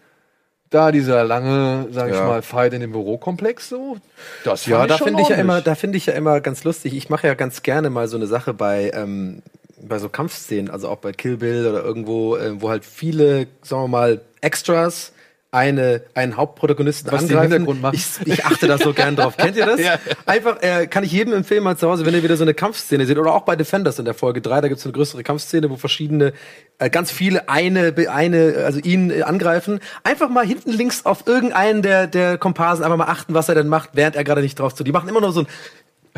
da 0.70 0.92
dieser 0.92 1.24
lange, 1.24 1.88
sag 1.90 2.08
ich 2.10 2.14
Ja. 2.16 2.26
mal, 2.26 2.42
Fight 2.42 2.72
in 2.74 2.80
dem 2.80 2.92
Bürokomplex 2.92 3.68
so, 3.68 3.96
das 4.44 4.66
Ja, 4.66 4.86
da 4.86 4.98
finde 4.98 5.22
ich 5.22 5.28
ja 5.28 5.36
immer, 5.36 5.60
da 5.60 5.74
finde 5.74 5.98
ich 5.98 6.06
ja 6.06 6.12
immer 6.14 6.40
ganz 6.40 6.62
lustig. 6.64 6.94
Ich 6.96 7.08
mache 7.10 7.26
ja 7.26 7.34
ganz 7.34 7.62
gerne 7.62 7.90
mal 7.90 8.06
so 8.08 8.16
eine 8.16 8.26
Sache 8.28 8.54
bei 8.54 8.90
ähm, 8.94 9.42
bei 9.80 9.98
so 9.98 10.08
Kampfszenen, 10.08 10.70
also 10.70 10.88
auch 10.88 10.98
bei 10.98 11.12
Kill 11.12 11.36
Bill 11.36 11.66
oder 11.66 11.84
irgendwo, 11.84 12.36
äh, 12.36 12.60
wo 12.60 12.70
halt 12.70 12.84
viele, 12.84 13.46
sagen 13.62 13.84
wir 13.84 13.88
mal, 13.88 14.20
Extras 14.40 15.12
eine, 15.56 16.02
einen 16.14 16.36
Hauptprotagonisten 16.36 17.10
Was 17.10 17.22
angreifen. 17.22 17.52
Hintergrund 17.52 17.80
machen. 17.80 17.94
Ich, 17.94 18.26
ich 18.26 18.44
achte 18.44 18.66
da 18.66 18.76
so 18.76 18.92
gern 18.92 19.16
drauf. 19.16 19.36
Kennt 19.36 19.56
ihr 19.56 19.64
das? 19.64 19.80
Ja. 19.86 19.98
Einfach, 20.24 20.60
äh, 20.62 20.86
kann 20.88 21.04
ich 21.04 21.12
jedem 21.12 21.32
empfehlen, 21.32 21.62
mal 21.62 21.76
zu 21.76 21.88
Hause, 21.88 22.04
wenn 22.04 22.14
ihr 22.14 22.22
wieder 22.22 22.36
so 22.36 22.42
eine 22.42 22.54
Kampfszene 22.54 23.06
seht, 23.06 23.18
oder 23.18 23.32
auch 23.32 23.42
bei 23.42 23.54
Defenders 23.54 23.98
in 23.98 24.04
der 24.04 24.14
Folge 24.14 24.40
3, 24.40 24.62
da 24.62 24.68
gibt 24.68 24.80
es 24.80 24.86
eine 24.86 24.92
größere 24.92 25.22
Kampfszene, 25.22 25.70
wo 25.70 25.76
verschiedene, 25.76 26.32
äh, 26.78 26.90
ganz 26.90 27.12
viele 27.12 27.48
eine, 27.48 27.94
eine, 28.10 28.64
also 28.64 28.80
ihn 28.80 29.10
äh, 29.10 29.22
angreifen. 29.22 29.80
Einfach 30.02 30.28
mal 30.28 30.44
hinten 30.44 30.72
links 30.72 31.06
auf 31.06 31.26
irgendeinen 31.26 31.82
der, 31.82 32.06
der 32.08 32.36
Komparsen 32.38 32.84
einfach 32.84 32.96
mal 32.96 33.04
achten, 33.04 33.34
was 33.34 33.48
er 33.48 33.54
denn 33.54 33.68
macht, 33.68 33.90
während 33.92 34.16
er 34.16 34.24
gerade 34.24 34.40
nicht 34.40 34.58
drauf 34.58 34.74
zu. 34.74 34.82
Die 34.82 34.92
machen 34.92 35.08
immer 35.08 35.20
nur 35.20 35.32
so 35.32 35.40
ein 35.40 35.46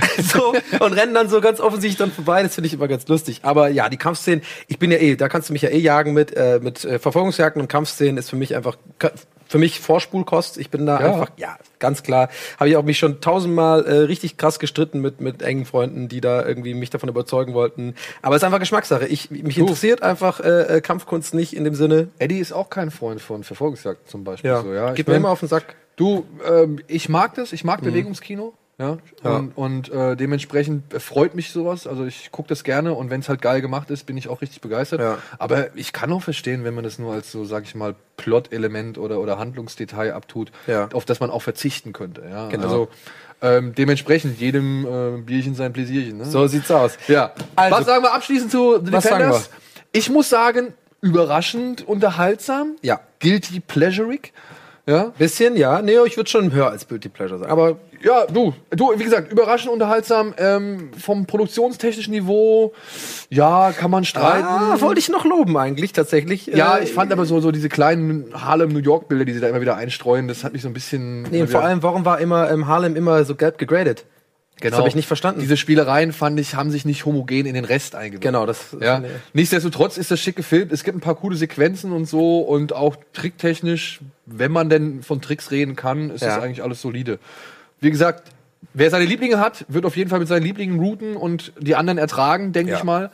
so 0.23 0.55
und 0.81 0.93
rennen 0.93 1.15
dann 1.15 1.29
so 1.29 1.41
ganz 1.41 1.61
offensichtlich 1.61 1.99
dann 1.99 2.13
vorbei. 2.13 2.43
Das 2.43 2.55
finde 2.55 2.67
ich 2.69 2.75
immer 2.75 2.89
ganz 2.89 3.07
lustig. 3.09 3.41
Aber 3.43 3.69
ja, 3.69 3.89
die 3.89 3.97
Kampfszenen, 3.97 4.43
ich 4.67 4.79
bin 4.79 4.91
ja 4.91 4.99
eh, 4.99 5.17
da 5.17 5.29
kannst 5.29 5.49
du 5.49 5.53
mich 5.53 5.63
ja 5.63 5.69
eh 5.71 5.79
jagen 5.79 6.13
mit 6.13 6.37
äh, 6.37 6.61
mit 6.63 6.85
äh, 6.85 6.99
Verfolgungsjagden 6.99 7.61
und 7.61 7.69
Kampfszenen 7.69 8.17
ist 8.17 8.31
für 8.31 8.37
mich 8.37 8.55
einfach 8.57 8.77
für 9.49 9.59
mich 9.59 9.81
Vorspulkost. 9.81 10.59
Ich 10.59 10.71
bin 10.71 10.85
da 10.87 11.01
Ja. 11.01 11.07
einfach 11.07 11.31
ja 11.37 11.57
ganz 11.79 12.03
klar. 12.03 12.29
Habe 12.59 12.69
ich 12.69 12.77
auch 12.77 12.83
mich 12.83 12.99
schon 12.99 13.21
tausendmal 13.21 13.85
äh, 13.87 13.93
richtig 14.01 14.37
krass 14.37 14.59
gestritten 14.59 15.01
mit 15.01 15.21
mit 15.21 15.43
engen 15.43 15.65
Freunden, 15.65 16.09
die 16.09 16.21
da 16.21 16.45
irgendwie 16.45 16.75
mich 16.75 16.91
davon 16.91 17.09
überzeugen 17.09 17.55
wollten. 17.55 17.95
Aber 18.21 18.37
es 18.37 18.43
ist 18.43 18.47
einfach 18.47 18.59
Geschmackssache. 18.61 19.07
Ich 19.07 19.31
mich 19.31 19.59
interessiert 19.59 20.03
einfach 20.03 20.41
äh, 20.41 20.77
äh, 20.77 20.81
Kampfkunst 20.81 21.35
nicht 21.35 21.55
in 21.57 21.65
dem 21.65 21.75
Sinne. 21.75 22.09
Eddie 22.19 22.39
ist 22.39 22.53
auch 22.53 22.69
kein 22.69 22.91
Freund 22.91 23.21
von 23.21 23.43
Verfolgungsjagden 23.43 24.07
zum 24.07 24.25
Beispiel. 24.25 24.51
Ja, 24.51 24.63
so, 24.63 24.73
ja. 24.73 24.93
Ich 24.93 25.07
mir 25.07 25.15
mein, 25.15 25.23
immer 25.23 25.31
auf 25.31 25.41
den 25.41 25.49
Sack. 25.49 25.77
Du, 25.97 26.27
ähm, 26.49 26.81
ich 26.87 27.09
mag 27.09 27.35
das, 27.35 27.53
ich 27.53 27.65
mag 27.65 27.81
Bewegungskino. 27.83 28.53
Ja, 28.81 28.99
Ja. 29.25 29.37
und, 29.37 29.57
und 29.57 29.91
äh, 29.91 30.15
dementsprechend 30.17 30.93
freut 31.03 31.35
mich 31.35 31.51
sowas. 31.51 31.87
Also 31.89 32.05
ich 32.05 32.31
gucke 32.31 32.49
das 32.49 32.63
gerne 32.63 32.95
und 32.95 33.11
wenn 33.11 33.21
es 33.21 33.29
halt 33.29 33.43
geil 33.43 33.61
gemacht 33.61 33.91
ist, 33.91 34.07
bin 34.07 34.17
ich 34.17 34.29
auch 34.29 34.41
richtig 34.41 34.61
begeistert. 34.61 35.01
Ja. 35.01 35.19
Aber 35.39 35.77
ich 35.77 35.93
kann 35.93 36.13
auch 36.13 36.23
verstehen, 36.23 36.63
wenn 36.63 36.75
man 36.75 36.85
das 36.85 36.99
nur 36.99 37.13
als 37.13 37.33
so, 37.33 37.45
sag 37.45 37.65
ich 37.65 37.75
mal, 37.75 37.97
Plot-Element 38.17 38.97
oder, 38.97 39.19
oder 39.19 39.37
Handlungsdetail 39.39 40.13
abtut, 40.13 40.53
Ja. 40.69 40.89
auf 40.93 41.05
das 41.05 41.19
man 41.19 41.31
auch 41.31 41.43
verzichten 41.43 41.93
könnte. 41.93 42.23
Ja? 42.31 42.49
Genau. 42.49 42.63
Also 42.65 42.89
ähm, 43.43 43.75
dementsprechend 43.75 44.39
jedem 44.41 44.87
äh, 44.87 45.21
Bierchen 45.23 45.57
sein 45.57 45.73
Pläsierchen. 45.73 46.19
Ne? 46.19 46.25
So 46.27 46.47
sieht's 46.47 46.71
aus. 46.71 46.99
Ja. 47.09 47.33
Also- 47.57 47.77
was 47.79 47.85
sagen 47.87 48.05
wir 48.05 48.15
abschließend 48.15 48.51
zu 48.53 48.79
The 48.85 48.93
Was 48.93 49.05
sagen 49.05 49.19
Defenders? 49.19 49.51
Ich 49.91 50.09
muss 50.09 50.29
sagen, 50.29 50.73
überraschend 51.01 51.87
unterhaltsam. 51.87 52.77
Ja. 52.83 53.01
Guilty 53.21 53.59
pleasurig. 53.61 54.33
Ja. 54.89 55.13
Bisschen, 55.19 55.55
ja. 55.57 55.83
Nee, 55.83 55.97
ich 56.07 56.17
würde 56.17 56.31
schon 56.31 56.51
höher 56.51 56.71
als 56.71 56.89
Guilty 56.89 57.11
Pleasure 57.11 57.39
sagen. 57.39 57.53
Aber 57.53 57.77
Ja, 58.03 58.25
du, 58.27 58.55
du, 58.71 58.93
wie 58.99 59.05
gesagt, 59.05 59.31
überraschend 59.31 59.71
unterhaltsam. 59.71 60.33
Ähm, 60.39 60.91
vom 60.99 61.27
produktionstechnischen 61.27 62.13
Niveau, 62.13 62.73
ja, 63.29 63.73
kann 63.73 63.91
man 63.91 64.05
streiten. 64.05 64.47
ah, 64.47 64.81
wollte 64.81 64.99
ich 65.01 65.09
noch 65.11 65.25
loben 65.27 65.57
eigentlich 65.59 65.93
tatsächlich. 65.93 66.47
ja, 66.47 66.79
Äh, 66.79 66.85
ich 66.85 66.93
fand 66.93 67.13
aber 67.13 67.27
so, 67.27 67.41
so 67.41 67.51
diese 67.53 67.69
kleinen 67.69 68.33
Harlem-New 68.33 68.79
York-Bilder, 68.79 69.25
die 69.27 69.35
sie 69.35 69.41
da 69.41 69.49
immer 69.49 69.61
wieder 69.61 69.77
einstreuen, 69.77 70.27
das 70.27 70.43
hat 70.43 70.55
mich 70.55 70.63
so 70.63 70.69
ein 70.69 70.75
bisschen. 70.75 71.23
Nee, 71.31 71.47
vor 71.47 71.63
allem, 71.63 71.83
warum 71.83 72.05
war 72.07 72.19
immer 72.21 72.49
im 72.49 72.67
Harlem 72.67 72.97
immer 72.97 73.25
so 73.25 73.35
gelb 73.35 73.59
gegradet? 73.59 74.05
Genau, 74.61 74.71
das 74.77 74.81
hab 74.81 74.87
ich 74.89 74.95
nicht 74.95 75.07
verstanden. 75.07 75.41
Diese 75.41 75.57
Spielereien, 75.57 76.13
fand 76.13 76.39
ich, 76.41 76.55
haben 76.55 76.71
sich 76.71 76.85
nicht 76.85 77.05
homogen 77.05 77.47
in 77.47 77.55
den 77.55 77.65
Rest 77.65 77.95
eingebaut. 77.95 78.23
Genau, 78.23 78.47
das. 78.47 78.77
Ja, 78.81 79.01
nee. 79.01 79.09
nichtsdestotrotz 79.33 79.97
ist 79.97 80.11
das 80.11 80.21
schick 80.21 80.37
gefilmt. 80.37 80.73
Es 80.73 80.85
gibt 80.85 80.97
ein 80.97 81.01
paar 81.01 81.15
coole 81.17 81.37
Sequenzen 81.37 81.93
und 81.93 82.07
so 82.07 82.41
und 82.41 82.73
auch 82.73 82.97
tricktechnisch, 83.13 84.01
wenn 84.27 84.53
man 84.53 84.69
denn 84.71 85.03
von 85.03 85.21
Tricks 85.21 85.51
reden 85.51 85.77
kann, 85.77 86.11
ist 86.11 86.23
Ja. 86.23 86.35
das 86.37 86.43
eigentlich 86.43 86.63
alles 86.63 86.81
solide. 86.83 87.19
Wie 87.81 87.91
gesagt, 87.91 88.31
wer 88.75 88.91
seine 88.91 89.05
Lieblinge 89.05 89.39
hat, 89.41 89.65
wird 89.69 89.85
auf 89.87 89.97
jeden 89.97 90.11
Fall 90.11 90.19
mit 90.19 90.29
seinen 90.29 90.43
Lieblingen 90.43 90.79
routen 90.79 91.17
und 91.17 91.53
die 91.61 91.75
anderen 91.77 91.99
ertragen, 91.99 92.53
denke 92.53 92.73
Ja. 92.73 92.79
ich 92.79 92.85
mal. 92.85 93.11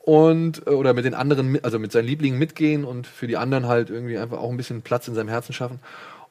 Und, 0.00 0.66
äh, 0.66 0.70
oder 0.70 0.94
mit 0.94 1.04
den 1.04 1.14
anderen, 1.14 1.62
also 1.62 1.78
mit 1.78 1.92
seinen 1.92 2.06
Lieblingen 2.06 2.38
mitgehen 2.38 2.84
und 2.84 3.06
für 3.06 3.26
die 3.26 3.36
anderen 3.36 3.66
halt 3.66 3.90
irgendwie 3.90 4.16
einfach 4.16 4.38
auch 4.38 4.50
ein 4.50 4.56
bisschen 4.56 4.80
Platz 4.82 5.06
in 5.06 5.14
seinem 5.14 5.28
Herzen 5.28 5.52
schaffen. 5.52 5.80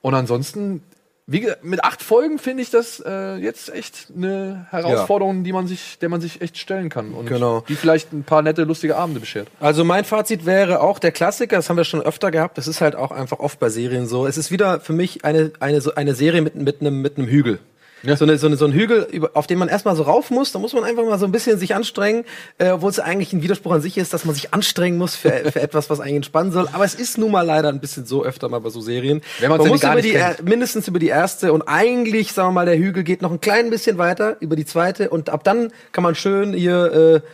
Und 0.02 0.16
ansonsten, 0.16 0.82
wie 1.30 1.42
gesagt, 1.42 1.66
mit 1.66 1.84
acht 1.84 2.02
Folgen 2.02 2.40
finde 2.40 2.64
ich 2.64 2.70
das 2.70 3.04
äh, 3.06 3.36
jetzt 3.36 3.74
echt 3.74 4.08
eine 4.16 4.66
Herausforderung, 4.70 5.44
die 5.44 5.52
man 5.52 5.68
sich, 5.68 6.00
der 6.00 6.08
man 6.08 6.22
sich 6.22 6.40
echt 6.42 6.58
stellen 6.58 6.88
kann. 6.90 7.12
Und 7.12 7.26
Genau. 7.28 7.66
die 7.68 7.76
vielleicht 7.76 8.14
ein 8.14 8.24
paar 8.24 8.42
nette, 8.42 8.64
lustige 8.64 8.96
Abende 8.96 9.20
beschert. 9.20 9.50
Also 9.60 9.84
mein 9.84 10.06
Fazit 10.06 10.46
wäre 10.46 10.80
auch 10.80 11.00
der 11.00 11.12
Klassiker, 11.12 11.58
das 11.58 11.70
haben 11.70 11.76
wir 11.76 11.84
schon 11.84 12.02
öfter 12.02 12.32
gehabt, 12.32 12.58
das 12.58 12.68
ist 12.68 12.80
halt 12.80 12.96
auch 12.96 13.12
einfach 13.12 13.40
oft 13.40 13.60
bei 13.60 13.68
Serien 13.68 14.08
so. 14.08 14.26
Es 14.26 14.38
ist 14.38 14.52
wieder 14.52 14.80
für 14.80 14.94
mich 14.94 15.26
eine, 15.26 15.52
eine, 15.60 15.82
so 15.82 15.94
eine 15.96 16.16
Serie 16.16 16.42
mit, 16.42 16.56
mit, 16.56 16.80
einem, 16.80 17.02
mit 17.02 17.18
einem 17.18 17.28
Hügel. 17.28 17.60
Ja. 18.04 18.16
So, 18.16 18.26
eine, 18.26 18.38
so, 18.38 18.48
eine, 18.48 18.58
so 18.58 18.66
ein 18.66 18.74
Hügel, 18.74 19.30
auf 19.34 19.48
den 19.48 19.58
man 19.58 19.70
erstmal 19.70 19.96
so 19.96 20.04
rauf 20.04 20.30
muss, 20.30 20.52
da 20.52 20.60
muss 20.60 20.74
man 20.74 20.84
einfach 20.84 21.04
mal 21.04 21.18
so 21.18 21.26
ein 21.26 21.32
bisschen 21.32 21.58
sich 21.58 21.74
anstrengen, 21.76 22.26
äh, 22.58 22.70
obwohl 22.70 22.92
es 22.92 23.00
eigentlich 23.00 23.34
ein 23.34 23.42
Widerspruch 23.42 23.72
an 23.74 23.82
sich 23.82 23.98
ist, 23.98 24.14
dass 24.14 24.26
man 24.26 24.36
sich 24.36 24.54
anstrengen 24.54 24.98
muss 24.98 25.16
für, 25.16 25.32
für 25.52 25.62
etwas, 25.62 25.90
was 25.90 26.00
eigentlich 26.00 26.18
entspannen 26.18 26.52
soll. 26.52 26.68
Aber 26.74 26.86
es 26.86 26.96
ist 26.96 27.18
nun 27.18 27.32
mal 27.32 27.42
leider 27.42 27.70
ein 27.70 27.80
bisschen 27.80 28.06
so 28.06 28.24
öfter 28.24 28.50
mal 28.50 28.60
bei 28.60 28.70
so 28.70 28.82
Serien. 28.82 29.22
Wenn 29.40 29.50
man 29.50 29.60
muss 29.68 29.84
über 29.84 30.02
die, 30.02 30.12
kennt. 30.12 30.44
mindestens 30.44 30.88
über 30.88 31.00
die 31.00 31.08
erste 31.08 31.54
und 31.54 31.64
eigentlich, 31.64 32.34
sagen 32.34 32.50
wir 32.50 32.54
mal, 32.54 32.66
der 32.66 32.78
Hügel 32.78 33.04
geht 33.04 33.22
noch 33.22 33.32
ein 33.32 33.42
klein 33.42 33.70
bisschen 33.70 33.98
weiter 33.98 34.38
über 34.40 34.56
die 34.56 34.66
zweite 34.66 35.10
und 35.10 35.30
ab 35.30 35.44
dann 35.44 35.72
kann 35.92 36.04
man 36.04 36.16
schön 36.16 36.54
hier 36.54 37.22
äh, 37.24 37.28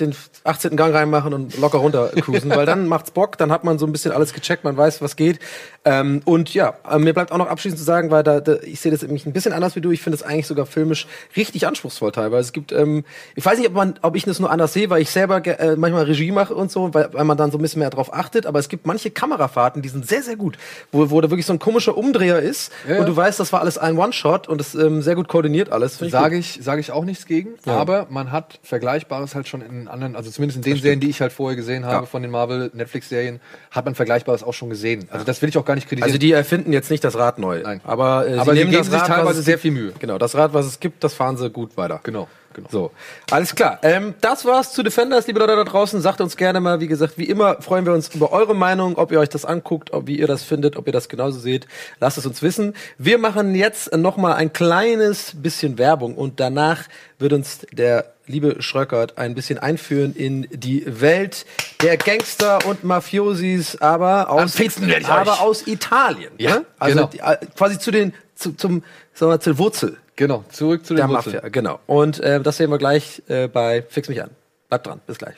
den 0.00 0.14
18. 0.44 0.76
Gang 0.76 0.94
reinmachen 0.94 1.32
und 1.34 1.58
locker 1.58 1.78
runter 1.78 2.08
cruisen, 2.20 2.50
weil 2.54 2.66
dann 2.66 2.86
macht's 2.88 3.10
Bock, 3.10 3.38
dann 3.38 3.52
hat 3.52 3.64
man 3.64 3.78
so 3.78 3.86
ein 3.86 3.92
bisschen 3.92 4.12
alles 4.12 4.32
gecheckt, 4.32 4.64
man 4.64 4.76
weiß, 4.76 5.02
was 5.02 5.16
geht. 5.16 5.38
Ähm, 5.84 6.20
und 6.24 6.52
ja, 6.52 6.74
äh, 6.90 6.98
mir 6.98 7.14
bleibt 7.14 7.32
auch 7.32 7.38
noch 7.38 7.48
abschließend 7.48 7.78
zu 7.78 7.84
sagen, 7.84 8.10
weil 8.10 8.22
da, 8.22 8.40
da 8.40 8.56
ich 8.62 8.80
sehe 8.80 8.92
das 8.92 9.02
nämlich 9.02 9.24
ein 9.26 9.32
bisschen 9.32 9.52
anders 9.52 9.76
wie 9.76 9.80
du, 9.80 9.90
ich 9.90 10.02
finde 10.02 10.16
es 10.16 10.22
eigentlich 10.22 10.46
sogar 10.46 10.66
filmisch 10.66 11.06
richtig 11.36 11.66
anspruchsvoll 11.66 12.12
teilweise. 12.12 12.40
Es 12.42 12.52
gibt, 12.52 12.72
ähm, 12.72 13.04
ich 13.34 13.44
weiß 13.44 13.58
nicht, 13.58 13.68
ob 13.68 13.74
man, 13.74 13.94
ob 14.02 14.16
ich 14.16 14.24
das 14.24 14.38
nur 14.40 14.50
anders 14.50 14.72
sehe, 14.72 14.90
weil 14.90 15.00
ich 15.02 15.10
selber 15.10 15.44
äh, 15.46 15.76
manchmal 15.76 16.04
Regie 16.04 16.32
mache 16.32 16.54
und 16.54 16.70
so, 16.70 16.92
weil, 16.92 17.12
weil 17.12 17.24
man 17.24 17.36
dann 17.36 17.50
so 17.50 17.58
ein 17.58 17.62
bisschen 17.62 17.80
mehr 17.80 17.90
drauf 17.90 18.12
achtet, 18.12 18.46
aber 18.46 18.58
es 18.58 18.68
gibt 18.68 18.86
manche 18.86 19.10
Kamerafahrten, 19.10 19.82
die 19.82 19.88
sind 19.88 20.06
sehr, 20.06 20.22
sehr 20.22 20.36
gut, 20.36 20.58
wo, 20.92 21.10
wo 21.10 21.20
da 21.20 21.30
wirklich 21.30 21.46
so 21.46 21.52
ein 21.52 21.58
komischer 21.58 21.96
Umdreher 21.96 22.40
ist 22.40 22.72
Ja, 22.86 22.94
ja. 22.94 23.00
und 23.00 23.06
du 23.08 23.16
weißt, 23.16 23.40
das 23.40 23.52
war 23.52 23.60
alles 23.60 23.78
ein 23.78 23.96
One-Shot 23.98 24.48
und 24.48 24.58
das 24.58 24.74
ähm, 24.74 25.02
sehr 25.02 25.14
gut 25.14 25.28
koordiniert 25.28 25.72
alles. 25.72 26.00
Ich 26.02 26.10
Sage 26.12 26.36
gut. 26.36 26.44
ich, 26.44 26.58
sage 26.62 26.80
ich 26.80 26.92
auch 26.92 27.04
nichts 27.04 27.26
gegen, 27.26 27.50
Ja. 27.64 27.76
aber 27.76 28.06
man 28.10 28.32
hat 28.32 28.58
Vergleichbares 28.62 29.34
halt 29.34 29.48
schon 29.48 29.62
in 29.62 29.88
anderen, 29.90 30.16
also 30.16 30.30
zumindest 30.30 30.56
in 30.56 30.62
den 30.62 30.80
Serien, 30.80 31.00
die 31.00 31.10
ich 31.10 31.20
halt 31.20 31.32
vorher 31.32 31.56
gesehen 31.56 31.84
habe 31.84 31.94
Ja. 31.94 32.06
von 32.06 32.22
den 32.22 32.30
Marvel 32.30 32.70
Netflix-Serien, 32.72 33.40
hat 33.70 33.84
man 33.84 33.94
Vergleichbares 33.94 34.42
auch 34.42 34.54
schon 34.54 34.70
gesehen. 34.70 35.08
Also 35.10 35.24
das 35.24 35.42
will 35.42 35.48
ich 35.48 35.58
auch 35.58 35.64
gar 35.64 35.74
nicht 35.74 35.88
kritisieren. 35.88 36.08
Also 36.08 36.18
die 36.18 36.32
erfinden 36.32 36.72
jetzt 36.72 36.90
nicht 36.90 37.04
das 37.04 37.16
Rad 37.16 37.38
neu. 37.38 37.60
Nein. 37.62 37.80
Aber, 37.84 38.26
äh, 38.28 38.34
Aber 38.38 38.52
sie 38.52 38.58
nehmen 38.58 38.70
geben 38.70 38.82
das 38.82 38.90
sich 38.92 39.00
Rad, 39.00 39.06
teilweise 39.08 39.42
sehr 39.42 39.58
viel 39.58 39.70
Mühe. 39.72 39.92
Genau, 39.98 40.18
das 40.18 40.34
Rad, 40.34 40.54
was 40.54 40.66
es 40.66 40.80
gibt, 40.80 41.04
das 41.04 41.14
fahren 41.14 41.36
sie 41.36 41.50
gut 41.50 41.76
weiter. 41.76 42.00
genau, 42.02 42.28
genau. 42.54 42.68
So, 42.70 42.90
alles 43.30 43.54
klar. 43.54 43.78
Ähm, 43.82 44.14
das 44.20 44.44
war's 44.44 44.72
zu 44.72 44.82
Defenders, 44.82 45.26
liebe 45.26 45.38
Leute 45.40 45.56
da 45.56 45.64
draußen. 45.64 46.00
Sagt 46.00 46.20
uns 46.20 46.36
gerne 46.36 46.60
mal, 46.60 46.80
wie 46.80 46.86
gesagt, 46.88 47.16
wie 47.18 47.24
immer 47.24 47.60
freuen 47.62 47.86
wir 47.86 47.92
uns 47.92 48.14
über 48.14 48.32
eure 48.32 48.54
Meinung, 48.54 48.96
ob 48.96 49.12
ihr 49.12 49.20
euch 49.20 49.28
das 49.28 49.44
anguckt, 49.44 49.92
ob, 49.92 50.06
wie 50.06 50.18
ihr 50.18 50.26
das 50.26 50.42
findet, 50.42 50.76
ob 50.76 50.86
ihr 50.86 50.92
das 50.92 51.08
genauso 51.08 51.38
seht. 51.38 51.66
Lasst 52.00 52.18
es 52.18 52.26
uns 52.26 52.42
wissen. 52.42 52.74
Wir 52.98 53.18
machen 53.18 53.54
jetzt 53.54 53.96
noch 53.96 54.16
mal 54.16 54.34
ein 54.34 54.52
kleines 54.52 55.32
bisschen 55.36 55.78
Werbung 55.78 56.14
und 56.16 56.40
danach 56.40 56.82
wird 57.18 57.32
uns 57.32 57.66
der 57.72 58.12
liebe 58.30 58.62
Schröckert 58.62 59.18
ein 59.18 59.34
bisschen 59.34 59.58
einführen 59.58 60.14
in 60.14 60.48
die 60.50 60.84
Welt 60.86 61.46
der 61.82 61.96
Gangster 61.96 62.66
und 62.66 62.84
Mafiosis, 62.84 63.76
aber 63.76 64.30
aus, 64.30 64.56
aber 65.04 65.40
aus 65.40 65.66
Italien. 65.66 66.32
Ja, 66.38 66.56
ne? 66.56 66.66
Also 66.78 66.96
genau. 66.96 67.06
die, 67.08 67.18
äh, 67.18 67.46
quasi 67.56 67.78
zu 67.78 67.90
den, 67.90 68.14
zu, 68.34 68.52
zum, 68.52 68.82
sagen 69.12 69.30
wir, 69.30 69.36
mal, 69.36 69.40
zur 69.40 69.58
Wurzel 69.58 69.96
Genau, 70.20 70.44
zurück 70.50 70.84
zu 70.84 70.92
den 70.92 70.98
der 70.98 71.08
Wurzeln. 71.08 71.36
Mafia, 71.36 71.48
genau. 71.48 71.80
Und 71.86 72.20
äh, 72.20 72.42
das 72.42 72.58
sehen 72.58 72.70
wir 72.70 72.76
gleich 72.76 73.22
äh, 73.28 73.48
bei 73.48 73.82
Fix 73.88 74.06
mich 74.10 74.22
an. 74.22 74.28
Bleibt 74.68 74.86
dran, 74.86 75.00
bis 75.06 75.16
gleich. 75.16 75.34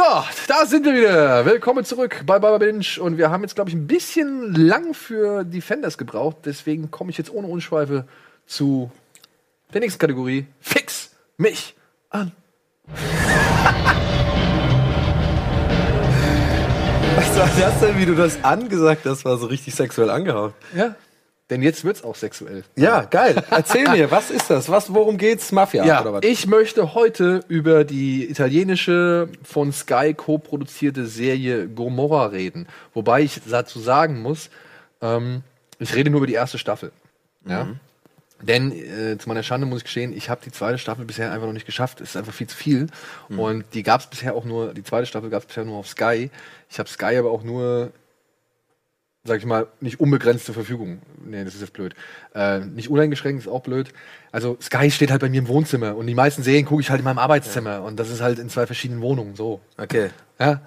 So, 0.00 0.24
da 0.48 0.64
sind 0.64 0.86
wir 0.86 0.94
wieder. 0.94 1.44
Willkommen 1.44 1.84
zurück 1.84 2.22
bei 2.24 2.38
Baba 2.38 2.56
Binge. 2.56 2.86
Und 3.00 3.18
wir 3.18 3.30
haben 3.30 3.42
jetzt, 3.42 3.54
glaube 3.54 3.68
ich, 3.68 3.76
ein 3.76 3.86
bisschen 3.86 4.54
lang 4.54 4.94
für 4.94 5.44
Defenders 5.44 5.98
gebraucht. 5.98 6.38
Deswegen 6.46 6.90
komme 6.90 7.10
ich 7.10 7.18
jetzt 7.18 7.30
ohne 7.30 7.46
Unschweife 7.48 8.06
zu 8.46 8.90
der 9.74 9.82
nächsten 9.82 9.98
Kategorie. 9.98 10.46
Fix 10.58 11.10
mich 11.36 11.74
an. 12.08 12.32
Was 17.16 17.38
war 17.38 17.50
das 17.60 17.80
denn, 17.80 17.98
wie 17.98 18.06
du 18.06 18.14
das 18.14 18.42
angesagt 18.42 19.04
hast, 19.04 19.26
war 19.26 19.36
so 19.36 19.48
richtig 19.48 19.74
sexuell 19.74 20.08
angehaucht. 20.08 20.54
Ja. 20.74 20.94
Denn 21.50 21.62
jetzt 21.62 21.84
wird's 21.84 22.04
auch 22.04 22.14
sexuell. 22.14 22.62
Ja, 22.76 23.02
geil. 23.02 23.42
Erzähl 23.50 23.88
mir, 23.88 24.10
was 24.10 24.30
ist 24.30 24.48
das? 24.48 24.68
Was, 24.68 24.94
worum 24.94 25.18
geht's? 25.18 25.50
Mafia 25.50 25.84
Ja, 25.84 26.00
oder 26.00 26.12
was? 26.14 26.24
ich 26.24 26.46
möchte 26.46 26.94
heute 26.94 27.44
über 27.48 27.84
die 27.84 28.30
italienische 28.30 29.28
von 29.42 29.72
Sky 29.72 30.14
co-produzierte 30.14 31.06
Serie 31.06 31.66
Gomorra 31.66 32.26
reden. 32.26 32.68
Wobei 32.94 33.22
ich 33.22 33.40
dazu 33.48 33.80
sagen 33.80 34.22
muss, 34.22 34.48
ähm, 35.02 35.42
ich 35.80 35.94
rede 35.94 36.10
nur 36.10 36.18
über 36.18 36.28
die 36.28 36.34
erste 36.34 36.58
Staffel. 36.58 36.92
Ja. 37.44 37.66
Denn 38.42 38.72
äh, 38.72 39.18
zu 39.18 39.28
meiner 39.28 39.42
Schande 39.42 39.66
muss 39.66 39.78
ich 39.78 39.84
gestehen, 39.84 40.16
ich 40.16 40.30
habe 40.30 40.40
die 40.44 40.52
zweite 40.52 40.78
Staffel 40.78 41.04
bisher 41.04 41.32
einfach 41.32 41.46
noch 41.46 41.52
nicht 41.52 41.66
geschafft. 41.66 42.00
Es 42.00 42.10
ist 42.10 42.16
einfach 42.16 42.32
viel 42.32 42.46
zu 42.46 42.56
viel. 42.56 42.86
Und 43.28 43.64
die 43.74 43.82
gab 43.82 44.00
es 44.00 44.06
bisher 44.06 44.34
auch 44.34 44.44
nur, 44.44 44.72
die 44.72 44.82
zweite 44.82 45.06
Staffel 45.06 45.28
gab 45.30 45.42
es 45.42 45.46
bisher 45.48 45.64
nur 45.64 45.76
auf 45.76 45.88
Sky. 45.88 46.30
Ich 46.70 46.78
habe 46.78 46.88
Sky 46.88 47.16
aber 47.18 47.30
auch 47.30 47.42
nur, 47.42 47.92
sag 49.24 49.38
ich 49.38 49.46
mal, 49.46 49.66
nicht 49.80 50.00
unbegrenzt 50.00 50.46
zur 50.46 50.54
Verfügung. 50.54 51.02
Nee, 51.24 51.44
das 51.44 51.54
ist 51.54 51.60
jetzt 51.60 51.72
blöd. 51.72 51.94
Äh, 52.34 52.60
nicht 52.60 52.88
uneingeschränkt, 52.88 53.42
ist 53.42 53.48
auch 53.48 53.62
blöd. 53.62 53.92
Also 54.32 54.56
Sky 54.62 54.90
steht 54.90 55.10
halt 55.10 55.20
bei 55.20 55.28
mir 55.28 55.38
im 55.40 55.48
Wohnzimmer 55.48 55.96
und 55.96 56.06
die 56.06 56.14
meisten 56.14 56.42
Serien 56.42 56.64
gucke 56.64 56.80
ich 56.80 56.90
halt 56.90 57.00
in 57.00 57.04
meinem 57.04 57.18
Arbeitszimmer. 57.18 57.82
Und 57.82 58.00
das 58.00 58.08
ist 58.10 58.20
halt 58.20 58.38
in 58.38 58.48
zwei 58.48 58.66
verschiedenen 58.66 59.02
Wohnungen 59.02 59.36
so. 59.36 59.60
Okay. 59.76 60.10
Ja, 60.38 60.60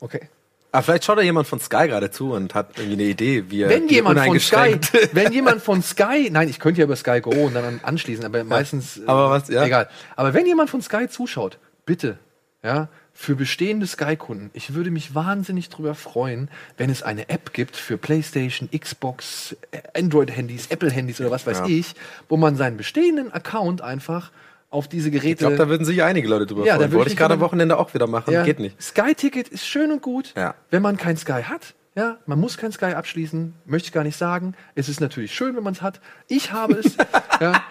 okay. 0.00 0.28
Aber 0.70 0.82
vielleicht 0.82 1.04
schaut 1.04 1.18
da 1.18 1.22
jemand 1.22 1.46
von 1.46 1.60
Sky 1.60 1.88
gerade 1.88 2.10
zu 2.10 2.32
und 2.32 2.54
hat 2.54 2.78
irgendwie 2.78 2.92
eine 2.94 3.10
Idee, 3.10 3.44
wie 3.48 3.62
er 3.62 3.70
wenn 3.70 3.88
jemand 3.88 4.20
von 4.20 4.38
Sky, 4.38 4.78
wenn 5.12 5.32
jemand 5.32 5.62
von 5.62 5.82
Sky, 5.82 6.28
nein, 6.30 6.48
ich 6.48 6.58
könnte 6.60 6.80
ja 6.80 6.84
über 6.84 6.96
Sky 6.96 7.20
Go 7.22 7.30
und 7.30 7.54
dann 7.54 7.80
anschließen, 7.82 8.24
aber 8.24 8.44
meistens, 8.44 8.98
äh, 8.98 9.02
Aber 9.06 9.30
was, 9.30 9.48
ja. 9.48 9.64
egal. 9.64 9.88
Aber 10.14 10.34
wenn 10.34 10.44
jemand 10.44 10.68
von 10.68 10.82
Sky 10.82 11.08
zuschaut, 11.08 11.58
bitte, 11.86 12.18
ja, 12.62 12.88
für 13.20 13.34
bestehende 13.34 13.84
Sky-Kunden, 13.84 14.50
ich 14.54 14.74
würde 14.74 14.92
mich 14.92 15.12
wahnsinnig 15.12 15.70
drüber 15.70 15.96
freuen, 15.96 16.48
wenn 16.76 16.88
es 16.88 17.02
eine 17.02 17.28
App 17.28 17.52
gibt 17.52 17.74
für 17.74 17.98
PlayStation, 17.98 18.68
Xbox, 18.70 19.56
Android-Handys, 19.92 20.68
Apple-Handys 20.68 21.20
oder 21.20 21.32
was 21.32 21.44
weiß 21.44 21.58
Ja. 21.58 21.66
ich, 21.66 21.94
wo 22.28 22.36
man 22.36 22.54
seinen 22.54 22.76
bestehenden 22.76 23.32
Account 23.32 23.82
einfach 23.82 24.30
auf 24.70 24.86
diese 24.86 25.10
Geräte 25.10 25.30
Ich 25.32 25.38
glaube, 25.38 25.56
da 25.56 25.68
würden 25.68 25.84
sich 25.84 26.00
einige 26.04 26.28
Leute 26.28 26.46
drüber 26.46 26.64
Ja, 26.64 26.74
da 26.74 26.78
freuen. 26.78 26.90
würd 26.92 26.98
Wollte 27.00 27.10
ich 27.10 27.16
gerade 27.16 27.34
am 27.34 27.40
Wochenende 27.40 27.76
auch 27.76 27.92
wieder 27.92 28.06
machen. 28.06 28.32
ja, 28.32 28.44
Geht 28.44 28.60
nicht. 28.60 28.80
Sky-Ticket 28.80 29.48
ist 29.48 29.66
schön 29.66 29.90
und 29.90 30.00
gut, 30.00 30.32
Ja. 30.36 30.54
wenn 30.70 30.82
man 30.82 30.96
kein 30.96 31.16
Sky 31.16 31.42
hat. 31.42 31.74
Ja, 31.96 32.18
man 32.26 32.38
muss 32.38 32.56
kein 32.56 32.70
Sky 32.70 32.92
abschließen, 32.94 33.52
möchte 33.66 33.86
ich 33.88 33.92
gar 33.92 34.04
nicht 34.04 34.16
sagen. 34.16 34.54
Es 34.76 34.88
ist 34.88 35.00
natürlich 35.00 35.34
schön, 35.34 35.56
wenn 35.56 35.64
man 35.64 35.72
es 35.72 35.82
hat. 35.82 36.00
Ich 36.28 36.52
habe 36.52 36.74
es. 36.74 36.96
ja. 37.40 37.64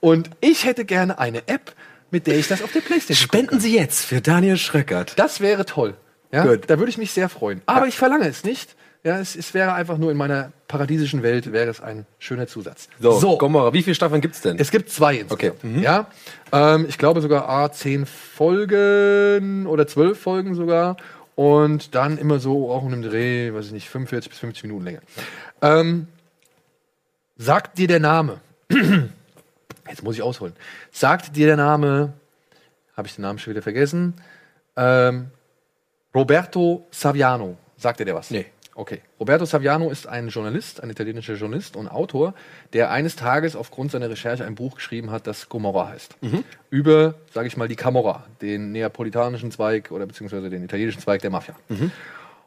Und 0.00 0.28
ich 0.42 0.66
hätte 0.66 0.84
gerne 0.84 1.18
eine 1.18 1.48
App, 1.48 1.72
mit 2.12 2.26
der 2.28 2.38
ich 2.38 2.46
das 2.46 2.62
auf 2.62 2.70
der 2.70 2.80
Playstation 2.80 3.16
Spenden 3.26 3.58
Sie 3.58 3.74
jetzt 3.74 4.04
für 4.04 4.20
Daniel 4.20 4.56
Schröckert. 4.56 5.18
Das 5.18 5.40
wäre 5.40 5.64
toll. 5.66 5.94
Ja, 6.30 6.46
Gut. 6.46 6.62
da 6.68 6.78
würde 6.78 6.90
ich 6.90 6.98
mich 6.98 7.10
sehr 7.10 7.28
freuen. 7.28 7.60
Aber 7.66 7.88
ich 7.88 7.96
verlange 7.96 8.28
es 8.28 8.44
nicht. 8.44 8.76
Ja, 9.04 9.18
es, 9.18 9.34
es 9.34 9.52
wäre 9.52 9.72
einfach 9.72 9.98
nur 9.98 10.12
in 10.12 10.16
meiner 10.16 10.52
paradiesischen 10.68 11.24
Welt 11.24 11.52
wäre 11.52 11.68
es 11.68 11.80
ein 11.80 12.06
schöner 12.20 12.46
Zusatz. 12.46 12.88
So, 13.00 13.36
Gomorra, 13.36 13.72
wie 13.72 13.82
viele 13.82 13.96
Staffeln 13.96 14.20
gibt's 14.20 14.40
denn? 14.42 14.58
Es 14.60 14.70
gibt 14.70 14.90
zwei 14.90 15.24
Okay. 15.28 15.48
insgesamt. 15.60 15.82
Ja, 15.82 16.06
ähm, 16.52 16.86
ich 16.88 16.98
glaube 16.98 17.20
sogar 17.20 17.48
A, 17.48 17.72
zehn 17.72 18.06
Folgen 18.06 19.66
oder 19.66 19.88
zwölf 19.88 20.20
Folgen 20.20 20.54
sogar. 20.54 20.96
Und 21.34 21.94
dann 21.96 22.16
immer 22.18 22.38
so 22.38 22.70
auch 22.70 22.84
in 22.86 22.92
einem 22.92 23.02
Dreh, 23.02 23.52
weiß 23.52 23.66
ich 23.66 23.72
nicht, 23.72 23.88
45 23.88 24.30
bis 24.30 24.38
50 24.38 24.62
Minuten 24.64 24.84
Länge. 24.84 25.00
Ähm, 25.62 26.06
sagt 27.36 27.78
dir 27.78 27.88
der 27.88 28.00
Name, 28.00 28.38
jetzt 29.92 30.02
muss 30.02 30.16
ich 30.16 30.22
ausholen, 30.22 30.54
sagt 30.90 31.36
dir 31.36 31.46
der 31.46 31.56
Name, 31.56 32.12
habe 32.96 33.06
ich 33.06 33.14
den 33.14 33.22
Namen 33.22 33.38
schon 33.38 33.52
wieder 33.52 33.62
vergessen, 33.62 34.14
ähm, 34.76 35.30
Roberto 36.14 36.86
Saviano. 36.90 37.56
Sagt 37.76 38.00
dir 38.00 38.04
der 38.04 38.14
was? 38.14 38.30
Nee. 38.30 38.46
Okay. 38.74 39.02
Roberto 39.20 39.44
Saviano 39.44 39.90
ist 39.90 40.06
ein 40.06 40.28
Journalist, 40.28 40.82
ein 40.82 40.88
italienischer 40.88 41.34
Journalist 41.34 41.76
und 41.76 41.88
Autor, 41.88 42.34
der 42.72 42.90
eines 42.90 43.16
Tages 43.16 43.54
aufgrund 43.54 43.90
seiner 43.90 44.08
Recherche 44.08 44.46
ein 44.46 44.54
Buch 44.54 44.76
geschrieben 44.76 45.10
hat, 45.10 45.26
das 45.26 45.50
Gomorra 45.50 45.88
heißt. 45.88 46.16
Über, 46.70 47.14
sage 47.34 47.48
ich 47.48 47.58
mal, 47.58 47.68
die 47.68 47.76
Camorra, 47.76 48.24
den 48.40 48.72
neapolitanischen 48.72 49.50
Zweig 49.50 49.90
oder 49.90 50.06
beziehungsweise 50.06 50.48
den 50.48 50.64
italienischen 50.64 51.02
Zweig 51.02 51.20
der 51.20 51.30
Mafia. 51.30 51.54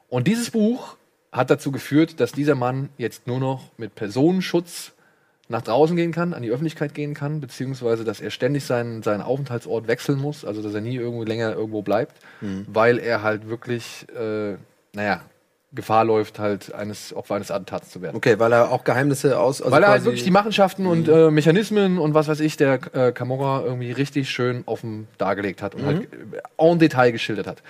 Und 0.10 0.28
dieses 0.28 0.50
Buch 0.50 0.98
hat 1.32 1.52
dazu 1.52 1.72
geführt, 1.72 2.20
dass 2.20 2.32
dieser 2.32 2.56
Mann 2.56 2.89
jetzt 2.98 3.28
nur 3.28 3.39
noch 3.39 3.70
mit 3.78 3.93
Personenschutz 3.93 4.93
nach 5.48 5.62
draußen 5.62 5.96
gehen 5.96 6.12
kann, 6.12 6.34
an 6.34 6.41
die 6.41 6.50
Öffentlichkeit 6.50 6.93
gehen 6.93 7.14
kann, 7.14 7.39
beziehungsweise 7.39 8.04
dass 8.04 8.20
er 8.20 8.32
ständig 8.32 8.66
seinen, 8.66 9.04
seinen 9.04 9.22
Aufenthaltsort 9.22 9.88
wechseln 9.88 10.20
muss, 10.20 10.43
also 10.43 10.62
dass 10.62 10.74
er 10.74 10.82
nie 10.82 10.96
irgendwo 10.96 11.24
länger 11.24 11.54
irgendwo 11.54 11.82
bleibt, 11.84 12.18
weil 12.68 12.98
er 12.98 13.22
halt 13.22 13.48
wirklich, 13.48 14.08
äh, 14.18 14.56
naja, 14.93 15.22
Gefahr 15.76 16.06
läuft, 16.06 16.39
halt 16.39 16.74
eines 16.74 17.14
Opfer 17.14 17.36
eines 17.36 17.52
Attentats 17.52 17.91
zu 17.91 18.02
werden. 18.02 18.16
Okay, 18.16 18.39
weil 18.39 18.54
er 18.54 18.72
auch 18.72 18.86
Geheimnisse 18.86 19.38
aus. 19.38 19.62
Also 19.62 19.72
Weil 19.74 19.84
er 19.84 19.89
halt 19.89 20.06
wirklich 20.06 20.24
die 20.24 20.32
Machenschaften 20.32 20.88
und 20.88 21.08
äh, 21.10 21.30
Mechanismen 21.30 21.98
und 21.98 22.14
was 22.14 22.28
weiß 22.28 22.39
ich, 22.39 22.56
der 22.56 22.80
äh, 22.93 23.12
Camorra 23.12 23.62
irgendwie 23.64 23.91
richtig 23.91 24.30
schön 24.30 24.64
offen 24.66 25.08
dargelegt 25.18 25.62
hat 25.62 25.76
und 25.76 25.86
halt 25.86 26.04
äh, 26.04 26.38
en 26.58 26.80
Detail 26.80 27.12
geschildert 27.12 27.46
hat. 27.46 27.62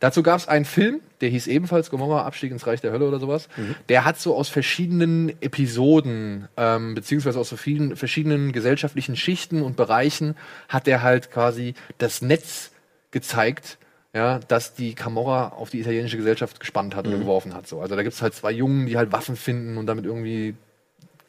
Dazu 0.00 0.22
gab 0.22 0.38
es 0.38 0.48
einen 0.48 0.64
Film, 0.64 1.00
der 1.20 1.28
hieß 1.28 1.46
ebenfalls 1.46 1.90
Gomorra, 1.90 2.24
Abstieg 2.24 2.50
ins 2.50 2.66
Reich 2.66 2.80
der 2.80 2.90
Hölle 2.90 3.06
oder 3.06 3.20
sowas. 3.20 3.48
Der 3.88 4.04
hat 4.04 4.18
so 4.18 4.34
aus 4.34 4.48
verschiedenen 4.48 5.28
Episoden, 5.42 6.48
ähm, 6.56 6.94
beziehungsweise 6.94 7.38
aus 7.38 7.50
so 7.50 7.56
vielen 7.56 7.96
verschiedenen 7.96 8.52
gesellschaftlichen 8.52 9.14
Schichten 9.14 9.62
und 9.62 9.76
Bereichen, 9.76 10.36
hat 10.68 10.86
der 10.86 11.02
halt 11.02 11.30
quasi 11.30 11.74
das 11.98 12.22
Netz 12.22 12.72
gezeigt, 13.10 13.76
ja, 14.14 14.38
dass 14.40 14.74
die 14.74 14.94
Camorra 14.94 15.50
auf 15.50 15.70
die 15.70 15.80
italienische 15.80 16.16
Gesellschaft 16.16 16.58
gespannt 16.58 16.96
hat 16.96 17.06
oder 17.06 17.18
geworfen 17.18 17.54
hat. 17.54 17.68
So. 17.68 17.80
Also 17.80 17.94
da 17.94 18.02
gibt 18.02 18.14
es 18.14 18.22
halt 18.22 18.34
zwei 18.34 18.50
Jungen, 18.50 18.86
die 18.86 18.96
halt 18.96 19.12
Waffen 19.12 19.36
finden 19.36 19.76
und 19.76 19.86
damit 19.86 20.04
irgendwie 20.04 20.54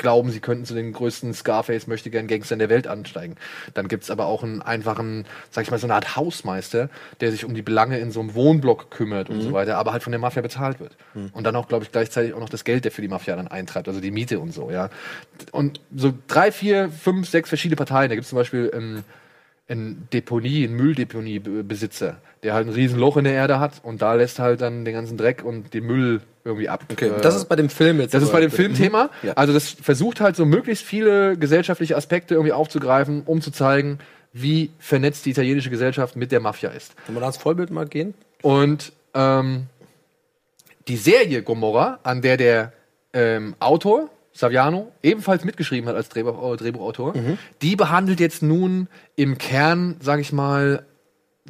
glauben, 0.01 0.31
sie 0.31 0.41
könnten 0.41 0.65
zu 0.65 0.73
den 0.73 0.91
größten 0.91 1.33
Scarface 1.33 1.87
möchte 1.87 2.09
gern 2.09 2.27
Gangstern 2.27 2.59
der 2.59 2.69
Welt 2.69 2.87
ansteigen. 2.87 3.37
Dann 3.73 3.87
gibt's 3.87 4.11
aber 4.11 4.25
auch 4.25 4.43
einen 4.43 4.61
einfachen, 4.61 5.25
sag 5.49 5.63
ich 5.63 5.71
mal, 5.71 5.77
so 5.77 5.87
eine 5.87 5.93
Art 5.93 6.17
Hausmeister, 6.17 6.89
der 7.21 7.31
sich 7.31 7.45
um 7.45 7.53
die 7.53 7.61
Belange 7.61 7.99
in 7.99 8.11
so 8.11 8.19
einem 8.19 8.35
Wohnblock 8.35 8.91
kümmert 8.91 9.29
und 9.29 9.41
so 9.41 9.53
weiter, 9.53 9.77
aber 9.77 9.93
halt 9.93 10.03
von 10.03 10.11
der 10.11 10.19
Mafia 10.19 10.41
bezahlt 10.41 10.79
wird. 10.79 10.97
Und 11.33 11.43
dann 11.45 11.55
auch, 11.55 11.67
glaube 11.67 11.85
ich, 11.85 11.91
gleichzeitig 11.91 12.33
auch 12.33 12.39
noch 12.39 12.49
das 12.49 12.63
Geld, 12.63 12.83
der 12.83 12.91
für 12.91 13.01
die 13.01 13.07
Mafia 13.07 13.35
dann 13.35 13.47
eintreibt, 13.47 13.87
also 13.87 14.01
die 14.01 14.11
Miete 14.11 14.39
und 14.39 14.53
so, 14.53 14.71
ja. 14.71 14.89
Und 15.51 15.79
so 15.95 16.13
drei, 16.27 16.51
vier, 16.51 16.89
fünf, 16.89 17.29
sechs 17.29 17.49
verschiedene 17.49 17.77
Parteien. 17.77 18.09
Da 18.09 18.15
gibt's 18.15 18.29
zum 18.29 18.37
Beispiel 18.37 18.71
ähm, 18.73 19.03
ein 19.71 20.07
Deponie, 20.13 20.65
ein 20.65 20.73
Mülldeponiebesitzer, 20.73 22.17
der 22.43 22.53
halt 22.53 22.67
ein 22.67 22.73
riesen 22.73 22.99
Loch 22.99 23.17
in 23.17 23.23
der 23.23 23.33
Erde 23.33 23.59
hat 23.59 23.81
und 23.83 24.01
da 24.01 24.13
lässt 24.13 24.39
halt 24.39 24.61
dann 24.61 24.85
den 24.85 24.93
ganzen 24.93 25.17
Dreck 25.17 25.43
und 25.43 25.73
den 25.73 25.85
Müll 25.85 26.21
irgendwie 26.43 26.69
ab. 26.69 26.83
Okay, 26.91 27.07
äh, 27.07 27.21
das 27.21 27.35
ist 27.35 27.45
bei 27.45 27.55
dem 27.55 27.69
Film 27.69 27.99
jetzt. 27.99 28.13
das 28.13 28.23
ist 28.23 28.31
bei 28.31 28.41
dem 28.41 28.51
Filmthema. 28.51 29.09
Ja. 29.23 29.33
Also 29.33 29.53
das 29.53 29.69
versucht 29.69 30.21
halt 30.21 30.35
so 30.35 30.45
möglichst 30.45 30.83
viele 30.83 31.37
gesellschaftliche 31.37 31.95
Aspekte 31.95 32.35
irgendwie 32.35 32.53
aufzugreifen, 32.53 33.23
um 33.25 33.41
zu 33.41 33.51
zeigen, 33.51 33.99
wie 34.33 34.71
vernetzt 34.79 35.25
die 35.25 35.31
italienische 35.31 35.69
Gesellschaft 35.69 36.15
mit 36.15 36.31
der 36.31 36.39
Mafia 36.39 36.69
ist. 36.69 36.93
Wollen 37.05 37.17
wir 37.17 37.21
da 37.21 37.27
ins 37.27 37.37
Vollbild 37.37 37.69
mal 37.69 37.87
gehen? 37.87 38.13
Und 38.41 38.93
ähm, 39.13 39.67
die 40.87 40.97
Serie 40.97 41.43
Gomorra, 41.43 41.99
an 42.03 42.21
der 42.21 42.37
der 42.37 42.73
ähm, 43.13 43.55
Autor 43.59 44.09
Saviano 44.33 44.91
ebenfalls 45.03 45.43
mitgeschrieben 45.43 45.89
hat 45.89 45.95
als 45.95 46.09
Drehbuch, 46.09 46.53
äh, 46.53 46.57
Drehbuchautor, 46.57 47.13
die 47.61 47.75
behandelt 47.75 48.19
jetzt 48.19 48.41
nun 48.41 48.87
im 49.15 49.37
Kern, 49.37 49.97
sage 50.01 50.21
ich 50.21 50.31
mal, 50.31 50.85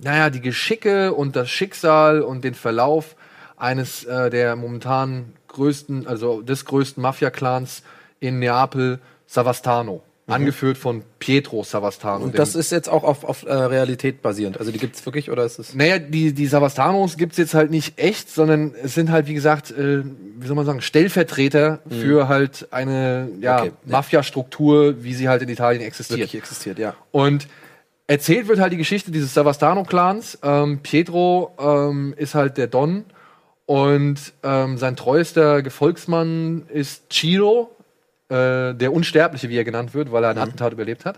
naja, 0.01 0.29
die 0.29 0.41
Geschicke 0.41 1.13
und 1.13 1.35
das 1.35 1.49
Schicksal 1.49 2.21
und 2.21 2.43
den 2.43 2.53
Verlauf 2.53 3.15
eines 3.57 4.03
äh, 4.05 4.29
der 4.29 4.55
momentan 4.55 5.33
größten, 5.47 6.07
also 6.07 6.41
des 6.41 6.65
größten 6.65 7.01
Mafia-Clans 7.03 7.83
in 8.19 8.39
Neapel, 8.39 8.99
Savastano. 9.27 10.01
Angeführt 10.27 10.77
von 10.77 11.03
Pietro 11.19 11.63
Savastano. 11.63 12.23
Und 12.23 12.39
das 12.39 12.55
ist 12.55 12.71
jetzt 12.71 12.87
auch 12.87 13.03
auf, 13.03 13.23
auf 13.23 13.43
äh, 13.43 13.51
Realität 13.53 14.21
basierend. 14.21 14.59
Also 14.59 14.71
die 14.71 14.77
gibt's 14.77 15.05
wirklich 15.05 15.29
oder 15.29 15.43
ist 15.43 15.59
es. 15.59 15.75
naja, 15.75 15.99
die, 15.99 16.33
die 16.33 16.47
Savastanos 16.47 17.17
gibt's 17.17 17.37
jetzt 17.37 17.53
halt 17.53 17.69
nicht 17.71 17.99
echt, 17.99 18.29
sondern 18.29 18.73
es 18.81 18.93
sind 18.93 19.11
halt, 19.11 19.27
wie 19.27 19.33
gesagt, 19.33 19.71
äh, 19.71 20.03
wie 20.03 20.47
soll 20.47 20.55
man 20.55 20.65
sagen, 20.65 20.81
Stellvertreter 20.81 21.79
für 21.89 22.27
halt 22.27 22.67
eine 22.71 23.29
ja, 23.41 23.61
Okay. 23.61 23.71
Mafia-Struktur, 23.85 25.03
wie 25.03 25.13
sie 25.13 25.27
halt 25.27 25.41
in 25.41 25.49
Italien 25.49 25.81
existiert. 25.81 26.19
Wirklich 26.19 26.41
existiert, 26.41 26.79
ja. 26.79 26.93
Und 27.11 27.47
erzählt 28.07 28.47
wird 28.47 28.59
halt 28.59 28.71
die 28.71 28.77
Geschichte 28.77 29.11
dieses 29.11 29.33
Savastano-Clans. 29.33 30.39
Ähm, 30.43 30.79
Pietro 30.81 31.55
ähm, 31.59 32.13
ist 32.17 32.35
halt 32.35 32.57
der 32.57 32.67
Don 32.67 33.05
und 33.65 34.33
ähm, 34.43 34.77
sein 34.77 34.95
treuester 34.95 35.61
Gefolgsmann 35.61 36.63
ist 36.73 37.11
Ciro, 37.11 37.71
äh, 38.31 38.73
der 38.73 38.93
Unsterbliche, 38.93 39.49
wie 39.49 39.57
er 39.57 39.63
genannt 39.63 39.93
wird, 39.93 40.11
weil 40.11 40.23
er 40.23 40.29
ein 40.29 40.37
Attentat 40.37 40.71
überlebt 40.73 41.05
hat. 41.05 41.17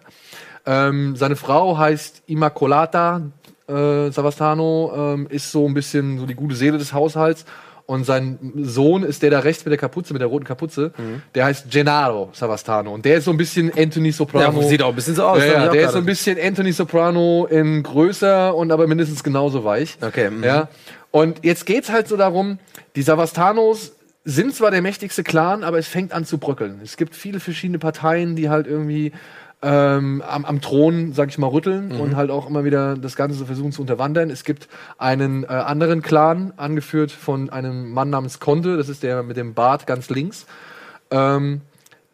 Ähm, 0.66 1.16
seine 1.16 1.36
Frau 1.36 1.78
heißt 1.78 2.24
Immacolata 2.26 3.22
äh, 3.68 4.10
Savastano, 4.10 4.92
ähm, 4.96 5.28
ist 5.30 5.52
so 5.52 5.68
ein 5.68 5.74
bisschen 5.74 6.20
so 6.20 6.26
die 6.26 6.36
gute 6.36 6.56
Seele 6.56 6.78
des 6.78 6.94
Haushalts. 6.94 7.46
Und 7.86 8.06
sein 8.06 8.54
Sohn 8.56 9.04
ist 9.04 9.24
der 9.24 9.30
da 9.30 9.40
rechts 9.40 9.66
mit 9.66 9.72
der 9.72 9.78
Kapuze, 9.78 10.14
mit 10.14 10.22
der 10.22 10.30
roten 10.30 10.46
Kapuze. 10.46 10.94
Der 11.36 11.44
heißt 11.46 11.70
Gennaro 11.70 12.30
Savastano. 12.32 12.94
Und 12.94 13.04
der 13.04 13.18
ist 13.18 13.26
so 13.26 13.32
ein 13.32 13.38
bisschen 13.38 13.74
Anthony 13.78 14.14
Soprano. 14.14 14.62
Ja, 14.62 14.68
sieht 14.68 14.82
auch 14.82 14.90
ein 14.90 14.96
bisschen 14.96 15.16
so 15.16 15.26
aus. 15.26 15.40
Ja, 15.40 15.66
ja, 15.66 15.68
der 15.68 15.88
ist 15.88 15.92
so 15.92 15.98
ein 15.98 16.06
bisschen 16.06 16.38
Anthony 16.42 16.72
Soprano 16.72 17.46
in 17.46 17.84
größer 17.84 18.56
und 18.56 18.72
aber 18.72 18.88
mindestens 18.88 19.22
genauso 19.22 19.66
weich. 19.66 19.98
Okay, 20.02 20.30
mhm. 20.30 20.46
Ja. 20.46 20.70
Und 21.12 21.44
jetzt 21.44 21.66
geht's 21.66 21.92
halt 21.92 22.08
so 22.08 22.16
darum, 22.16 22.58
die 22.96 23.02
Savastanos 23.02 23.92
sind 24.26 24.56
zwar 24.56 24.72
der 24.72 24.82
mächtigste 24.82 25.24
Clan, 25.24 25.64
aber 25.64 25.78
es 25.78 25.88
fängt 25.88 26.14
an 26.14 26.26
zu 26.26 26.38
bröckeln. 26.38 26.80
Es 26.84 26.98
gibt 26.98 27.16
viele 27.16 27.40
verschiedene 27.40 27.80
Parteien, 27.80 28.36
die 28.36 28.50
halt 28.50 28.68
irgendwie 28.68 29.12
ähm, 29.62 30.22
am, 30.28 30.46
am 30.46 30.62
Thron, 30.62 31.14
sag 31.14 31.30
ich 31.30 31.38
mal, 31.38 31.48
rütteln 31.48 31.90
Mhm. 31.90 32.00
und 32.00 32.16
halt 32.16 32.32
auch 32.32 32.50
immer 32.50 32.64
wieder 32.66 32.96
das 32.98 33.16
Ganze 33.16 33.46
versuchen 33.46 33.72
zu 33.72 33.82
unterwandern. 33.82 34.30
Es 34.30 34.44
gibt 34.44 34.68
einen 34.98 35.44
äh, 35.44 35.48
anderen 35.48 36.02
Clan, 36.02 36.54
angeführt 36.58 37.12
von 37.12 37.50
einem 37.50 37.92
Mann 37.92 38.10
namens 38.10 38.40
Conte, 38.40 38.78
das 38.78 38.90
ist 38.90 39.04
der 39.04 39.24
mit 39.24 39.38
dem 39.38 39.54
Bart 39.54 39.88
ganz 39.88 40.10
links. 40.10 40.46
Ähm, 41.12 41.62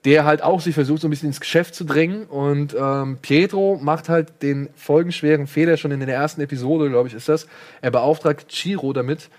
der 0.05 0.24
halt 0.24 0.41
auch 0.43 0.62
sich 0.62 0.74
versucht, 0.76 1.01
so 1.01 1.07
ein 1.07 1.10
bisschen 1.10 1.28
ins 1.28 1.41
Geschäft 1.41 1.76
zu 1.76 1.84
drängen. 1.84 2.24
Und 2.24 2.74
ähm, 2.80 3.18
Pietro 3.22 3.78
macht 3.82 4.07
halt 4.07 4.41
den 4.41 4.70
folgenschweren 4.76 5.45
Fehler 5.45 5.76
schon 5.76 5.91
in 5.91 5.99
der 5.99 6.16
ersten 6.16 6.39
Episode, 6.41 6.89
glaube 6.89 7.10
ich, 7.10 7.14
ist 7.14 7.28
das. 7.28 7.47
Er 7.82 7.91
beauftragt 7.91 8.47
Chiro 8.47 8.93
damit, 8.93 9.30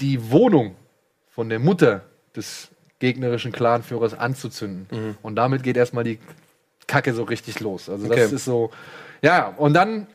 die 0.00 0.30
Wohnung 0.30 0.74
von 1.30 1.48
der 1.48 1.58
Mutter 1.58 2.02
des 2.36 2.68
gegnerischen 2.98 3.52
Clanführers 3.52 4.14
anzuzünden. 4.18 5.16
Und 5.22 5.36
damit 5.36 5.62
geht 5.62 5.76
erstmal 5.76 6.04
die 6.04 6.18
Kacke 6.86 7.14
so 7.14 7.22
richtig 7.24 7.60
los. 7.60 7.88
Also 7.88 8.08
das 8.08 8.18
Okay. 8.26 8.34
ist 8.34 8.44
so. 8.44 8.70
Ja, 9.22 9.54
und 9.56 9.74
dann 9.74 10.06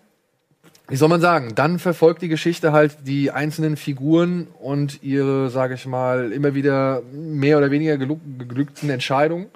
wie 0.88 0.98
soll 0.98 1.10
man 1.10 1.20
sagen, 1.22 1.56
dann 1.56 1.80
verfolgt 1.80 2.22
die 2.22 2.28
Geschichte 2.28 2.72
halt 2.72 2.96
die 3.06 3.32
einzelnen 3.32 3.76
Figuren 3.76 4.48
und 4.60 5.02
ihre, 5.02 5.50
sage 5.50 5.74
ich 5.74 5.88
mal, 5.88 6.32
immer 6.32 6.54
wieder 6.54 7.02
mehr 7.12 7.58
oder 7.58 7.72
weniger 7.72 7.98
geglückten 7.98 8.92
Entscheidungen. 8.92 9.48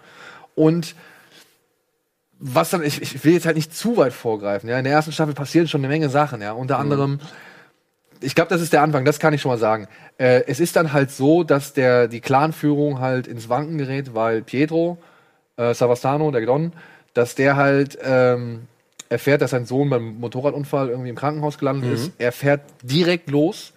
Und 0.55 0.95
was 2.39 2.71
dann, 2.71 2.81
ich, 2.83 3.01
ich 3.01 3.23
will 3.23 3.33
jetzt 3.33 3.45
halt 3.45 3.57
nicht 3.57 3.75
zu 3.75 3.97
weit 3.97 4.13
vorgreifen, 4.13 4.69
ja. 4.69 4.77
In 4.79 4.85
der 4.85 4.93
ersten 4.93 5.11
Staffel 5.11 5.35
passieren 5.35 5.67
schon 5.67 5.81
eine 5.81 5.89
Menge 5.89 6.09
Sachen, 6.09 6.41
ja. 6.41 6.53
Unter 6.53 6.79
anderem, 6.79 7.19
ich 8.21 8.35
glaube, 8.35 8.49
das 8.49 8.61
ist 8.61 8.73
der 8.73 8.81
Anfang, 8.81 9.05
das 9.05 9.19
kann 9.19 9.33
ich 9.33 9.41
schon 9.41 9.51
mal 9.51 9.57
sagen. 9.57 9.87
Äh, 10.17 10.43
es 10.47 10.59
ist 10.59 10.75
dann 10.75 10.93
halt 10.93 11.11
so, 11.11 11.43
dass 11.43 11.73
der, 11.73 12.07
die 12.07 12.21
Clanführung 12.21 12.99
halt 12.99 13.27
ins 13.27 13.49
Wanken 13.49 13.77
gerät, 13.77 14.13
weil 14.13 14.41
Pietro, 14.41 14.97
äh, 15.57 15.73
Savastano, 15.73 16.31
der 16.31 16.45
Don, 16.45 16.73
dass 17.13 17.35
der 17.35 17.55
halt 17.55 17.97
ähm, 18.03 18.67
erfährt, 19.09 19.41
dass 19.41 19.51
sein 19.51 19.65
Sohn 19.65 19.89
beim 19.89 20.19
Motorradunfall 20.19 20.89
irgendwie 20.89 21.09
im 21.09 21.15
Krankenhaus 21.15 21.57
gelandet 21.57 21.91
ist. 21.93 22.11
Er 22.17 22.31
fährt 22.31 22.61
direkt 22.83 23.29
los, 23.29 23.73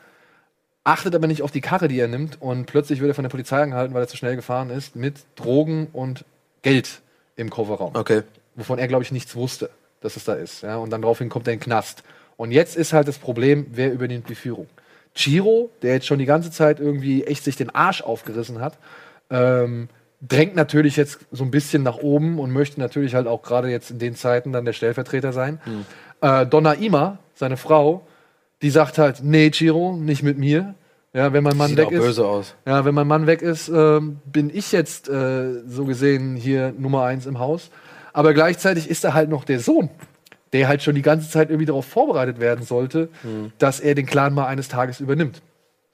achtet 0.85 1.15
aber 1.15 1.27
nicht 1.27 1.43
auf 1.43 1.51
die 1.51 1.61
Karre, 1.61 1.89
die 1.89 1.99
er 1.99 2.09
nimmt 2.09 2.41
und 2.41 2.67
plötzlich 2.67 3.01
wird 3.01 3.11
er 3.11 3.15
von 3.15 3.25
der 3.25 3.31
Polizei 3.31 3.63
angehalten, 3.63 3.95
weil 3.95 4.03
er 4.03 4.09
zu 4.09 4.17
schnell 4.17 4.37
gefahren 4.37 4.71
ist, 4.71 4.97
mit 4.97 5.25
Drogen 5.37 5.89
und 5.93 6.25
Geld 6.63 7.01
im 7.37 7.51
Kofferraum. 7.51 7.95
Okay. 7.95 8.23
Wovon 8.55 8.79
er, 8.79 8.89
glaube 8.89 9.03
ich, 9.03 9.13
nichts 9.13 9.35
wusste, 9.35 9.71
dass 10.01 10.17
es 10.17 10.25
da 10.25 10.35
ist. 10.35 10.63
Ja? 10.63 10.77
Und 10.77 10.91
dann 10.91 11.03
daraufhin 11.03 11.29
kommt 11.29 11.47
er 11.47 11.55
in 11.55 11.59
den 11.59 11.65
Knast. 11.65 12.03
Und 12.37 12.51
jetzt 12.51 12.77
ist 12.77 12.93
halt 12.93 13.09
das 13.09 13.19
Problem, 13.19 13.67
wer 13.73 13.93
übernimmt 13.93 14.29
die 14.29 14.35
Führung? 14.35 14.69
Chiro, 15.15 15.71
der 15.83 15.95
jetzt 15.95 16.07
schon 16.07 16.19
die 16.19 16.25
ganze 16.25 16.51
Zeit 16.51 16.81
irgendwie 16.81 17.25
echt 17.25 17.45
sich 17.45 17.57
den 17.57 17.71
Arsch 17.71 18.03
aufgerissen 18.03 18.61
hat, 18.61 18.79
ähm, 19.31 19.89
drängt 20.27 20.55
natürlich 20.55 20.97
jetzt 20.97 21.19
so 21.33 21.45
ein 21.45 21.51
bisschen 21.51 21.83
nach 21.83 21.99
oben 21.99 22.39
und 22.39 22.53
möchte 22.53 22.81
natürlich 22.81 23.15
halt 23.15 23.27
auch 23.27 23.43
gerade 23.43 23.69
jetzt 23.69 23.91
in 23.91 23.99
den 23.99 24.15
Zeiten 24.15 24.53
dann 24.53 24.65
der 24.65 24.73
Stellvertreter 24.73 25.33
sein. 25.33 25.61
Mhm. 25.67 25.85
Äh, 26.21 26.47
Donna 26.47 26.75
Ima, 26.75 27.19
seine 27.35 27.57
Frau, 27.57 28.07
die 28.63 28.71
sagt 28.71 28.99
halt, 28.99 29.23
nee, 29.23 29.51
Chiro, 29.51 29.97
nicht 29.97 30.23
mit 30.23 30.39
mir. 30.39 30.75
Ja, 31.13 31.33
wenn 31.33 31.45
mein 31.45 31.57
Mann 31.57 31.69
Sieht 31.69 31.79
weg 31.79 31.89
auch 31.89 31.93
ist. 31.93 32.01
böse 32.01 32.27
aus. 32.27 32.55
Ja, 32.65 32.85
wenn 32.85 32.95
mein 32.95 33.07
Mann 33.07 33.27
weg 33.27 33.43
ist, 33.43 33.69
ähm, 33.69 34.21
bin 34.25 34.51
ich 34.55 34.73
jetzt 34.73 35.09
äh, 35.11 35.61
so 35.67 35.85
gesehen 35.85 36.37
hier 36.37 36.73
Nummer 36.79 37.05
eins 37.05 37.27
im 37.27 37.39
Haus. 37.39 37.71
Aber 38.15 38.33
gleichzeitig 38.33 38.89
ist 38.89 39.05
er 39.05 39.13
halt 39.13 39.29
noch 39.29 39.45
der 39.45 39.61
Sohn, 39.61 39.91
der 40.53 40.69
halt 40.69 40.83
schon 40.83 40.95
die 40.95 41.03
ganze 41.03 41.31
Zeit 41.31 41.51
irgendwie 41.51 41.67
darauf 41.67 41.87
vorbereitet 41.87 42.41
werden 42.41 42.65
sollte, 42.65 43.09
dass 43.59 43.81
er 43.81 43.95
den 43.95 44.07
Clan 44.07 44.35
mal 44.35 44.47
eines 44.47 44.69
Tages 44.69 45.01
übernimmt. 45.01 45.43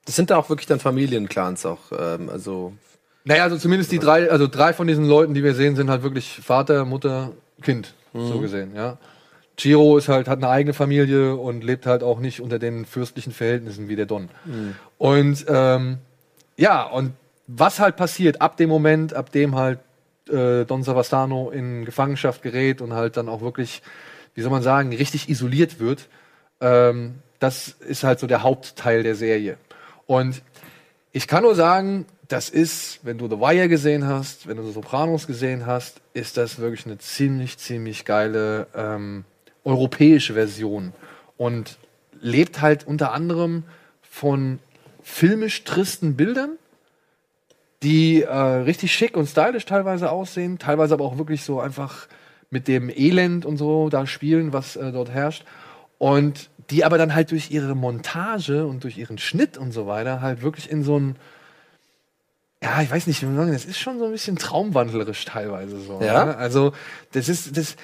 Das 0.05 0.17
sind 0.17 0.31
da 0.31 0.37
auch 0.37 0.49
wirklich 0.49 0.67
dann 0.67 0.81
Familienclans 0.81 1.67
auch. 1.67 1.93
Ähm, 1.97 2.29
also 2.31 2.73
Naja, 3.25 3.43
also 3.45 3.59
zumindest 3.59 3.93
die 3.93 3.99
drei, 3.99 4.31
also 4.31 4.47
drei 4.47 4.73
von 4.73 4.87
diesen 4.87 5.07
Leuten, 5.07 5.35
die 5.35 5.45
wir 5.45 5.55
sehen, 5.55 5.77
sind 5.77 5.91
halt 5.91 6.03
wirklich 6.03 6.41
Vater, 6.43 6.85
Mutter, 6.85 7.33
Kind, 7.63 7.95
so 8.15 8.41
gesehen, 8.41 8.75
ja. 8.75 8.97
Chiro 9.57 9.99
ist 9.99 10.09
halt, 10.09 10.29
hat 10.29 10.39
eine 10.39 10.49
eigene 10.49 10.73
Familie 10.73 11.35
und 11.35 11.65
lebt 11.65 11.85
halt 11.85 12.03
auch 12.05 12.21
nicht 12.21 12.41
unter 12.41 12.59
den 12.61 12.85
fürstlichen 12.87 13.33
Verhältnissen 13.33 13.89
wie 13.89 13.97
der 13.97 14.07
Don. 14.07 14.29
Und 14.99 15.45
ähm, 15.49 15.99
ja, 16.57 16.85
und 16.85 17.13
was 17.49 17.81
halt 17.81 17.97
passiert 17.97 18.41
ab 18.41 18.57
dem 18.57 18.69
Moment, 18.69 19.15
ab 19.15 19.33
dem 19.33 19.57
halt 19.57 19.81
äh, 20.31 20.65
Don 20.65 20.83
Savastano 20.85 21.51
in 21.51 21.85
Gefangenschaft 21.85 22.43
gerät 22.43 22.81
und 22.81 22.93
halt 22.93 23.17
dann 23.17 23.29
auch 23.29 23.41
wirklich, 23.41 23.83
wie 24.39 24.43
soll 24.43 24.53
man 24.53 24.63
sagen, 24.63 24.95
richtig 24.95 25.29
isoliert 25.29 25.81
wird, 25.81 26.07
ähm, 26.61 27.17
das 27.41 27.75
ist 27.81 28.05
halt 28.05 28.21
so 28.21 28.29
der 28.29 28.45
Hauptteil 28.45 29.03
der 29.03 29.17
Serie. 29.17 29.57
Und 30.07 30.43
ich 31.11 31.27
kann 31.27 31.43
nur 31.43 31.57
sagen, 31.57 32.07
das 32.29 32.49
ist, 32.49 33.01
wenn 33.03 33.19
du 33.19 33.27
The 33.27 33.41
Wire 33.41 33.69
gesehen 33.69 34.07
hast, 34.07 34.47
wenn 34.47 34.57
du 34.57 34.63
The 34.63 34.75
Sopranos 34.75 35.27
gesehen 35.27 35.67
hast, 35.67 36.01
ist 36.15 36.37
das 36.37 36.61
wirklich 36.61 36.87
eine 36.87 36.99
ziemlich, 36.99 37.59
ziemlich 37.59 38.05
geile 38.05 38.69
ähm, 38.77 39.25
europäische 39.65 40.35
Version. 40.35 40.93
Und 41.37 41.77
lebt 42.21 42.61
halt 42.61 42.87
unter 42.87 43.11
anderem 43.11 43.65
von 44.03 44.61
filmisch 45.03 45.65
tristen 45.65 46.15
Bildern, 46.15 46.51
die 47.83 48.23
äh, 48.23 48.33
richtig 48.33 48.95
schick 48.95 49.17
und 49.17 49.27
stylisch 49.27 49.65
teilweise 49.65 50.13
aussehen, 50.13 50.61
teilweise 50.61 50.95
aber 50.95 51.07
auch 51.07 51.19
wirklich 51.19 51.43
so 51.43 51.59
einfach 51.59 52.07
mit 52.51 52.69
dem 52.69 52.89
Elend 52.91 53.45
und 53.45 53.57
so 53.57 53.89
da 53.89 54.07
spielen, 54.07 54.53
was 54.53 54.77
äh, 54.77 54.93
dort 54.93 55.11
herrscht. 55.11 55.45
Und 55.99 56.51
die 56.71 56.85
aber 56.85 56.99
dann 56.99 57.15
halt 57.15 57.31
durch 57.31 57.51
ihre 57.51 57.75
Montage 57.75 58.67
und 58.67 58.85
durch 58.85 58.99
ihren 58.99 59.19
Schnitt 59.19 59.57
und 59.57 59.73
so 59.73 59.87
weiter 59.87 60.21
halt 60.21 60.43
wirklich 60.43 60.71
in 60.71 60.83
so 60.83 60.99
ein 60.99 61.17
ja, 62.63 62.83
ich 62.83 62.91
weiß 62.91 63.07
nicht, 63.07 63.23
wie 63.23 63.27
man 63.27 63.37
sagen, 63.37 63.53
das 63.53 63.65
ist 63.65 63.79
schon 63.79 63.99
so 63.99 64.07
ein 64.07 64.11
bisschen 64.11 64.37
traumwandlerisch 64.37 65.25
teilweise 65.25 65.81
so. 65.81 66.01
Ja? 66.03 66.25
ne? 66.25 66.37
Also, 66.37 66.73
das 67.13 67.29
ist, 67.29 67.57
das, 67.57 67.77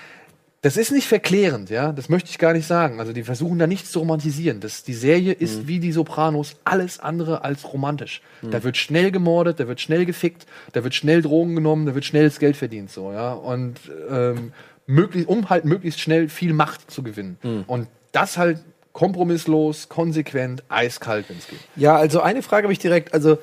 das 0.64 0.78
ist 0.78 0.92
nicht 0.92 1.06
verklärend, 1.06 1.68
ja. 1.68 1.92
Das 1.92 2.08
möchte 2.08 2.30
ich 2.30 2.38
gar 2.38 2.54
nicht 2.54 2.66
sagen. 2.66 2.98
Also, 2.98 3.12
die 3.12 3.22
versuchen 3.22 3.58
da 3.58 3.66
nichts 3.66 3.92
zu 3.92 3.98
romantisieren. 3.98 4.60
Das, 4.60 4.82
die 4.82 4.94
Serie 4.94 5.34
ist 5.34 5.68
wie 5.68 5.78
die 5.78 5.92
Sopranos 5.92 6.56
alles 6.64 7.00
andere 7.00 7.44
als 7.44 7.70
romantisch. 7.70 8.22
Da 8.40 8.62
wird 8.64 8.78
schnell 8.78 9.10
gemordet, 9.10 9.60
da 9.60 9.68
wird 9.68 9.82
schnell 9.82 10.06
gefickt, 10.06 10.46
da 10.72 10.82
wird 10.82 10.94
schnell 10.94 11.20
Drogen 11.20 11.54
genommen, 11.54 11.84
da 11.84 11.94
wird 11.94 12.06
schnell 12.06 12.24
das 12.24 12.38
Geld 12.38 12.56
verdient, 12.56 12.90
so, 12.90 13.12
ja. 13.12 13.34
Und, 13.34 13.78
ähm, 14.08 14.54
möglich, 14.86 15.28
um 15.28 15.50
halt 15.50 15.66
möglichst 15.66 16.00
schnell 16.00 16.30
viel 16.30 16.54
Macht 16.54 16.90
zu 16.90 17.02
gewinnen. 17.02 17.36
Und 17.66 17.88
das 18.12 18.38
halt 18.38 18.60
kompromisslos, 18.92 19.90
konsequent, 19.90 20.62
eiskalt, 20.70 21.28
wenn 21.28 21.36
es 21.36 21.46
geht. 21.46 21.58
Ja, 21.76 21.96
also 21.96 22.22
eine 22.22 22.40
Frage 22.40 22.64
habe 22.64 22.72
ich 22.72 22.78
direkt. 22.78 23.12
Also 23.12 23.36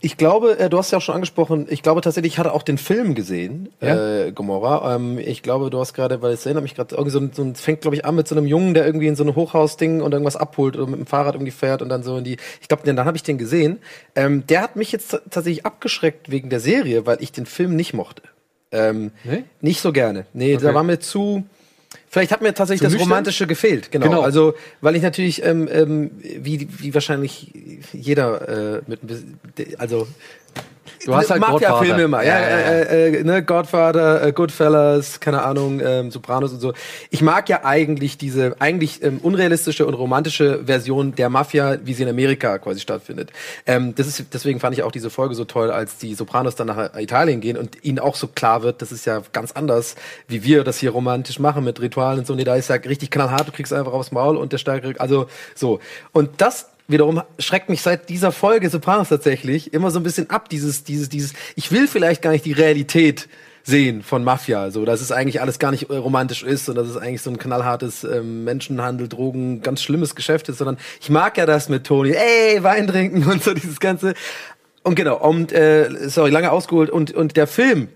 ich 0.00 0.16
glaube, 0.16 0.58
äh, 0.58 0.68
du 0.68 0.78
hast 0.78 0.90
ja 0.90 0.98
auch 0.98 1.02
schon 1.02 1.14
angesprochen, 1.14 1.66
ich 1.70 1.82
glaube 1.82 2.00
tatsächlich, 2.00 2.34
ich 2.34 2.38
hatte 2.38 2.52
auch 2.52 2.62
den 2.62 2.78
Film 2.78 3.14
gesehen, 3.14 3.70
Ja? 3.80 4.24
äh, 4.26 4.32
Gomorra. 4.32 4.94
Ähm, 4.94 5.18
ich 5.18 5.42
glaube, 5.42 5.70
du 5.70 5.78
hast 5.80 5.94
gerade, 5.94 6.22
weil 6.22 6.32
es 6.32 6.44
erinnert 6.46 6.62
mich 6.62 6.74
gerade, 6.74 6.94
irgendwie 6.94 7.10
so, 7.10 7.18
ein- 7.18 7.30
so 7.32 7.42
ein, 7.42 7.52
es 7.52 7.60
fängt, 7.60 7.80
glaube 7.80 7.96
ich, 7.96 8.04
an 8.04 8.14
mit 8.14 8.28
so 8.28 8.34
einem 8.36 8.46
Jungen, 8.46 8.74
der 8.74 8.84
irgendwie 8.86 9.06
in 9.06 9.16
so 9.16 9.24
ein 9.24 9.34
Hochhausding 9.34 10.02
und 10.02 10.12
irgendwas 10.12 10.36
abholt 10.36 10.76
oder 10.76 10.86
mit 10.86 10.98
dem 11.00 11.06
Fahrrad 11.06 11.34
irgendwie 11.34 11.50
fährt 11.52 11.82
und 11.82 11.88
dann 11.88 12.02
so 12.02 12.18
in 12.18 12.24
die, 12.24 12.36
ich 12.60 12.68
glaube, 12.68 12.82
dann 12.84 13.04
habe 13.04 13.16
ich 13.16 13.22
den 13.22 13.38
gesehen. 13.38 13.78
Ähm, 14.14 14.46
der 14.46 14.62
hat 14.62 14.76
mich 14.76 14.92
jetzt 14.92 15.10
tatsächlich 15.30 15.64
abgeschreckt 15.66 16.30
wegen 16.30 16.50
der 16.50 16.60
Serie, 16.60 17.06
weil 17.06 17.18
ich 17.20 17.32
den 17.32 17.46
Film 17.46 17.74
nicht 17.76 17.94
mochte. 17.94 18.22
Ähm, 18.72 19.12
Nee? 19.24 19.44
Nicht 19.60 19.80
so 19.80 19.92
gerne. 19.92 20.26
Nee, 20.34 20.54
Okay. 20.56 20.64
da 20.64 20.74
war 20.74 20.82
mir 20.82 20.98
zu. 21.00 21.44
Vielleicht 22.16 22.32
hat 22.32 22.40
mir 22.40 22.54
tatsächlich 22.54 22.80
das 22.80 22.94
nüchtern? 22.94 23.10
Romantische 23.10 23.46
gefehlt, 23.46 23.92
genau. 23.92 24.06
Genau. 24.06 24.20
Also, 24.22 24.54
weil 24.80 24.96
ich 24.96 25.02
natürlich, 25.02 25.44
ähm, 25.44 25.68
ähm, 25.70 26.10
wie, 26.22 26.66
wie 26.78 26.94
wahrscheinlich 26.94 27.52
jeder 27.92 28.78
äh, 28.78 28.82
mit 28.86 29.00
also 29.76 30.08
Du 31.04 31.14
hast 31.14 31.30
halt 31.30 31.40
Mafia-Filme 31.40 31.78
Godfather. 31.78 32.04
immer, 32.04 32.22
ja, 32.24 32.40
Ja, 32.40 32.48
ja, 32.48 32.58
ja. 32.58 32.70
Äh, 32.70 33.16
äh, 33.18 33.24
ne, 33.24 33.42
Godfather, 33.42 34.22
äh, 34.22 34.32
Goodfellas, 34.32 35.20
keine 35.20 35.42
Ahnung, 35.42 35.80
ähm, 35.84 36.10
Sopranos 36.10 36.52
und 36.52 36.60
so. 36.60 36.72
Ich 37.10 37.22
mag 37.22 37.48
ja 37.48 37.64
eigentlich 37.64 38.18
diese 38.18 38.56
eigentlich 38.60 39.02
ähm, 39.02 39.18
unrealistische 39.22 39.86
und 39.86 39.94
romantische 39.94 40.64
Version 40.64 41.14
der 41.14 41.28
Mafia, 41.28 41.78
wie 41.84 41.94
sie 41.94 42.02
in 42.02 42.08
Amerika 42.08 42.58
quasi 42.58 42.80
stattfindet. 42.80 43.30
Ähm, 43.66 43.94
das 43.94 44.06
ist 44.06 44.26
deswegen 44.32 44.60
fand 44.60 44.76
ich 44.76 44.82
auch 44.82 44.92
diese 44.92 45.10
Folge 45.10 45.34
so 45.34 45.44
toll, 45.44 45.70
als 45.70 45.98
die 45.98 46.14
Sopranos 46.14 46.54
dann 46.54 46.68
nach 46.68 46.96
Italien 46.96 47.40
gehen 47.40 47.56
und 47.56 47.84
ihnen 47.84 47.98
auch 47.98 48.14
so 48.14 48.26
klar 48.28 48.62
wird, 48.62 48.82
das 48.82 48.92
ist 48.92 49.06
ja 49.06 49.22
ganz 49.32 49.52
anders, 49.52 49.96
wie 50.28 50.44
wir 50.44 50.64
das 50.64 50.78
hier 50.78 50.90
romantisch 50.90 51.38
machen 51.38 51.64
mit 51.64 51.80
Ritualen 51.80 52.20
und 52.20 52.26
so. 52.26 52.34
Nee, 52.34 52.44
da 52.44 52.56
ist 52.56 52.68
ja 52.68 52.76
richtig 52.76 53.10
knallhart, 53.10 53.48
du 53.48 53.52
kriegst 53.52 53.72
einfach 53.72 53.92
aufs 53.92 54.12
Maul 54.12 54.36
und 54.36 54.52
der 54.52 54.58
Stärkere, 54.58 54.94
also 54.98 55.26
so. 55.54 55.80
Und 56.12 56.40
das 56.40 56.66
wiederum 56.88 57.22
schreckt 57.38 57.68
mich 57.68 57.82
seit 57.82 58.08
dieser 58.08 58.32
Folge 58.32 58.70
Sopranos 58.70 59.08
tatsächlich 59.08 59.72
immer 59.72 59.90
so 59.90 59.98
ein 59.98 60.02
bisschen 60.02 60.30
ab, 60.30 60.48
dieses, 60.48 60.84
dieses, 60.84 61.08
dieses, 61.08 61.32
ich 61.54 61.72
will 61.72 61.88
vielleicht 61.88 62.22
gar 62.22 62.30
nicht 62.30 62.44
die 62.44 62.52
Realität 62.52 63.28
sehen 63.66 64.02
von 64.02 64.22
Mafia, 64.22 64.70
so, 64.70 64.84
dass 64.84 65.00
es 65.00 65.10
eigentlich 65.10 65.40
alles 65.40 65.58
gar 65.58 65.72
nicht 65.72 65.90
äh, 65.90 65.96
romantisch 65.96 66.44
ist 66.44 66.68
und 66.68 66.76
dass 66.76 66.86
es 66.86 66.96
eigentlich 66.96 67.22
so 67.22 67.30
ein 67.30 67.38
knallhartes 67.38 68.04
ähm, 68.04 68.44
Menschenhandel, 68.44 69.08
Drogen, 69.08 69.60
ganz 69.60 69.82
schlimmes 69.82 70.14
Geschäft 70.14 70.48
ist, 70.48 70.58
sondern 70.58 70.78
ich 71.00 71.10
mag 71.10 71.36
ja 71.36 71.46
das 71.46 71.68
mit 71.68 71.84
Toni, 71.84 72.12
ey, 72.12 72.62
Wein 72.62 72.86
trinken 72.86 73.24
und 73.30 73.42
so 73.42 73.54
dieses 73.54 73.80
ganze. 73.80 74.14
Und 74.84 74.94
genau, 74.94 75.18
und 75.18 75.52
äh, 75.52 76.08
sorry, 76.08 76.30
lange 76.30 76.52
ausgeholt 76.52 76.90
und 76.90 77.12
und 77.12 77.36
der 77.36 77.48
Film, 77.48 77.88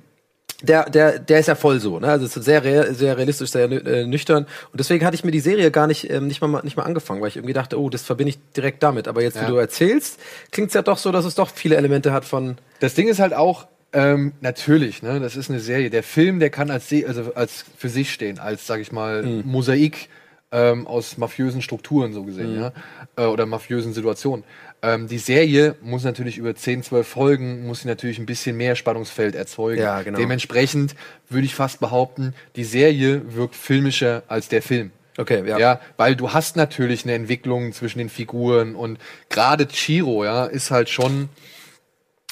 der, 0.63 0.89
der, 0.91 1.19
der 1.19 1.41
ist 1.41 1.47
ja 1.47 1.55
voll 1.55 1.81
so, 1.81 1.99
ne? 2.01 2.09
Also 2.09 2.27
ist 2.27 2.35
sehr, 2.35 2.63
rea- 2.65 2.93
sehr 2.93 3.17
realistisch, 3.17 3.51
sehr 3.51 3.71
äh, 3.71 4.07
nüchtern. 4.07 4.45
Und 4.73 4.79
deswegen 4.81 5.05
hatte 5.07 5.15
ich 5.15 5.25
mir 5.25 5.31
die 5.31 5.41
Serie 5.41 5.71
gar 5.71 5.87
nicht, 5.87 6.11
ähm, 6.11 6.27
nicht 6.27 6.41
mal, 6.41 6.61
nicht 6.63 6.77
mal 6.77 6.83
angefangen, 6.85 7.21
weil 7.21 7.29
ich 7.29 7.37
irgendwie 7.37 7.55
dachte, 7.55 7.81
oh, 7.81 7.89
das 7.91 8.03
verbinde 8.03 8.31
ich 8.31 8.39
direkt 8.57 8.83
damit. 8.83 9.09
Aber 9.09 9.23
jetzt, 9.23 9.37
Ja. 9.37 9.43
wie 9.43 9.47
du 9.47 9.57
erzählst, 9.57 10.21
klingt 10.51 10.69
es 10.69 10.75
ja 10.75 10.83
doch 10.83 10.99
so, 10.99 11.13
dass 11.13 11.25
es 11.25 11.35
doch 11.35 11.51
viele 11.51 11.77
Elemente 11.77 12.13
hat 12.13 12.25
von. 12.25 12.57
Das 12.81 12.95
Ding 12.95 13.09
ist 13.09 13.19
halt 13.21 13.33
auch, 13.35 13.67
ähm, 13.93 14.33
natürlich, 14.41 15.03
ne, 15.03 15.19
das 15.19 15.35
ist 15.35 15.51
eine 15.51 15.61
Serie. 15.61 15.91
Der 15.91 16.03
Film, 16.03 16.39
der 16.41 16.51
kann 16.51 16.71
als, 16.71 16.89
Se 16.89 17.05
also 17.09 17.33
als 17.35 17.65
für 17.77 17.89
sich 17.89 18.13
stehen, 18.13 18.39
als, 18.39 18.67
sag 18.67 18.81
ich 18.81 18.93
mal, 18.93 19.25
Mosaik 19.45 20.09
ähm, 20.53 20.87
aus 20.87 21.17
mafiösen 21.17 21.63
Strukturen 21.63 22.13
so 22.13 22.25
gesehen, 22.25 22.61
ja, 22.61 22.73
äh, 23.17 23.27
oder 23.27 23.47
mafiösen 23.47 23.93
Situationen. 23.93 24.45
Ähm, 24.83 25.09
die 25.09 25.19
Serie 25.19 25.77
muss 25.83 26.05
natürlich 26.05 26.39
über 26.39 26.55
10, 26.55 26.83
12 26.83 27.07
Folgen, 27.07 27.67
muss 27.67 27.83
sie 27.83 27.89
natürlich 27.89 28.19
ein 28.19 28.27
bisschen 28.27 28.57
mehr 28.57 28.77
Spannungsfeld 28.77 29.35
erzeugen. 29.35 29.81
Ja, 29.81 30.03
genau. 30.03 30.19
Dementsprechend 30.19 30.95
würde 31.29 31.45
ich 31.45 31.55
fast 31.55 31.81
behaupten, 31.81 32.35
die 32.57 32.65
Serie 32.65 33.23
wirkt 33.35 33.55
filmischer 33.55 34.23
als 34.29 34.49
der 34.49 34.63
Film. 34.63 34.91
Okay, 35.19 35.47
ja. 35.47 35.59
Ja, 35.59 35.81
weil 35.99 36.17
du 36.17 36.33
hast 36.33 36.57
natürlich 36.57 37.05
eine 37.05 37.13
Entwicklung 37.13 37.73
zwischen 37.75 37.99
den 37.99 38.09
Figuren 38.09 38.75
und 38.75 38.99
gerade 39.29 39.67
Chiro, 39.69 40.25
ja, 40.25 40.47
ist 40.47 40.71
halt 40.71 40.89
schon, 40.89 41.29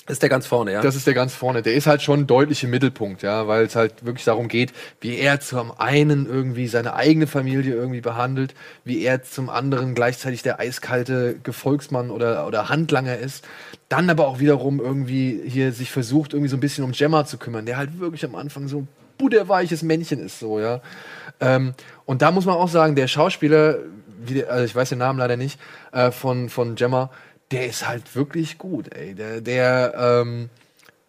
Ist 0.08 0.22
der 0.22 0.28
ganz 0.28 0.46
vorne, 0.46 0.72
ja? 0.72 0.80
das 0.80 0.96
ist 0.96 1.06
der 1.06 1.14
ganz 1.14 1.34
vorne, 1.34 1.62
der 1.62 1.74
ist 1.74 1.86
halt 1.86 2.02
schon 2.02 2.26
deutlich 2.26 2.64
im 2.64 2.70
Mittelpunkt, 2.70 3.22
ja, 3.22 3.46
weil 3.46 3.64
es 3.64 3.76
halt 3.76 4.04
wirklich 4.04 4.24
darum 4.24 4.48
geht, 4.48 4.72
wie 5.00 5.16
er 5.16 5.40
zum 5.40 5.72
einen 5.78 6.26
irgendwie 6.26 6.66
seine 6.66 6.94
eigene 6.94 7.26
Familie 7.26 7.74
irgendwie 7.74 8.00
behandelt, 8.00 8.54
wie 8.84 9.02
er 9.02 9.22
zum 9.22 9.50
anderen 9.50 9.94
gleichzeitig 9.94 10.42
der 10.42 10.60
eiskalte 10.60 11.36
Gefolgsmann 11.42 12.10
oder, 12.10 12.46
oder 12.46 12.68
Handlanger 12.68 13.18
ist, 13.18 13.44
dann 13.88 14.08
aber 14.08 14.26
auch 14.26 14.38
wiederum 14.38 14.80
irgendwie 14.80 15.40
hier 15.46 15.72
sich 15.72 15.90
versucht, 15.90 16.32
irgendwie 16.32 16.50
so 16.50 16.56
ein 16.56 16.60
bisschen 16.60 16.84
um 16.84 16.92
Gemma 16.92 17.24
zu 17.26 17.38
kümmern, 17.38 17.66
der 17.66 17.76
halt 17.76 18.00
wirklich 18.00 18.24
am 18.24 18.34
Anfang 18.34 18.68
so 18.68 18.78
ein 18.78 18.88
butterweiches 19.18 19.82
Männchen 19.82 20.24
ist, 20.24 20.38
so, 20.38 20.60
ja. 20.60 20.80
Ähm, 21.40 21.74
und 22.06 22.22
da 22.22 22.30
muss 22.30 22.46
man 22.46 22.56
auch 22.56 22.68
sagen, 22.68 22.96
der 22.96 23.08
Schauspieler, 23.08 23.78
der, 24.28 24.50
also 24.50 24.64
ich 24.64 24.74
weiß 24.74 24.88
den 24.88 24.98
Namen 24.98 25.18
leider 25.18 25.36
nicht, 25.36 25.60
äh, 25.92 26.10
von, 26.10 26.48
von 26.48 26.74
Gemma, 26.74 27.10
der 27.50 27.66
ist 27.66 27.88
halt 27.88 28.14
wirklich 28.14 28.58
gut, 28.58 28.92
ey. 28.94 29.14
Der, 29.14 29.40
der, 29.40 29.94
ähm, 29.96 30.50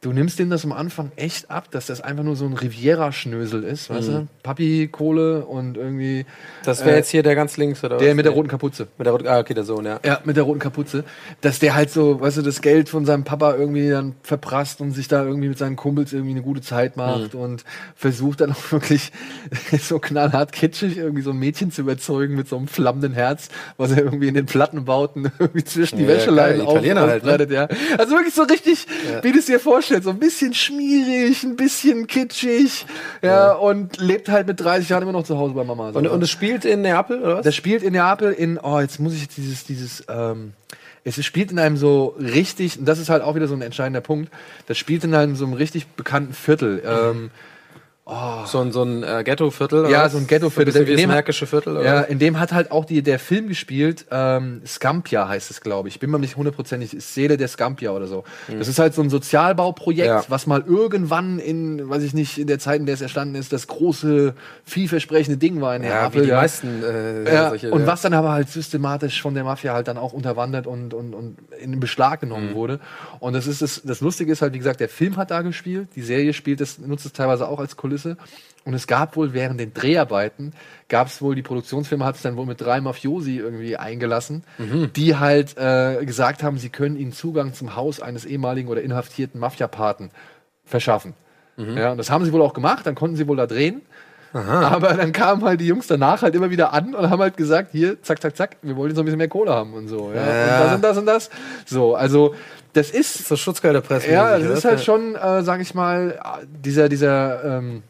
du 0.02 0.14
nimmst 0.14 0.40
dem 0.40 0.50
das 0.50 0.64
am 0.64 0.72
Anfang 0.72 1.12
echt 1.18 1.52
ab, 1.52 1.70
dass 1.72 1.88
das 1.88 2.00
einfach 2.02 2.24
nur 2.24 2.36
so 2.38 2.46
ein 2.46 2.54
Riviera-Schnösel 2.54 3.64
ist, 3.64 3.90
weißt 3.90 4.08
du? 4.08 4.28
Papi, 4.44 4.88
Kohle 4.92 5.46
und 5.46 5.76
irgendwie 5.76 6.26
Das 6.64 6.80
wäre 6.86 6.92
Äh, 6.92 6.98
jetzt 7.00 7.10
hier 7.10 7.22
der 7.22 7.36
ganz 7.36 7.58
links, 7.58 7.84
oder 7.84 7.98
der 7.98 8.10
was? 8.10 8.16
mit 8.16 8.26
der 8.26 8.32
roten 8.32 8.48
Kapuze. 8.48 8.88
Mit 8.98 9.06
der 9.06 9.12
roten, 9.12 9.28
ah, 9.28 9.40
okay, 9.40 9.54
der 9.54 9.66
Sohn, 9.66 9.86
ja. 9.86 10.00
Ja, 10.06 10.22
mit 10.24 10.38
der 10.38 10.44
roten 10.44 10.60
Kapuze. 10.60 11.04
Dass 11.42 11.60
der 11.60 11.76
halt 11.76 11.92
so, 11.92 12.22
weißt 12.22 12.38
du, 12.38 12.42
das 12.44 12.62
Geld 12.62 12.88
von 12.88 13.06
seinem 13.06 13.26
Papa 13.26 13.56
irgendwie 13.56 13.90
dann 13.90 14.16
verprasst 14.24 14.80
und 14.80 14.92
sich 14.92 15.10
da 15.10 15.24
irgendwie 15.26 15.50
mit 15.50 15.58
seinen 15.58 15.76
Kumpels 15.76 16.14
irgendwie 16.14 16.32
eine 16.32 16.44
gute 16.44 16.62
Zeit 16.62 16.96
macht 16.96 17.36
und 17.36 17.66
versucht 17.96 18.40
dann 18.40 18.52
auch 18.54 18.72
wirklich 18.72 19.12
so 19.82 20.00
knallhart 20.00 20.54
kitschig 20.54 20.98
irgendwie 20.98 21.24
so 21.24 21.32
ein 21.32 21.38
Mädchen 21.40 21.72
zu 21.72 21.82
überzeugen 21.82 22.36
mit 22.36 22.48
so 22.48 22.56
einem 22.58 22.68
flammenden 22.70 23.12
Herz, 23.14 23.50
was 23.76 23.92
er 23.92 23.98
irgendwie 24.00 24.30
in 24.30 24.34
den 24.34 24.46
Plattenbauten 24.46 25.30
irgendwie 25.40 25.64
zwischen 25.66 25.98
die 25.98 26.04
Ja, 26.04 26.10
Wäscheleinen 26.10 26.62
Italiener 26.62 27.02
halt, 27.02 27.26
ne? 27.26 27.48
ja. 27.54 27.68
Also 27.98 28.16
wirklich 28.16 28.34
so 28.34 28.44
richtig, 28.44 28.88
wie 29.24 29.32
du 29.34 29.40
es 29.40 29.46
dir 29.48 29.60
vorstellst, 29.60 29.89
so 30.04 30.10
ein 30.10 30.20
bisschen 30.20 30.54
schmierig, 30.54 31.44
ein 31.44 31.56
bisschen 31.56 32.08
kitschig, 32.08 32.86
ja, 33.22 33.54
und 33.54 33.98
lebt 33.98 34.30
halt 34.30 34.48
mit 34.48 34.60
30 34.60 34.90
Jahren 34.90 35.04
immer 35.04 35.12
noch 35.12 35.24
zu 35.24 35.38
Hause 35.38 35.54
bei 35.54 35.64
Mama. 35.64 35.92
so, 35.92 36.00
Und, 36.00 36.08
und 36.08 36.24
es 36.24 36.30
spielt 36.30 36.66
in 36.66 36.82
Neapel, 36.82 37.22
oder 37.22 37.38
was? 37.38 37.44
Das 37.46 37.56
spielt 37.56 37.84
in 37.84 37.94
Neapel 37.94 38.32
in, 38.32 38.58
oh, 38.58 38.80
jetzt 38.80 39.00
muss 39.00 39.14
ich 39.14 39.22
jetzt 39.22 39.38
dieses, 39.38 39.64
dieses, 39.66 40.04
ähm, 40.08 40.54
es 41.04 41.24
spielt 41.24 41.52
in 41.52 41.60
einem 41.60 41.78
so 41.78 42.16
richtig, 42.20 42.80
und 42.80 42.86
das 42.86 43.00
ist 43.00 43.10
halt 43.10 43.24
auch 43.24 43.36
wieder 43.36 43.48
so 43.48 43.56
ein 43.56 43.62
entscheidender 43.62 44.02
Punkt, 44.02 44.32
das 44.68 44.78
spielt 44.78 45.04
in 45.04 45.14
einem 45.14 45.36
so 45.36 45.46
einem 45.46 45.54
richtig 45.54 45.88
bekannten 45.88 46.34
Viertel. 46.34 46.82
Ähm, 46.86 47.32
so 48.46 48.60
ein, 48.60 48.72
so 48.72 48.84
ein 48.84 49.04
äh, 49.04 49.24
Ghetto-Viertel? 49.24 49.90
Ja, 49.90 50.10
so 50.10 50.18
ein 50.18 50.26
Ghetto-Viertel. 50.28 50.74
So 50.74 50.80
ein 50.80 50.86
wie 50.88 50.92
das 50.92 51.02
In 51.02 51.08
dem- 51.08 51.14
Märkische 51.16 51.46
Viertel, 51.46 51.78
oder? 51.78 51.86
ja, 51.86 52.02
in 52.02 52.20
dem 52.20 52.40
hat 52.40 52.52
halt 52.52 52.72
auch 52.72 52.86
die, 52.86 53.02
der 53.04 53.20
Film 53.20 53.48
gespielt, 53.48 54.06
ähm, 54.12 54.62
Scampia 54.66 55.28
heißt 55.28 55.52
es, 55.52 55.62
glaube 55.62 55.88
ich. 55.90 56.00
Bin 56.00 56.10
mir 56.10 56.20
nicht 56.20 56.36
hundertprozentig, 56.36 56.94
ist 56.96 57.14
Seele 57.14 57.38
der 57.38 57.48
Scampia 57.48 57.92
oder 57.92 58.08
so. 58.08 58.24
Das 58.48 58.68
ist 58.68 58.80
halt 58.80 58.94
so 58.94 59.02
ein 59.02 59.10
Sozialbauprojekt, 59.10 60.08
Ja. 60.08 60.24
was 60.28 60.48
mal 60.48 60.64
irgendwann 60.66 61.40
in, 61.40 61.88
weiß 61.90 62.04
ich 62.04 62.14
nicht, 62.14 62.38
in 62.38 62.48
der 62.48 62.60
Zeit, 62.60 62.80
in 62.80 62.86
der 62.86 62.96
es 62.96 63.02
erstanden 63.02 63.36
ist, 63.36 63.54
das 63.54 63.68
große, 63.68 64.34
vielversprechende 64.66 65.38
Ding 65.38 65.62
war 65.62 65.76
in 65.76 65.84
Ja, 65.84 66.04
Neapel. 66.04 66.22
wie 66.22 66.26
die 66.26 66.32
meisten 66.32 66.84
äh, 66.84 67.32
Ja, 67.34 67.50
solche, 67.50 67.72
und 67.72 67.82
ja. 67.82 67.88
was 67.88 68.02
dann 68.02 68.14
aber 68.14 68.32
halt 68.32 68.50
systematisch 68.50 69.22
von 69.22 69.34
der 69.34 69.44
Mafia 69.44 69.74
halt 69.74 69.88
dann 69.88 69.98
auch 69.98 70.14
unterwandert 70.14 70.68
und, 70.68 70.94
und, 70.94 71.14
und 71.14 71.38
in 71.62 71.80
Beschlag 71.80 72.22
genommen 72.22 72.54
wurde. 72.54 72.80
Und 73.20 73.34
das 73.34 73.48
ist 73.48 73.62
das, 73.62 73.82
das 73.84 74.02
Lustige 74.02 74.32
ist 74.32 74.42
halt, 74.42 74.54
wie 74.54 74.58
gesagt, 74.60 74.80
der 74.80 74.90
Film 74.90 75.18
hat 75.18 75.32
da 75.32 75.42
gespielt, 75.42 75.90
die 75.96 76.02
Serie 76.02 76.34
spielt 76.34 76.62
es, 76.62 76.80
nutzt 76.80 77.06
es 77.06 77.14
teilweise 77.14 77.48
auch 77.48 77.60
als 77.60 77.76
Kulisse. 77.76 77.99
Und 78.66 78.74
es 78.74 78.88
gab 78.88 79.16
wohl 79.16 79.34
während 79.34 79.60
den 79.60 79.74
Dreharbeiten, 79.74 80.54
gab 80.90 81.08
es 81.08 81.22
wohl, 81.22 81.34
die 81.34 81.42
Produktionsfirma 81.42 82.06
hat 82.06 82.16
es 82.16 82.22
dann 82.22 82.36
wohl 82.36 82.46
mit 82.46 82.62
drei 82.62 82.82
Mafiosi 82.82 83.38
irgendwie 83.38 83.78
eingelassen, 83.78 84.44
die 84.96 85.16
halt 85.16 85.58
äh, 85.58 86.06
gesagt 86.06 86.44
haben, 86.44 86.58
sie 86.58 86.70
können 86.70 86.98
ihnen 86.98 87.14
Zugang 87.14 87.54
zum 87.54 87.76
Haus 87.76 88.02
eines 88.02 88.26
ehemaligen 88.26 88.68
oder 88.68 88.82
inhaftierten 88.82 89.40
Mafia-Paten 89.40 90.12
verschaffen. 90.66 91.14
Ja, 91.76 91.92
und 91.92 91.98
das 91.98 92.10
haben 92.10 92.24
sie 92.24 92.32
wohl 92.32 92.42
auch 92.42 92.54
gemacht, 92.54 92.86
dann 92.86 92.96
konnten 92.96 93.18
sie 93.18 93.28
wohl 93.28 93.38
da 93.38 93.46
drehen. 93.46 93.82
Aber 94.34 94.94
dann 94.94 95.12
kamen 95.12 95.44
halt 95.44 95.60
die 95.60 95.68
Jungs 95.68 95.88
danach 95.88 96.22
halt 96.22 96.36
immer 96.36 96.52
wieder 96.52 96.72
an 96.72 96.94
und 96.94 97.10
haben 97.10 97.22
halt 97.22 97.36
gesagt, 97.36 97.72
hier, 97.72 98.02
zack, 98.04 98.22
zack, 98.22 98.36
zack, 98.36 98.58
wir 98.62 98.76
wollen 98.76 98.90
jetzt 98.90 98.98
noch 98.98 99.04
ein 99.04 99.06
bisschen 99.06 99.18
mehr 99.18 99.28
Kohle 99.28 99.52
haben 99.52 99.74
und 99.74 99.88
so. 99.88 100.12
Ja. 100.14 100.26
Ja. 100.26 100.54
Und 100.54 100.60
das 100.62 100.76
und 100.76 100.82
das 100.82 100.98
und 100.98 101.06
das. 101.06 101.30
So, 101.66 101.96
also 101.96 102.36
das 102.74 102.92
ist, 102.92 103.28
so 103.28 103.36
Schutzgelderpressen. 103.36 104.12
ja, 104.12 104.38
das 104.38 104.60
ist 104.60 104.66
halt 104.66 104.82
schon, 104.82 105.16
äh, 105.16 105.42
sag 105.42 105.62
ich 105.62 105.74
mal, 105.74 106.20
dieser, 106.48 106.88
dieser 106.88 107.58
ähm, 107.58 107.84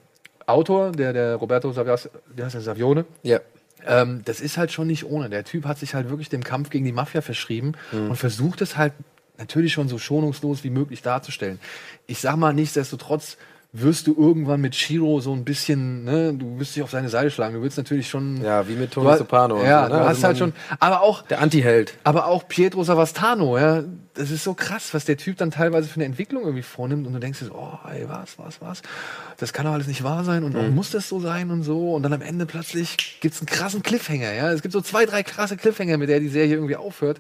Autor, 0.50 0.92
der, 0.92 1.14
der 1.14 1.36
Roberto 1.36 1.72
Savias, 1.72 2.10
wie 2.36 2.44
heißt 2.44 2.56
der, 2.56 2.62
Savione, 2.62 3.06
Ja. 3.24 3.40
ähm, 3.88 4.22
das 4.26 4.42
ist 4.42 4.58
halt 4.58 4.72
schon 4.72 4.88
nicht 4.88 5.06
ohne. 5.06 5.30
Der 5.30 5.44
Typ 5.44 5.66
hat 5.66 5.78
sich 5.78 5.94
halt 5.96 6.10
wirklich 6.10 6.30
dem 6.30 6.44
Kampf 6.44 6.70
gegen 6.70 6.86
die 6.86 6.92
Mafia 6.92 7.22
verschrieben 7.22 7.74
Mhm. 7.92 8.10
und 8.12 8.16
versucht 8.16 8.62
es 8.62 8.76
halt 8.78 8.94
natürlich 9.38 9.72
schon 9.74 9.88
so 9.88 9.98
schonungslos 9.98 10.64
wie 10.64 10.70
möglich 10.70 11.02
darzustellen. 11.02 11.60
Ich 12.08 12.20
sag 12.20 12.36
mal, 12.36 12.54
nichtsdestotrotz 12.54 13.38
wirst 13.72 14.08
du 14.08 14.16
irgendwann 14.18 14.62
mit 14.62 14.76
Shiro 14.76 15.20
so 15.22 15.32
ein 15.32 15.46
bisschen, 15.46 16.04
ne, 16.04 16.34
du 16.34 16.60
wirst 16.60 16.76
dich 16.76 16.82
auf 16.82 16.90
seine 16.90 17.08
Seite 17.08 17.30
schlagen. 17.30 17.54
Du 17.54 17.62
willst 17.62 17.78
natürlich 17.78 18.10
schon. 18.10 18.44
Ja, 18.44 18.68
wie 18.68 18.74
mit 18.74 18.92
Tony 18.92 19.16
Soprano. 19.16 19.64
Ja, 19.64 19.84
so, 19.88 19.94
ne? 19.94 20.00
du 20.00 20.06
hast 20.06 20.08
Also 20.16 20.24
halt 20.28 20.38
schon. 20.40 20.54
Aber 20.80 21.02
auch, 21.04 21.22
Der 21.28 21.40
Anti-Held. 21.40 21.94
aber 22.04 22.26
auch 22.26 22.48
Pietro 22.48 22.84
Savastano, 22.84 23.60
ja, 23.60 23.84
das 24.20 24.32
ist 24.32 24.44
so 24.44 24.54
krass, 24.54 24.94
was 24.94 25.06
der 25.06 25.18
Typ 25.18 25.38
dann 25.38 25.50
teilweise 25.52 25.88
für 25.88 25.96
eine 25.96 26.06
Entwicklung 26.06 26.44
irgendwie 26.44 26.62
vornimmt 26.64 27.08
und 27.08 27.14
du 27.14 27.20
denkst 27.20 27.40
dir 27.40 27.46
so, 27.46 27.54
oh, 27.56 27.78
ey, 27.90 28.06
was, 28.08 28.38
was, 28.38 28.62
was, 28.62 28.82
das 29.38 29.54
kann 29.54 29.66
doch 29.66 29.72
alles 29.74 29.88
nicht 29.88 30.04
wahr 30.04 30.24
sein 30.24 30.44
und 30.44 30.54
Mhm. 30.54 30.76
muss 30.76 30.92
das 30.92 31.08
so 31.10 31.20
sein 31.20 31.50
und 31.52 31.64
so 31.64 31.94
und 31.96 32.04
dann 32.04 32.14
am 32.14 32.22
Ende 32.22 32.46
plötzlich 32.46 33.18
gibt's 33.22 33.40
einen 33.40 33.48
krassen 33.48 33.82
Cliffhanger, 33.82 34.34
ja, 34.34 34.52
es 34.52 34.62
gibt 34.62 34.74
so 34.74 34.82
zwei, 34.82 35.06
drei 35.06 35.24
krasse 35.24 35.58
Cliffhanger, 35.58 35.98
mit 35.98 36.10
der 36.10 36.20
die 36.20 36.28
Serie 36.30 36.54
irgendwie 36.56 36.76
aufhört, 36.76 37.20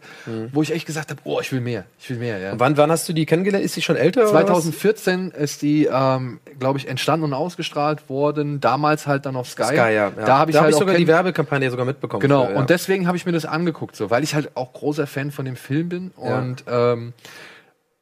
wo 0.51 0.61
ich 0.61 0.71
echt 0.73 0.85
gesagt 0.85 1.09
habe, 1.09 1.21
oh, 1.23 1.39
ich 1.41 1.51
will 1.51 1.61
mehr, 1.61 1.85
ich 1.99 2.09
will 2.09 2.17
mehr, 2.17 2.37
ja. 2.37 2.53
Mhm. 2.53 2.59
Wann, 2.59 2.77
wann 2.77 2.91
hast 2.91 3.07
du 3.09 3.13
die 3.13 3.25
kennengelernt? 3.25 3.63
Ist 3.65 3.73
sie 3.75 3.81
schon 3.81 3.95
älter? 3.95 4.21
oder 4.21 4.33
was? 4.33 4.41
2014 4.45 5.31
ist 5.31 5.61
die, 5.61 5.85
ähm, 5.91 6.39
glaube 6.59 6.77
ich, 6.79 6.87
entstanden 6.87 7.23
und 7.25 7.33
ausgestrahlt 7.33 8.09
worden. 8.09 8.59
Damals 8.59 9.07
halt 9.07 9.25
dann 9.25 9.35
auf 9.35 9.49
Sky. 9.49 9.63
Sky, 9.63 9.75
ja. 9.75 9.91
ja. 9.91 10.09
Da 10.11 10.37
habe 10.37 10.51
ich 10.51 10.57
halt 10.59 10.73
auch 10.73 10.79
sogar 10.79 10.95
die 10.95 11.07
Werbekampagne 11.07 11.69
sogar 11.71 11.85
mitbekommen. 11.85 12.21
Genau, 12.21 12.49
ja. 12.49 12.57
und 12.57 12.69
deswegen 12.69 13.07
habe 13.07 13.15
ich 13.17 13.25
mir 13.25 13.31
das 13.31 13.45
angeguckt, 13.45 13.95
so, 13.95 14.09
weil 14.09 14.23
ich 14.23 14.35
halt 14.35 14.51
auch 14.55 14.73
großer 14.73 15.07
Fan 15.07 15.31
von 15.31 15.45
dem 15.45 15.55
Film 15.55 15.89
bin 15.89 16.11
Ja. 16.21 16.37
und 16.39 16.63
ähm, 16.93 17.13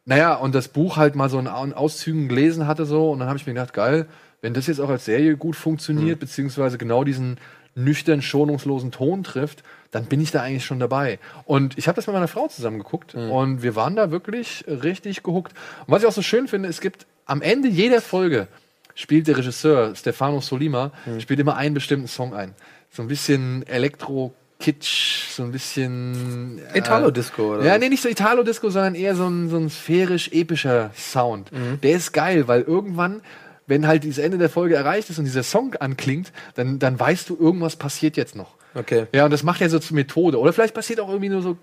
naja, 0.05 0.35
und 0.35 0.55
das 0.55 0.69
Buch 0.69 0.97
halt 0.97 1.15
mal 1.15 1.29
so 1.29 1.37
in 1.39 1.47
Au- 1.47 1.63
in 1.63 1.73
Auszügen 1.73 2.27
gelesen 2.29 2.65
hatte 2.67 2.85
so 2.85 3.11
und 3.11 3.19
dann 3.19 3.27
habe 3.27 3.37
ich 3.37 3.45
mir 3.45 3.53
gedacht, 3.53 3.73
geil, 3.73 4.05
wenn 4.41 4.53
das 4.53 4.67
jetzt 4.67 4.79
auch 4.79 4.89
als 4.89 5.05
Serie 5.05 5.35
gut 5.35 5.55
funktioniert, 5.55 6.19
beziehungsweise 6.19 6.77
genau 6.77 7.03
diesen 7.03 7.37
nüchtern, 7.75 8.21
schonungslosen 8.21 8.91
Ton 8.91 9.23
trifft, 9.23 9.63
dann 9.91 10.05
bin 10.05 10.19
ich 10.21 10.31
da 10.31 10.41
eigentlich 10.41 10.65
schon 10.65 10.79
dabei. 10.79 11.19
Und 11.45 11.77
ich 11.77 11.87
habe 11.87 11.95
das 11.95 12.07
mit 12.07 12.13
meiner 12.15 12.27
Frau 12.27 12.47
zusammen 12.47 12.77
geguckt 12.79 13.13
und 13.31 13.61
wir 13.61 13.75
waren 13.75 13.95
da 13.95 14.09
wirklich 14.11 14.63
richtig 14.67 15.23
gehuckt. 15.23 15.53
Und 15.85 15.93
was 15.93 16.01
ich 16.01 16.07
auch 16.07 16.11
so 16.13 16.21
schön 16.23 16.47
finde, 16.47 16.69
es 16.69 16.81
gibt 16.81 17.05
am 17.25 17.41
Ende 17.41 17.67
jeder 17.67 18.01
Folge 18.01 18.47
spielt 18.95 19.27
der 19.27 19.37
Regisseur 19.37 19.93
Stefano 19.95 20.39
Solima 20.41 20.91
spielt 21.19 21.39
immer 21.39 21.55
einen 21.55 21.75
bestimmten 21.75 22.07
Song 22.07 22.33
ein. 22.33 22.55
So 22.89 23.01
ein 23.03 23.07
bisschen 23.07 23.65
Elektro 23.67 24.33
Kitsch, 24.59 25.29
so 25.29 25.43
ein 25.43 25.51
bisschen 25.51 26.59
äh, 26.73 26.79
Italo-Disco, 26.79 27.55
oder? 27.55 27.63
Ja, 27.63 27.77
nee, 27.77 27.89
nicht 27.89 28.01
so 28.01 28.09
Italo-Disco, 28.09 28.69
sondern 28.69 28.95
eher 28.95 29.15
so 29.15 29.27
ein, 29.27 29.49
so 29.49 29.57
ein 29.57 29.69
sphärisch-epischer 29.69 30.91
Sound. 30.95 31.51
Der 31.83 31.91
ist 31.91 32.11
geil, 32.11 32.47
weil 32.47 32.61
irgendwann, 32.63 33.21
wenn 33.67 33.85
halt 33.87 34.03
dieses 34.03 34.17
Ende 34.17 34.37
der 34.39 34.49
Folge 34.49 34.75
erreicht 34.75 35.09
ist 35.09 35.19
und 35.19 35.25
dieser 35.25 35.43
Song 35.43 35.75
anklingt, 35.75 36.31
dann, 36.55 36.79
dann 36.79 36.99
weißt 36.99 37.29
du, 37.29 37.37
irgendwas 37.39 37.75
passiert 37.75 38.17
jetzt 38.17 38.35
noch. 38.35 38.55
Okay. 38.73 39.05
Ja, 39.13 39.25
und 39.25 39.31
das 39.31 39.43
macht 39.43 39.61
er 39.61 39.69
so 39.69 39.77
zur 39.79 39.95
Methode. 39.95 40.39
Oder 40.39 40.53
vielleicht 40.53 40.73
passiert 40.73 40.99
auch 40.99 41.09
irgendwie 41.09 41.29
nur 41.29 41.41
so, 41.41 41.57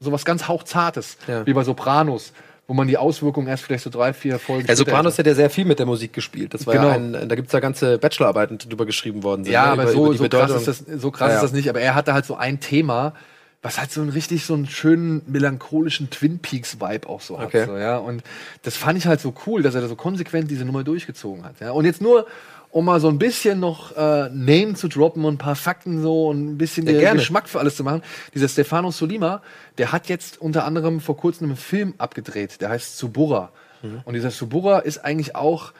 so 0.00 0.12
was 0.12 0.24
ganz 0.24 0.46
hauchzartes, 0.46 1.16
Ja. 1.26 1.44
wie 1.46 1.52
bei 1.52 1.64
Sopranos, 1.64 2.32
wo 2.66 2.74
man 2.74 2.88
die 2.88 2.96
Auswirkungen 2.96 3.46
erst 3.46 3.64
vielleicht 3.64 3.84
so 3.84 3.90
drei, 3.90 4.12
vier 4.12 4.38
Folgen 4.38 4.66
Ja, 4.66 4.74
Sopranos 4.74 5.18
hat 5.18 5.26
ja 5.26 5.34
sehr 5.34 5.50
viel 5.50 5.66
mit 5.66 5.78
der 5.78 5.86
Musik 5.86 6.12
gespielt. 6.12 6.54
Das 6.54 6.66
war 6.66 6.74
Genau. 6.74 6.88
ja 6.88 6.94
ein, 6.94 7.28
da 7.28 7.34
gibt's 7.34 7.52
ja 7.52 7.60
ganze 7.60 7.98
Bachelorarbeiten, 7.98 8.56
die 8.58 8.68
drüber 8.68 8.86
geschrieben 8.86 9.22
worden 9.22 9.44
sind. 9.44 9.52
Ja, 9.52 9.66
ne? 9.66 9.72
aber 9.72 9.82
über, 9.84 9.92
so, 9.92 10.06
über 10.12 10.16
so 10.16 10.28
krass, 10.28 10.50
ist 10.52 10.68
das, 10.68 11.00
so 11.00 11.10
krass 11.10 11.28
Ja, 11.28 11.34
ist 11.34 11.42
ja. 11.42 11.42
das 11.42 11.52
nicht. 11.52 11.68
Aber 11.68 11.80
er 11.80 11.94
hatte 11.94 12.14
halt 12.14 12.24
so 12.24 12.36
ein 12.36 12.60
Thema, 12.60 13.12
was 13.60 13.78
halt 13.78 13.90
so 13.92 14.00
einen 14.00 14.10
richtig 14.10 14.44
so 14.44 14.54
einen 14.54 14.66
schönen 14.66 15.22
melancholischen 15.26 16.10
Twin 16.10 16.38
Peaks 16.38 16.80
Vibe 16.80 17.08
auch 17.08 17.20
so 17.20 17.38
hat. 17.38 17.48
Okay. 17.48 17.66
So, 17.66 17.76
ja. 17.76 17.96
Und 17.98 18.22
das 18.62 18.76
fand 18.76 18.98
ich 18.98 19.06
halt 19.06 19.20
so 19.20 19.34
cool, 19.46 19.62
dass 19.62 19.74
er 19.74 19.80
da 19.82 19.88
so 19.88 19.96
konsequent 19.96 20.50
diese 20.50 20.64
Nummer 20.64 20.84
durchgezogen 20.84 21.44
hat. 21.44 21.60
Ja. 21.60 21.72
Und 21.72 21.84
jetzt 21.84 22.00
nur, 22.00 22.26
um 22.74 22.86
mal 22.86 22.98
so 22.98 23.08
ein 23.08 23.18
bisschen 23.18 23.60
noch 23.60 23.96
äh, 23.96 24.28
Name 24.30 24.74
zu 24.74 24.88
droppen 24.88 25.24
und 25.24 25.34
ein 25.34 25.38
paar 25.38 25.54
Fakten 25.54 26.02
so 26.02 26.26
und 26.26 26.44
ein 26.44 26.58
bisschen 26.58 26.88
Ja, 26.88 27.10
den. 27.10 27.18
Geschmack 27.18 27.48
für 27.48 27.60
alles 27.60 27.76
zu 27.76 27.84
machen. 27.84 28.02
Dieser 28.34 28.48
Stefano 28.48 28.90
Solima, 28.90 29.42
der 29.78 29.92
hat 29.92 30.08
jetzt 30.08 30.40
unter 30.40 30.64
anderem 30.64 30.98
vor 30.98 31.16
kurzem 31.16 31.46
einen 31.46 31.56
Film 31.56 31.94
abgedreht, 31.98 32.60
der 32.60 32.70
heißt 32.70 32.98
Suburra. 32.98 33.52
Mhm. 33.82 34.00
Und 34.04 34.14
dieser 34.14 34.32
Suburra 34.32 34.80
ist 34.80 34.98
eigentlich 35.04 35.36
auch 35.36 35.72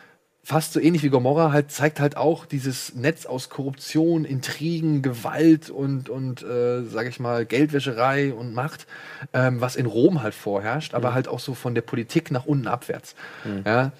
fast 0.44 0.72
so 0.72 0.78
ähnlich 0.78 1.02
wie 1.02 1.08
Gomorra, 1.08 1.50
halt 1.50 1.72
zeigt 1.72 1.98
halt 1.98 2.16
auch 2.16 2.44
dieses 2.46 2.94
Netz 2.94 3.26
aus 3.26 3.48
Korruption, 3.48 4.24
Intrigen, 4.24 5.02
Gewalt 5.02 5.70
und, 5.70 6.10
und 6.10 6.42
äh, 6.42 6.84
sage 6.84 7.08
ich 7.08 7.18
mal, 7.18 7.44
Geldwäscherei 7.44 8.32
und 8.32 8.54
Macht, 8.54 8.86
ähm, 9.32 9.60
was 9.60 9.74
in 9.74 9.86
Rom 9.86 10.22
halt 10.22 10.34
vorherrscht, 10.34 10.94
aber 10.94 11.12
halt 11.12 11.26
auch 11.26 11.40
so 11.40 11.54
von 11.54 11.74
der 11.74 11.82
Politik 11.82 12.30
nach 12.30 12.44
unten 12.44 12.68
abwärts. 12.68 13.16
Ja. 13.64 13.90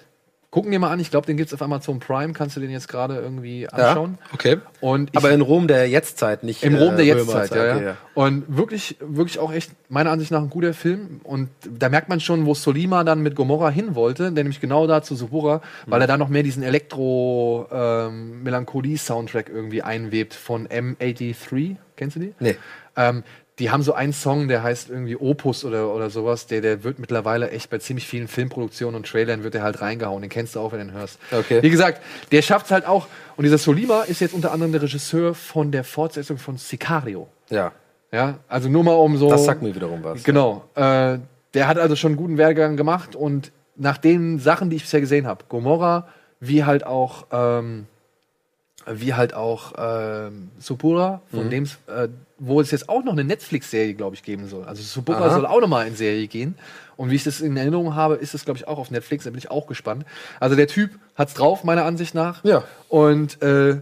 Gucken 0.55 0.71
wir 0.71 0.79
mal 0.79 0.89
an, 0.89 0.99
ich 1.01 1.11
glaube, 1.11 1.27
den 1.27 1.35
gibt's 1.35 1.53
auf 1.53 1.61
Amazon 1.61 1.99
Prime, 1.99 2.31
kannst 2.31 2.55
du 2.55 2.61
den 2.61 2.69
jetzt 2.69 2.87
gerade 2.87 3.17
irgendwie 3.17 3.63
Ja, 3.63 3.69
anschauen. 3.71 4.17
okay. 4.33 4.59
Und 4.79 5.09
ich, 5.11 5.17
Aber 5.17 5.31
in 5.31 5.41
Rom 5.41 5.67
der 5.67 5.89
Jetztzeit, 5.89 6.45
nicht 6.45 6.63
im 6.63 6.75
Rom 6.75 6.95
der 6.95 7.03
äh, 7.03 7.09
Jetztzeit, 7.09 7.51
Römerzeit, 7.51 7.67
ja, 7.67 7.75
okay, 7.75 7.85
ja. 7.87 7.97
Und 8.13 8.45
wirklich, 8.47 8.95
wirklich 9.01 9.39
auch 9.39 9.51
echt, 9.51 9.71
meiner 9.89 10.11
Ansicht 10.11 10.31
nach, 10.31 10.41
ein 10.41 10.49
guter 10.49 10.73
Film. 10.73 11.19
Und 11.25 11.49
da 11.69 11.89
merkt 11.89 12.07
man 12.07 12.21
schon, 12.21 12.45
wo 12.45 12.53
Solima 12.53 13.03
dann 13.03 13.21
mit 13.21 13.35
Gomorra 13.35 13.69
hin 13.69 13.95
wollte, 13.95 14.31
nämlich 14.31 14.61
genau 14.61 14.87
da 14.87 15.03
zu 15.03 15.15
Suburra, 15.15 15.61
weil 15.87 15.99
er 15.99 16.07
da 16.07 16.17
noch 16.17 16.29
mehr 16.29 16.43
diesen 16.43 16.63
Elektro-Melancholie-Soundtrack 16.63 19.49
irgendwie 19.49 19.81
einwebt 19.81 20.33
von 20.33 20.69
M83. 20.69 21.75
Kennst 21.97 22.15
du 22.15 22.21
die? 22.21 22.33
Nee. 22.39 22.55
Ähm, 22.95 23.25
die 23.59 23.71
haben 23.71 23.83
so 23.83 23.93
einen 23.93 24.11
Song, 24.11 24.47
der 24.49 24.63
heißt 24.63 24.89
irgendwie 24.89 25.15
Opus 25.15 25.63
oder, 25.63 25.93
oder 25.93 26.09
sowas, 26.09 26.45
der, 26.45 26.59
der 26.59 26.83
wird 26.83 26.99
mittlerweile 26.99 27.51
echt 27.51 27.69
bei 27.69 27.77
ziemlich 27.77 28.05
vielen 28.05 28.27
Filmproduktionen 28.27 28.95
und 28.95 29.07
Trailern 29.07 29.43
wird 29.43 29.53
der 29.53 29.63
halt 29.63 29.79
reingehauen. 29.81 30.21
Den 30.21 30.29
kennst 30.29 30.55
du 30.55 30.59
auch, 30.59 30.73
wenn 30.73 30.79
du 30.79 30.85
den 30.87 30.93
hörst. 30.93 31.19
Okay. 31.31 31.63
Wie 31.63 31.69
gesagt, 31.69 32.01
der 32.31 32.41
schafft 32.41 32.65
es 32.65 32.71
halt 32.71 32.85
auch. 32.85 33.07
Und 33.37 33.43
dieser 33.43 33.57
Solima 33.57 34.01
ist 34.03 34.19
jetzt 34.19 34.33
unter 34.33 34.51
anderem 34.51 34.73
der 34.73 34.81
Regisseur 34.81 35.33
von 35.33 35.71
der 35.71 35.85
Fortsetzung 35.85 36.37
von 36.37 36.57
Sicario. 36.57 37.27
Ja, 37.49 37.71
Ja, 38.11 38.39
also 38.49 38.67
nur 38.67 38.83
mal 38.83 38.93
um 38.93 39.15
so. 39.17 39.29
das 39.29 39.45
sagt 39.45 39.61
mir 39.61 39.73
wiederum 39.73 40.03
was. 40.03 40.23
Genau. 40.23 40.65
Äh, 40.75 41.19
der 41.53 41.67
hat 41.67 41.77
also 41.77 41.95
schon 41.95 42.11
einen 42.11 42.17
guten 42.17 42.37
Werdegang 42.37 42.75
gemacht 42.75 43.15
und 43.15 43.53
nach 43.77 43.97
den 43.97 44.39
Sachen, 44.39 44.69
die 44.69 44.75
ich 44.75 44.81
bisher 44.83 44.99
gesehen 45.01 45.27
habe, 45.27 45.45
Gomorra, 45.47 46.07
wie 46.41 46.65
halt 46.65 46.85
auch, 46.85 47.27
ähm, 47.31 47.87
wie 48.87 49.13
halt 49.13 49.33
auch 49.33 49.73
ähm, 49.77 50.49
Supura, 50.59 51.21
von 51.31 51.45
Mhm. 51.45 51.49
dem 51.49 51.63
äh, 51.87 52.07
wo 52.37 52.59
es 52.59 52.71
jetzt 52.71 52.89
auch 52.89 53.03
noch 53.03 53.13
eine 53.13 53.23
Netflix-Serie, 53.23 53.93
glaube 53.93 54.15
ich, 54.15 54.21
geben 54.23 54.47
soll. 54.49 54.65
Also 54.65 54.83
Supura 54.83 55.19
Aha. 55.19 55.33
soll 55.35 55.45
auch 55.45 55.61
noch 55.61 55.69
mal 55.69 55.87
in 55.87 55.95
Serie 55.95 56.27
gehen. 56.27 56.55
Und 56.97 57.09
wie 57.09 57.15
ich 57.15 57.23
das 57.23 57.39
in 57.39 57.55
Erinnerung 57.55 57.95
habe, 57.95 58.15
ist 58.15 58.33
das, 58.33 58.43
glaube 58.43 58.57
ich, 58.57 58.67
auch 58.67 58.77
auf 58.77 58.91
Netflix. 58.91 59.23
Da 59.23 59.29
bin 59.29 59.37
ich 59.37 59.49
auch 59.51 59.67
gespannt. 59.67 60.05
Also 60.39 60.55
der 60.57 60.67
Typ 60.67 60.91
hat's 61.15 61.33
drauf, 61.33 61.63
meiner 61.63 61.85
Ansicht 61.85 62.13
nach. 62.13 62.43
Ja. 62.43 62.63
Und 62.89 63.41
äh, 63.41 63.81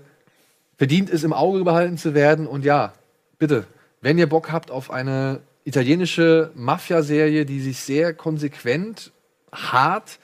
verdient 0.78 1.10
es, 1.10 1.24
im 1.24 1.34
Auge 1.34 1.64
behalten 1.64 1.97
zu 1.97 2.14
werden. 2.14 2.45
Und 2.45 2.64
ja, 2.64 2.93
bitte, 3.39 3.66
wenn 4.01 4.18
ihr 4.20 4.28
Bock 4.30 4.51
habt 4.51 4.70
auf 4.70 4.91
eine 4.91 5.39
italienische 5.66 6.51
Mafia-Serie, 6.56 7.45
die 7.45 7.60
sich 7.60 7.80
sehr 7.80 8.14
konsequent, 8.14 9.12
hart 9.51 10.20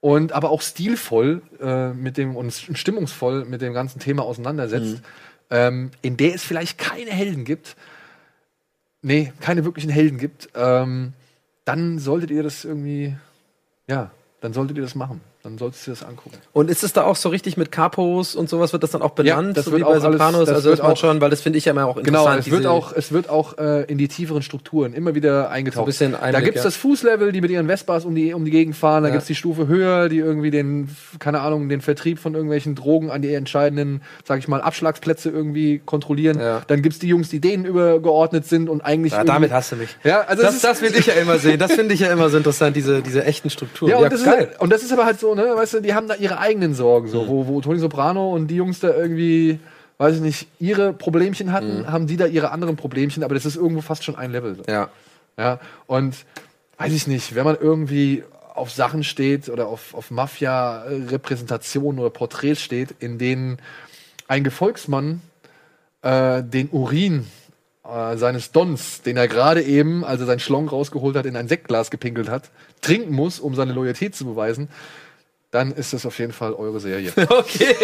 und 0.00 0.32
aber 0.32 0.50
auch 0.50 0.62
stilvoll 0.62 1.42
äh, 1.60 1.92
mit 1.92 2.16
dem 2.16 2.36
und 2.36 2.52
stimmungsvoll 2.52 3.44
mit 3.44 3.60
dem 3.60 3.74
ganzen 3.74 4.00
Thema 4.00 4.22
auseinandersetzt, 4.24 5.02
ähm, 5.50 5.90
in 6.02 6.16
der 6.16 6.34
es 6.34 6.42
vielleicht 6.42 6.78
keine 6.78 7.10
Helden 7.10 7.44
gibt, 7.44 7.76
nee, 9.02 9.32
keine 9.40 9.64
wirklichen 9.64 9.90
Helden 9.90 10.18
gibt, 10.18 10.48
ähm, 10.54 11.12
dann 11.64 11.98
solltet 11.98 12.30
ihr 12.30 12.42
das 12.42 12.64
irgendwie, 12.64 13.14
ja, 13.86 14.10
dann 14.40 14.52
solltet 14.52 14.76
ihr 14.76 14.82
das 14.82 14.94
machen. 14.94 15.20
Dann 15.42 15.56
solltest 15.56 15.86
du 15.86 15.92
das 15.92 16.02
angucken. 16.02 16.36
Und 16.52 16.68
ist 16.70 16.84
es 16.84 16.92
da 16.92 17.04
auch 17.04 17.16
so 17.16 17.30
richtig 17.30 17.56
mit 17.56 17.72
Capos 17.72 18.34
und 18.34 18.50
sowas 18.50 18.74
wird 18.74 18.82
das 18.82 18.90
dann 18.90 19.00
auch 19.00 19.12
benannt, 19.12 19.56
das 19.56 19.64
so 19.64 19.70
wird 19.72 19.80
wie 19.80 19.84
auch 19.84 19.88
bei 19.88 19.94
alles- 19.94 20.12
Sopranos? 20.12 20.40
das 20.46 20.54
also 20.56 20.68
wird 20.68 20.82
man 20.82 20.92
auch- 20.92 20.96
schon, 20.98 21.20
weil 21.22 21.30
das 21.30 21.40
finde 21.40 21.56
ich 21.58 21.64
ja 21.64 21.70
immer 21.72 21.86
auch 21.86 21.94
Genau, 22.02 22.26
interessant. 22.26 22.40
es 22.46 22.50
wird 22.52 22.66
auch, 22.66 22.92
es 22.94 23.12
wird 23.12 23.30
auch 23.30 23.56
äh, 23.56 23.84
in 23.84 23.96
die 23.96 24.08
tieferen 24.08 24.42
Strukturen 24.42 24.92
immer 24.92 25.14
wieder 25.14 25.48
eingetaucht. 25.48 25.76
So 25.76 25.82
ein 25.82 25.86
bisschen 25.86 26.12
da 26.12 26.18
Einblick, 26.18 26.44
gibt's 26.44 26.58
ja. 26.60 26.64
das 26.64 26.76
Fußlevel, 26.76 27.32
die 27.32 27.40
mit 27.40 27.50
ihren 27.50 27.66
Vespas 27.68 28.04
um 28.04 28.14
die, 28.14 28.34
um 28.34 28.44
die 28.44 28.50
Gegend 28.50 28.76
fahren. 28.76 29.02
Da 29.02 29.08
Ja. 29.08 29.14
gibt's 29.14 29.28
die 29.28 29.34
Stufe 29.34 29.66
höher, 29.66 30.10
die 30.10 30.18
irgendwie 30.18 30.50
den, 30.50 30.94
keine 31.20 31.40
Ahnung, 31.40 31.70
den 31.70 31.80
Vertrieb 31.80 32.18
von 32.18 32.34
irgendwelchen 32.34 32.74
Drogen 32.74 33.10
an 33.10 33.22
die 33.22 33.32
entscheidenden, 33.32 34.02
sag 34.28 34.40
ich 34.40 34.46
mal, 34.48 34.60
Abschlagsplätze 34.60 35.30
irgendwie 35.30 35.78
kontrollieren. 35.78 36.38
Ja. 36.38 36.60
Dann 36.66 36.82
gibt's 36.82 36.98
die 36.98 37.08
Jungs, 37.08 37.30
die 37.30 37.40
denen 37.40 37.64
übergeordnet 37.64 38.46
sind 38.46 38.68
und 38.68 38.82
eigentlich. 38.82 39.14
ja, 39.14 39.24
damit 39.24 39.52
hast 39.52 39.72
du 39.72 39.76
mich. 39.76 39.96
Ja, 40.04 40.20
also 40.20 40.42
es 40.42 40.60
Das, 40.60 40.60
das 40.60 40.82
will 40.82 40.94
ich 40.94 41.06
ja 41.06 41.14
immer 41.14 41.38
sehen. 41.38 41.58
Das 41.58 41.72
finde 41.72 41.94
ich 41.94 42.00
ja 42.00 42.12
immer 42.12 42.28
so 42.28 42.36
interessant, 42.36 42.76
diese, 42.76 43.00
diese 43.00 43.24
echten 43.24 43.48
Strukturen. 43.48 43.90
Ja, 43.90 43.96
und, 43.96 44.12
das 44.12 44.20
Ist, 44.20 44.60
und 44.60 44.70
das 44.70 44.82
ist 44.82 44.92
aber 44.92 45.06
halt 45.06 45.18
so, 45.18 45.29
ne, 45.34 45.42
weißt 45.54 45.74
du, 45.74 45.80
die 45.80 45.94
haben 45.94 46.08
da 46.08 46.14
ihre 46.14 46.38
eigenen 46.38 46.74
Sorgen, 46.74 47.06
Mhm. 47.06 47.10
so, 47.12 47.28
wo, 47.28 47.46
wo 47.46 47.60
Toni 47.60 47.78
Soprano 47.78 48.30
und 48.34 48.48
die 48.48 48.56
Jungs 48.56 48.80
da 48.80 48.88
irgendwie, 48.94 49.58
weiß 49.98 50.16
ich 50.16 50.20
nicht, 50.22 50.48
ihre 50.58 50.92
Problemchen 50.92 51.52
hatten, 51.52 51.90
haben 51.90 52.06
die 52.06 52.16
da 52.16 52.26
ihre 52.26 52.50
anderen 52.50 52.76
Problemchen, 52.76 53.22
aber 53.24 53.34
das 53.34 53.44
ist 53.46 53.56
irgendwo 53.56 53.80
fast 53.82 54.04
schon 54.04 54.16
ein 54.16 54.30
Level. 54.32 54.54
So. 54.56 54.62
ja. 54.68 54.88
Ja, 55.38 55.58
und 55.86 56.16
weiß 56.76 56.92
ich 56.92 57.06
nicht, 57.06 57.34
wenn 57.34 57.44
man 57.44 57.56
irgendwie 57.58 58.24
auf 58.54 58.70
Sachen 58.70 59.04
steht 59.04 59.48
oder 59.48 59.68
auf, 59.68 59.94
auf 59.94 60.10
Mafia-Repräsentationen 60.10 61.98
oder 62.00 62.10
Porträts 62.10 62.60
steht, 62.60 62.94
in 62.98 63.18
denen 63.18 63.58
ein 64.28 64.44
Gefolgsmann 64.44 65.20
äh, 66.02 66.42
den 66.42 66.68
Urin 66.70 67.26
äh, 67.84 68.16
seines 68.16 68.52
Dons, 68.52 69.02
den 69.02 69.16
er 69.16 69.28
gerade 69.28 69.62
eben, 69.62 70.04
als 70.04 70.20
er 70.20 70.26
seinen 70.26 70.40
Schlong 70.40 70.68
rausgeholt 70.68 71.16
hat, 71.16 71.26
in 71.26 71.36
ein 71.36 71.48
Sektglas 71.48 71.90
gepinkelt 71.90 72.28
hat, 72.28 72.50
trinken 72.80 73.14
muss, 73.14 73.40
um 73.40 73.54
seine 73.54 73.72
Loyalität 73.72 74.14
zu 74.14 74.24
beweisen, 74.24 74.68
dann 75.50 75.72
ist 75.72 75.92
das 75.92 76.06
auf 76.06 76.16
jeden 76.18 76.32
Fall 76.32 76.52
eure 76.54 76.78
Serie. 76.80 77.12
Okay, 77.30 77.74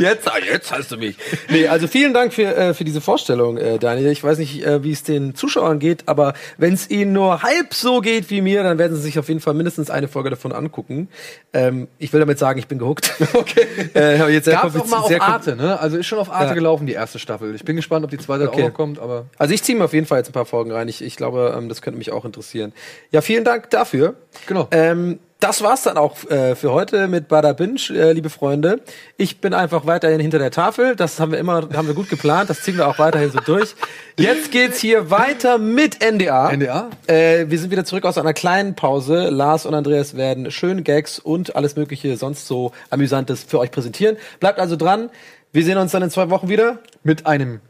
jetzt, 0.00 0.28
ah, 0.28 0.38
jetzt 0.44 0.72
hast 0.72 0.90
du 0.92 0.96
mich. 0.96 1.16
Nee, 1.48 1.68
also 1.68 1.86
vielen 1.86 2.14
Dank 2.14 2.32
für, 2.32 2.54
äh, 2.56 2.74
für 2.74 2.84
diese 2.84 3.00
Vorstellung, 3.00 3.56
äh, 3.56 3.78
Daniel. 3.78 4.10
Ich 4.10 4.22
weiß 4.24 4.38
nicht, 4.38 4.64
äh, 4.64 4.82
wie 4.82 4.92
es 4.92 5.02
den 5.02 5.34
Zuschauern 5.34 5.78
geht, 5.78 6.08
aber 6.08 6.34
wenn 6.56 6.72
es 6.74 6.88
ihnen 6.90 7.12
nur 7.12 7.42
halb 7.42 7.74
so 7.74 8.00
geht 8.00 8.30
wie 8.30 8.40
mir, 8.40 8.62
dann 8.62 8.78
werden 8.78 8.96
sie 8.96 9.02
sich 9.02 9.18
auf 9.18 9.28
jeden 9.28 9.40
Fall 9.40 9.54
mindestens 9.54 9.90
eine 9.90 10.08
Folge 10.08 10.30
davon 10.30 10.52
angucken. 10.52 11.08
Ähm, 11.52 11.88
ich 11.98 12.12
will 12.12 12.20
damit 12.20 12.38
sagen, 12.38 12.58
ich 12.58 12.66
bin 12.68 12.78
gehuckt. 12.78 13.12
Okay. 13.34 13.66
Äh, 13.94 14.32
jetzt 14.32 14.44
sehr 14.44 14.54
Gab's 14.54 14.76
auch 14.76 14.86
mal 14.86 14.98
auf 14.98 15.20
Arte, 15.20 15.56
ne? 15.56 15.78
Also 15.80 15.96
ist 15.96 16.06
schon 16.06 16.18
auf 16.18 16.30
Arte 16.30 16.48
Ja. 16.48 16.54
gelaufen, 16.54 16.86
die 16.86 16.92
erste 16.92 17.18
Staffel. 17.18 17.54
Ich 17.54 17.64
bin 17.64 17.76
gespannt, 17.76 18.04
ob 18.04 18.10
die 18.10 18.18
zweite 18.18 18.48
Okay. 18.48 18.62
auch 18.62 18.68
noch 18.68 18.74
kommt, 18.74 18.98
aber. 18.98 19.26
Also 19.38 19.52
ich 19.54 19.62
ziehe 19.62 19.76
mir 19.76 19.84
auf 19.84 19.92
jeden 19.94 20.06
Fall 20.06 20.18
jetzt 20.18 20.28
ein 20.28 20.32
paar 20.32 20.44
Folgen 20.46 20.70
rein. 20.70 20.88
Ich, 20.88 21.02
ich 21.02 21.16
glaube, 21.16 21.54
ähm, 21.56 21.68
das 21.68 21.82
könnte 21.82 21.98
mich 21.98 22.12
auch 22.12 22.24
interessieren. 22.24 22.72
Ja, 23.10 23.20
vielen 23.20 23.44
Dank 23.44 23.70
dafür. 23.70 24.14
Genau. 24.46 24.68
Ähm, 24.70 25.18
das 25.42 25.60
war's 25.62 25.82
dann 25.82 25.96
auch 25.96 26.22
äh, 26.30 26.54
für 26.54 26.72
heute 26.72 27.08
mit 27.08 27.26
Bada 27.26 27.52
Binge, 27.52 27.80
äh, 27.90 28.12
liebe 28.12 28.30
Freunde. 28.30 28.80
Ich 29.16 29.40
bin 29.40 29.54
einfach 29.54 29.86
weiterhin 29.86 30.20
hinter 30.20 30.38
der 30.38 30.52
Tafel. 30.52 30.94
Das 30.94 31.18
haben 31.18 31.32
wir 31.32 31.38
immer, 31.40 31.68
haben 31.74 31.88
wir 31.88 31.94
gut 31.94 32.08
geplant. 32.08 32.48
Das 32.48 32.62
ziehen 32.62 32.76
wir 32.76 32.86
auch 32.86 33.00
weiterhin 33.00 33.30
so 33.30 33.40
durch. 33.40 33.74
Jetzt 34.16 34.52
geht's 34.52 34.78
hier 34.78 35.10
weiter 35.10 35.58
mit 35.58 35.98
NDA. 36.00 36.52
NDA? 36.52 36.90
Äh, 37.08 37.46
wir 37.48 37.58
sind 37.58 37.72
wieder 37.72 37.84
zurück 37.84 38.04
aus 38.04 38.18
einer 38.18 38.34
kleinen 38.34 38.76
Pause. 38.76 39.30
Lars 39.30 39.66
und 39.66 39.74
Andreas 39.74 40.16
werden 40.16 40.50
schöne 40.52 40.82
Gags 40.82 41.18
und 41.18 41.56
alles 41.56 41.74
mögliche 41.74 42.16
sonst 42.16 42.46
so 42.46 42.70
amüsantes 42.90 43.42
für 43.42 43.58
euch 43.58 43.72
präsentieren. 43.72 44.18
Bleibt 44.38 44.60
also 44.60 44.76
dran. 44.76 45.10
Wir 45.50 45.64
sehen 45.64 45.76
uns 45.76 45.90
dann 45.90 46.02
in 46.02 46.10
zwei 46.10 46.30
Wochen 46.30 46.48
wieder. 46.48 46.78
Mit 47.02 47.26
einem 47.26 47.60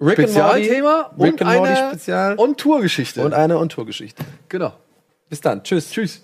Rick 0.00 0.20
and. 0.20 0.28
Spezialthema 0.28 1.10
Rick 1.18 1.32
und 1.32 1.42
and 1.42 1.56
Morty 1.56 1.72
einer 1.72 1.88
Spezial. 1.90 2.38
On-Tour-Geschichte. 2.38 3.22
und 3.24 3.34
eine 3.34 3.58
On-Tour-Geschichte. 3.58 4.22
genau. 4.48 4.74
Bis 5.28 5.40
dann. 5.40 5.64
Tschüss. 5.64 5.90
Tschüss. 5.90 6.22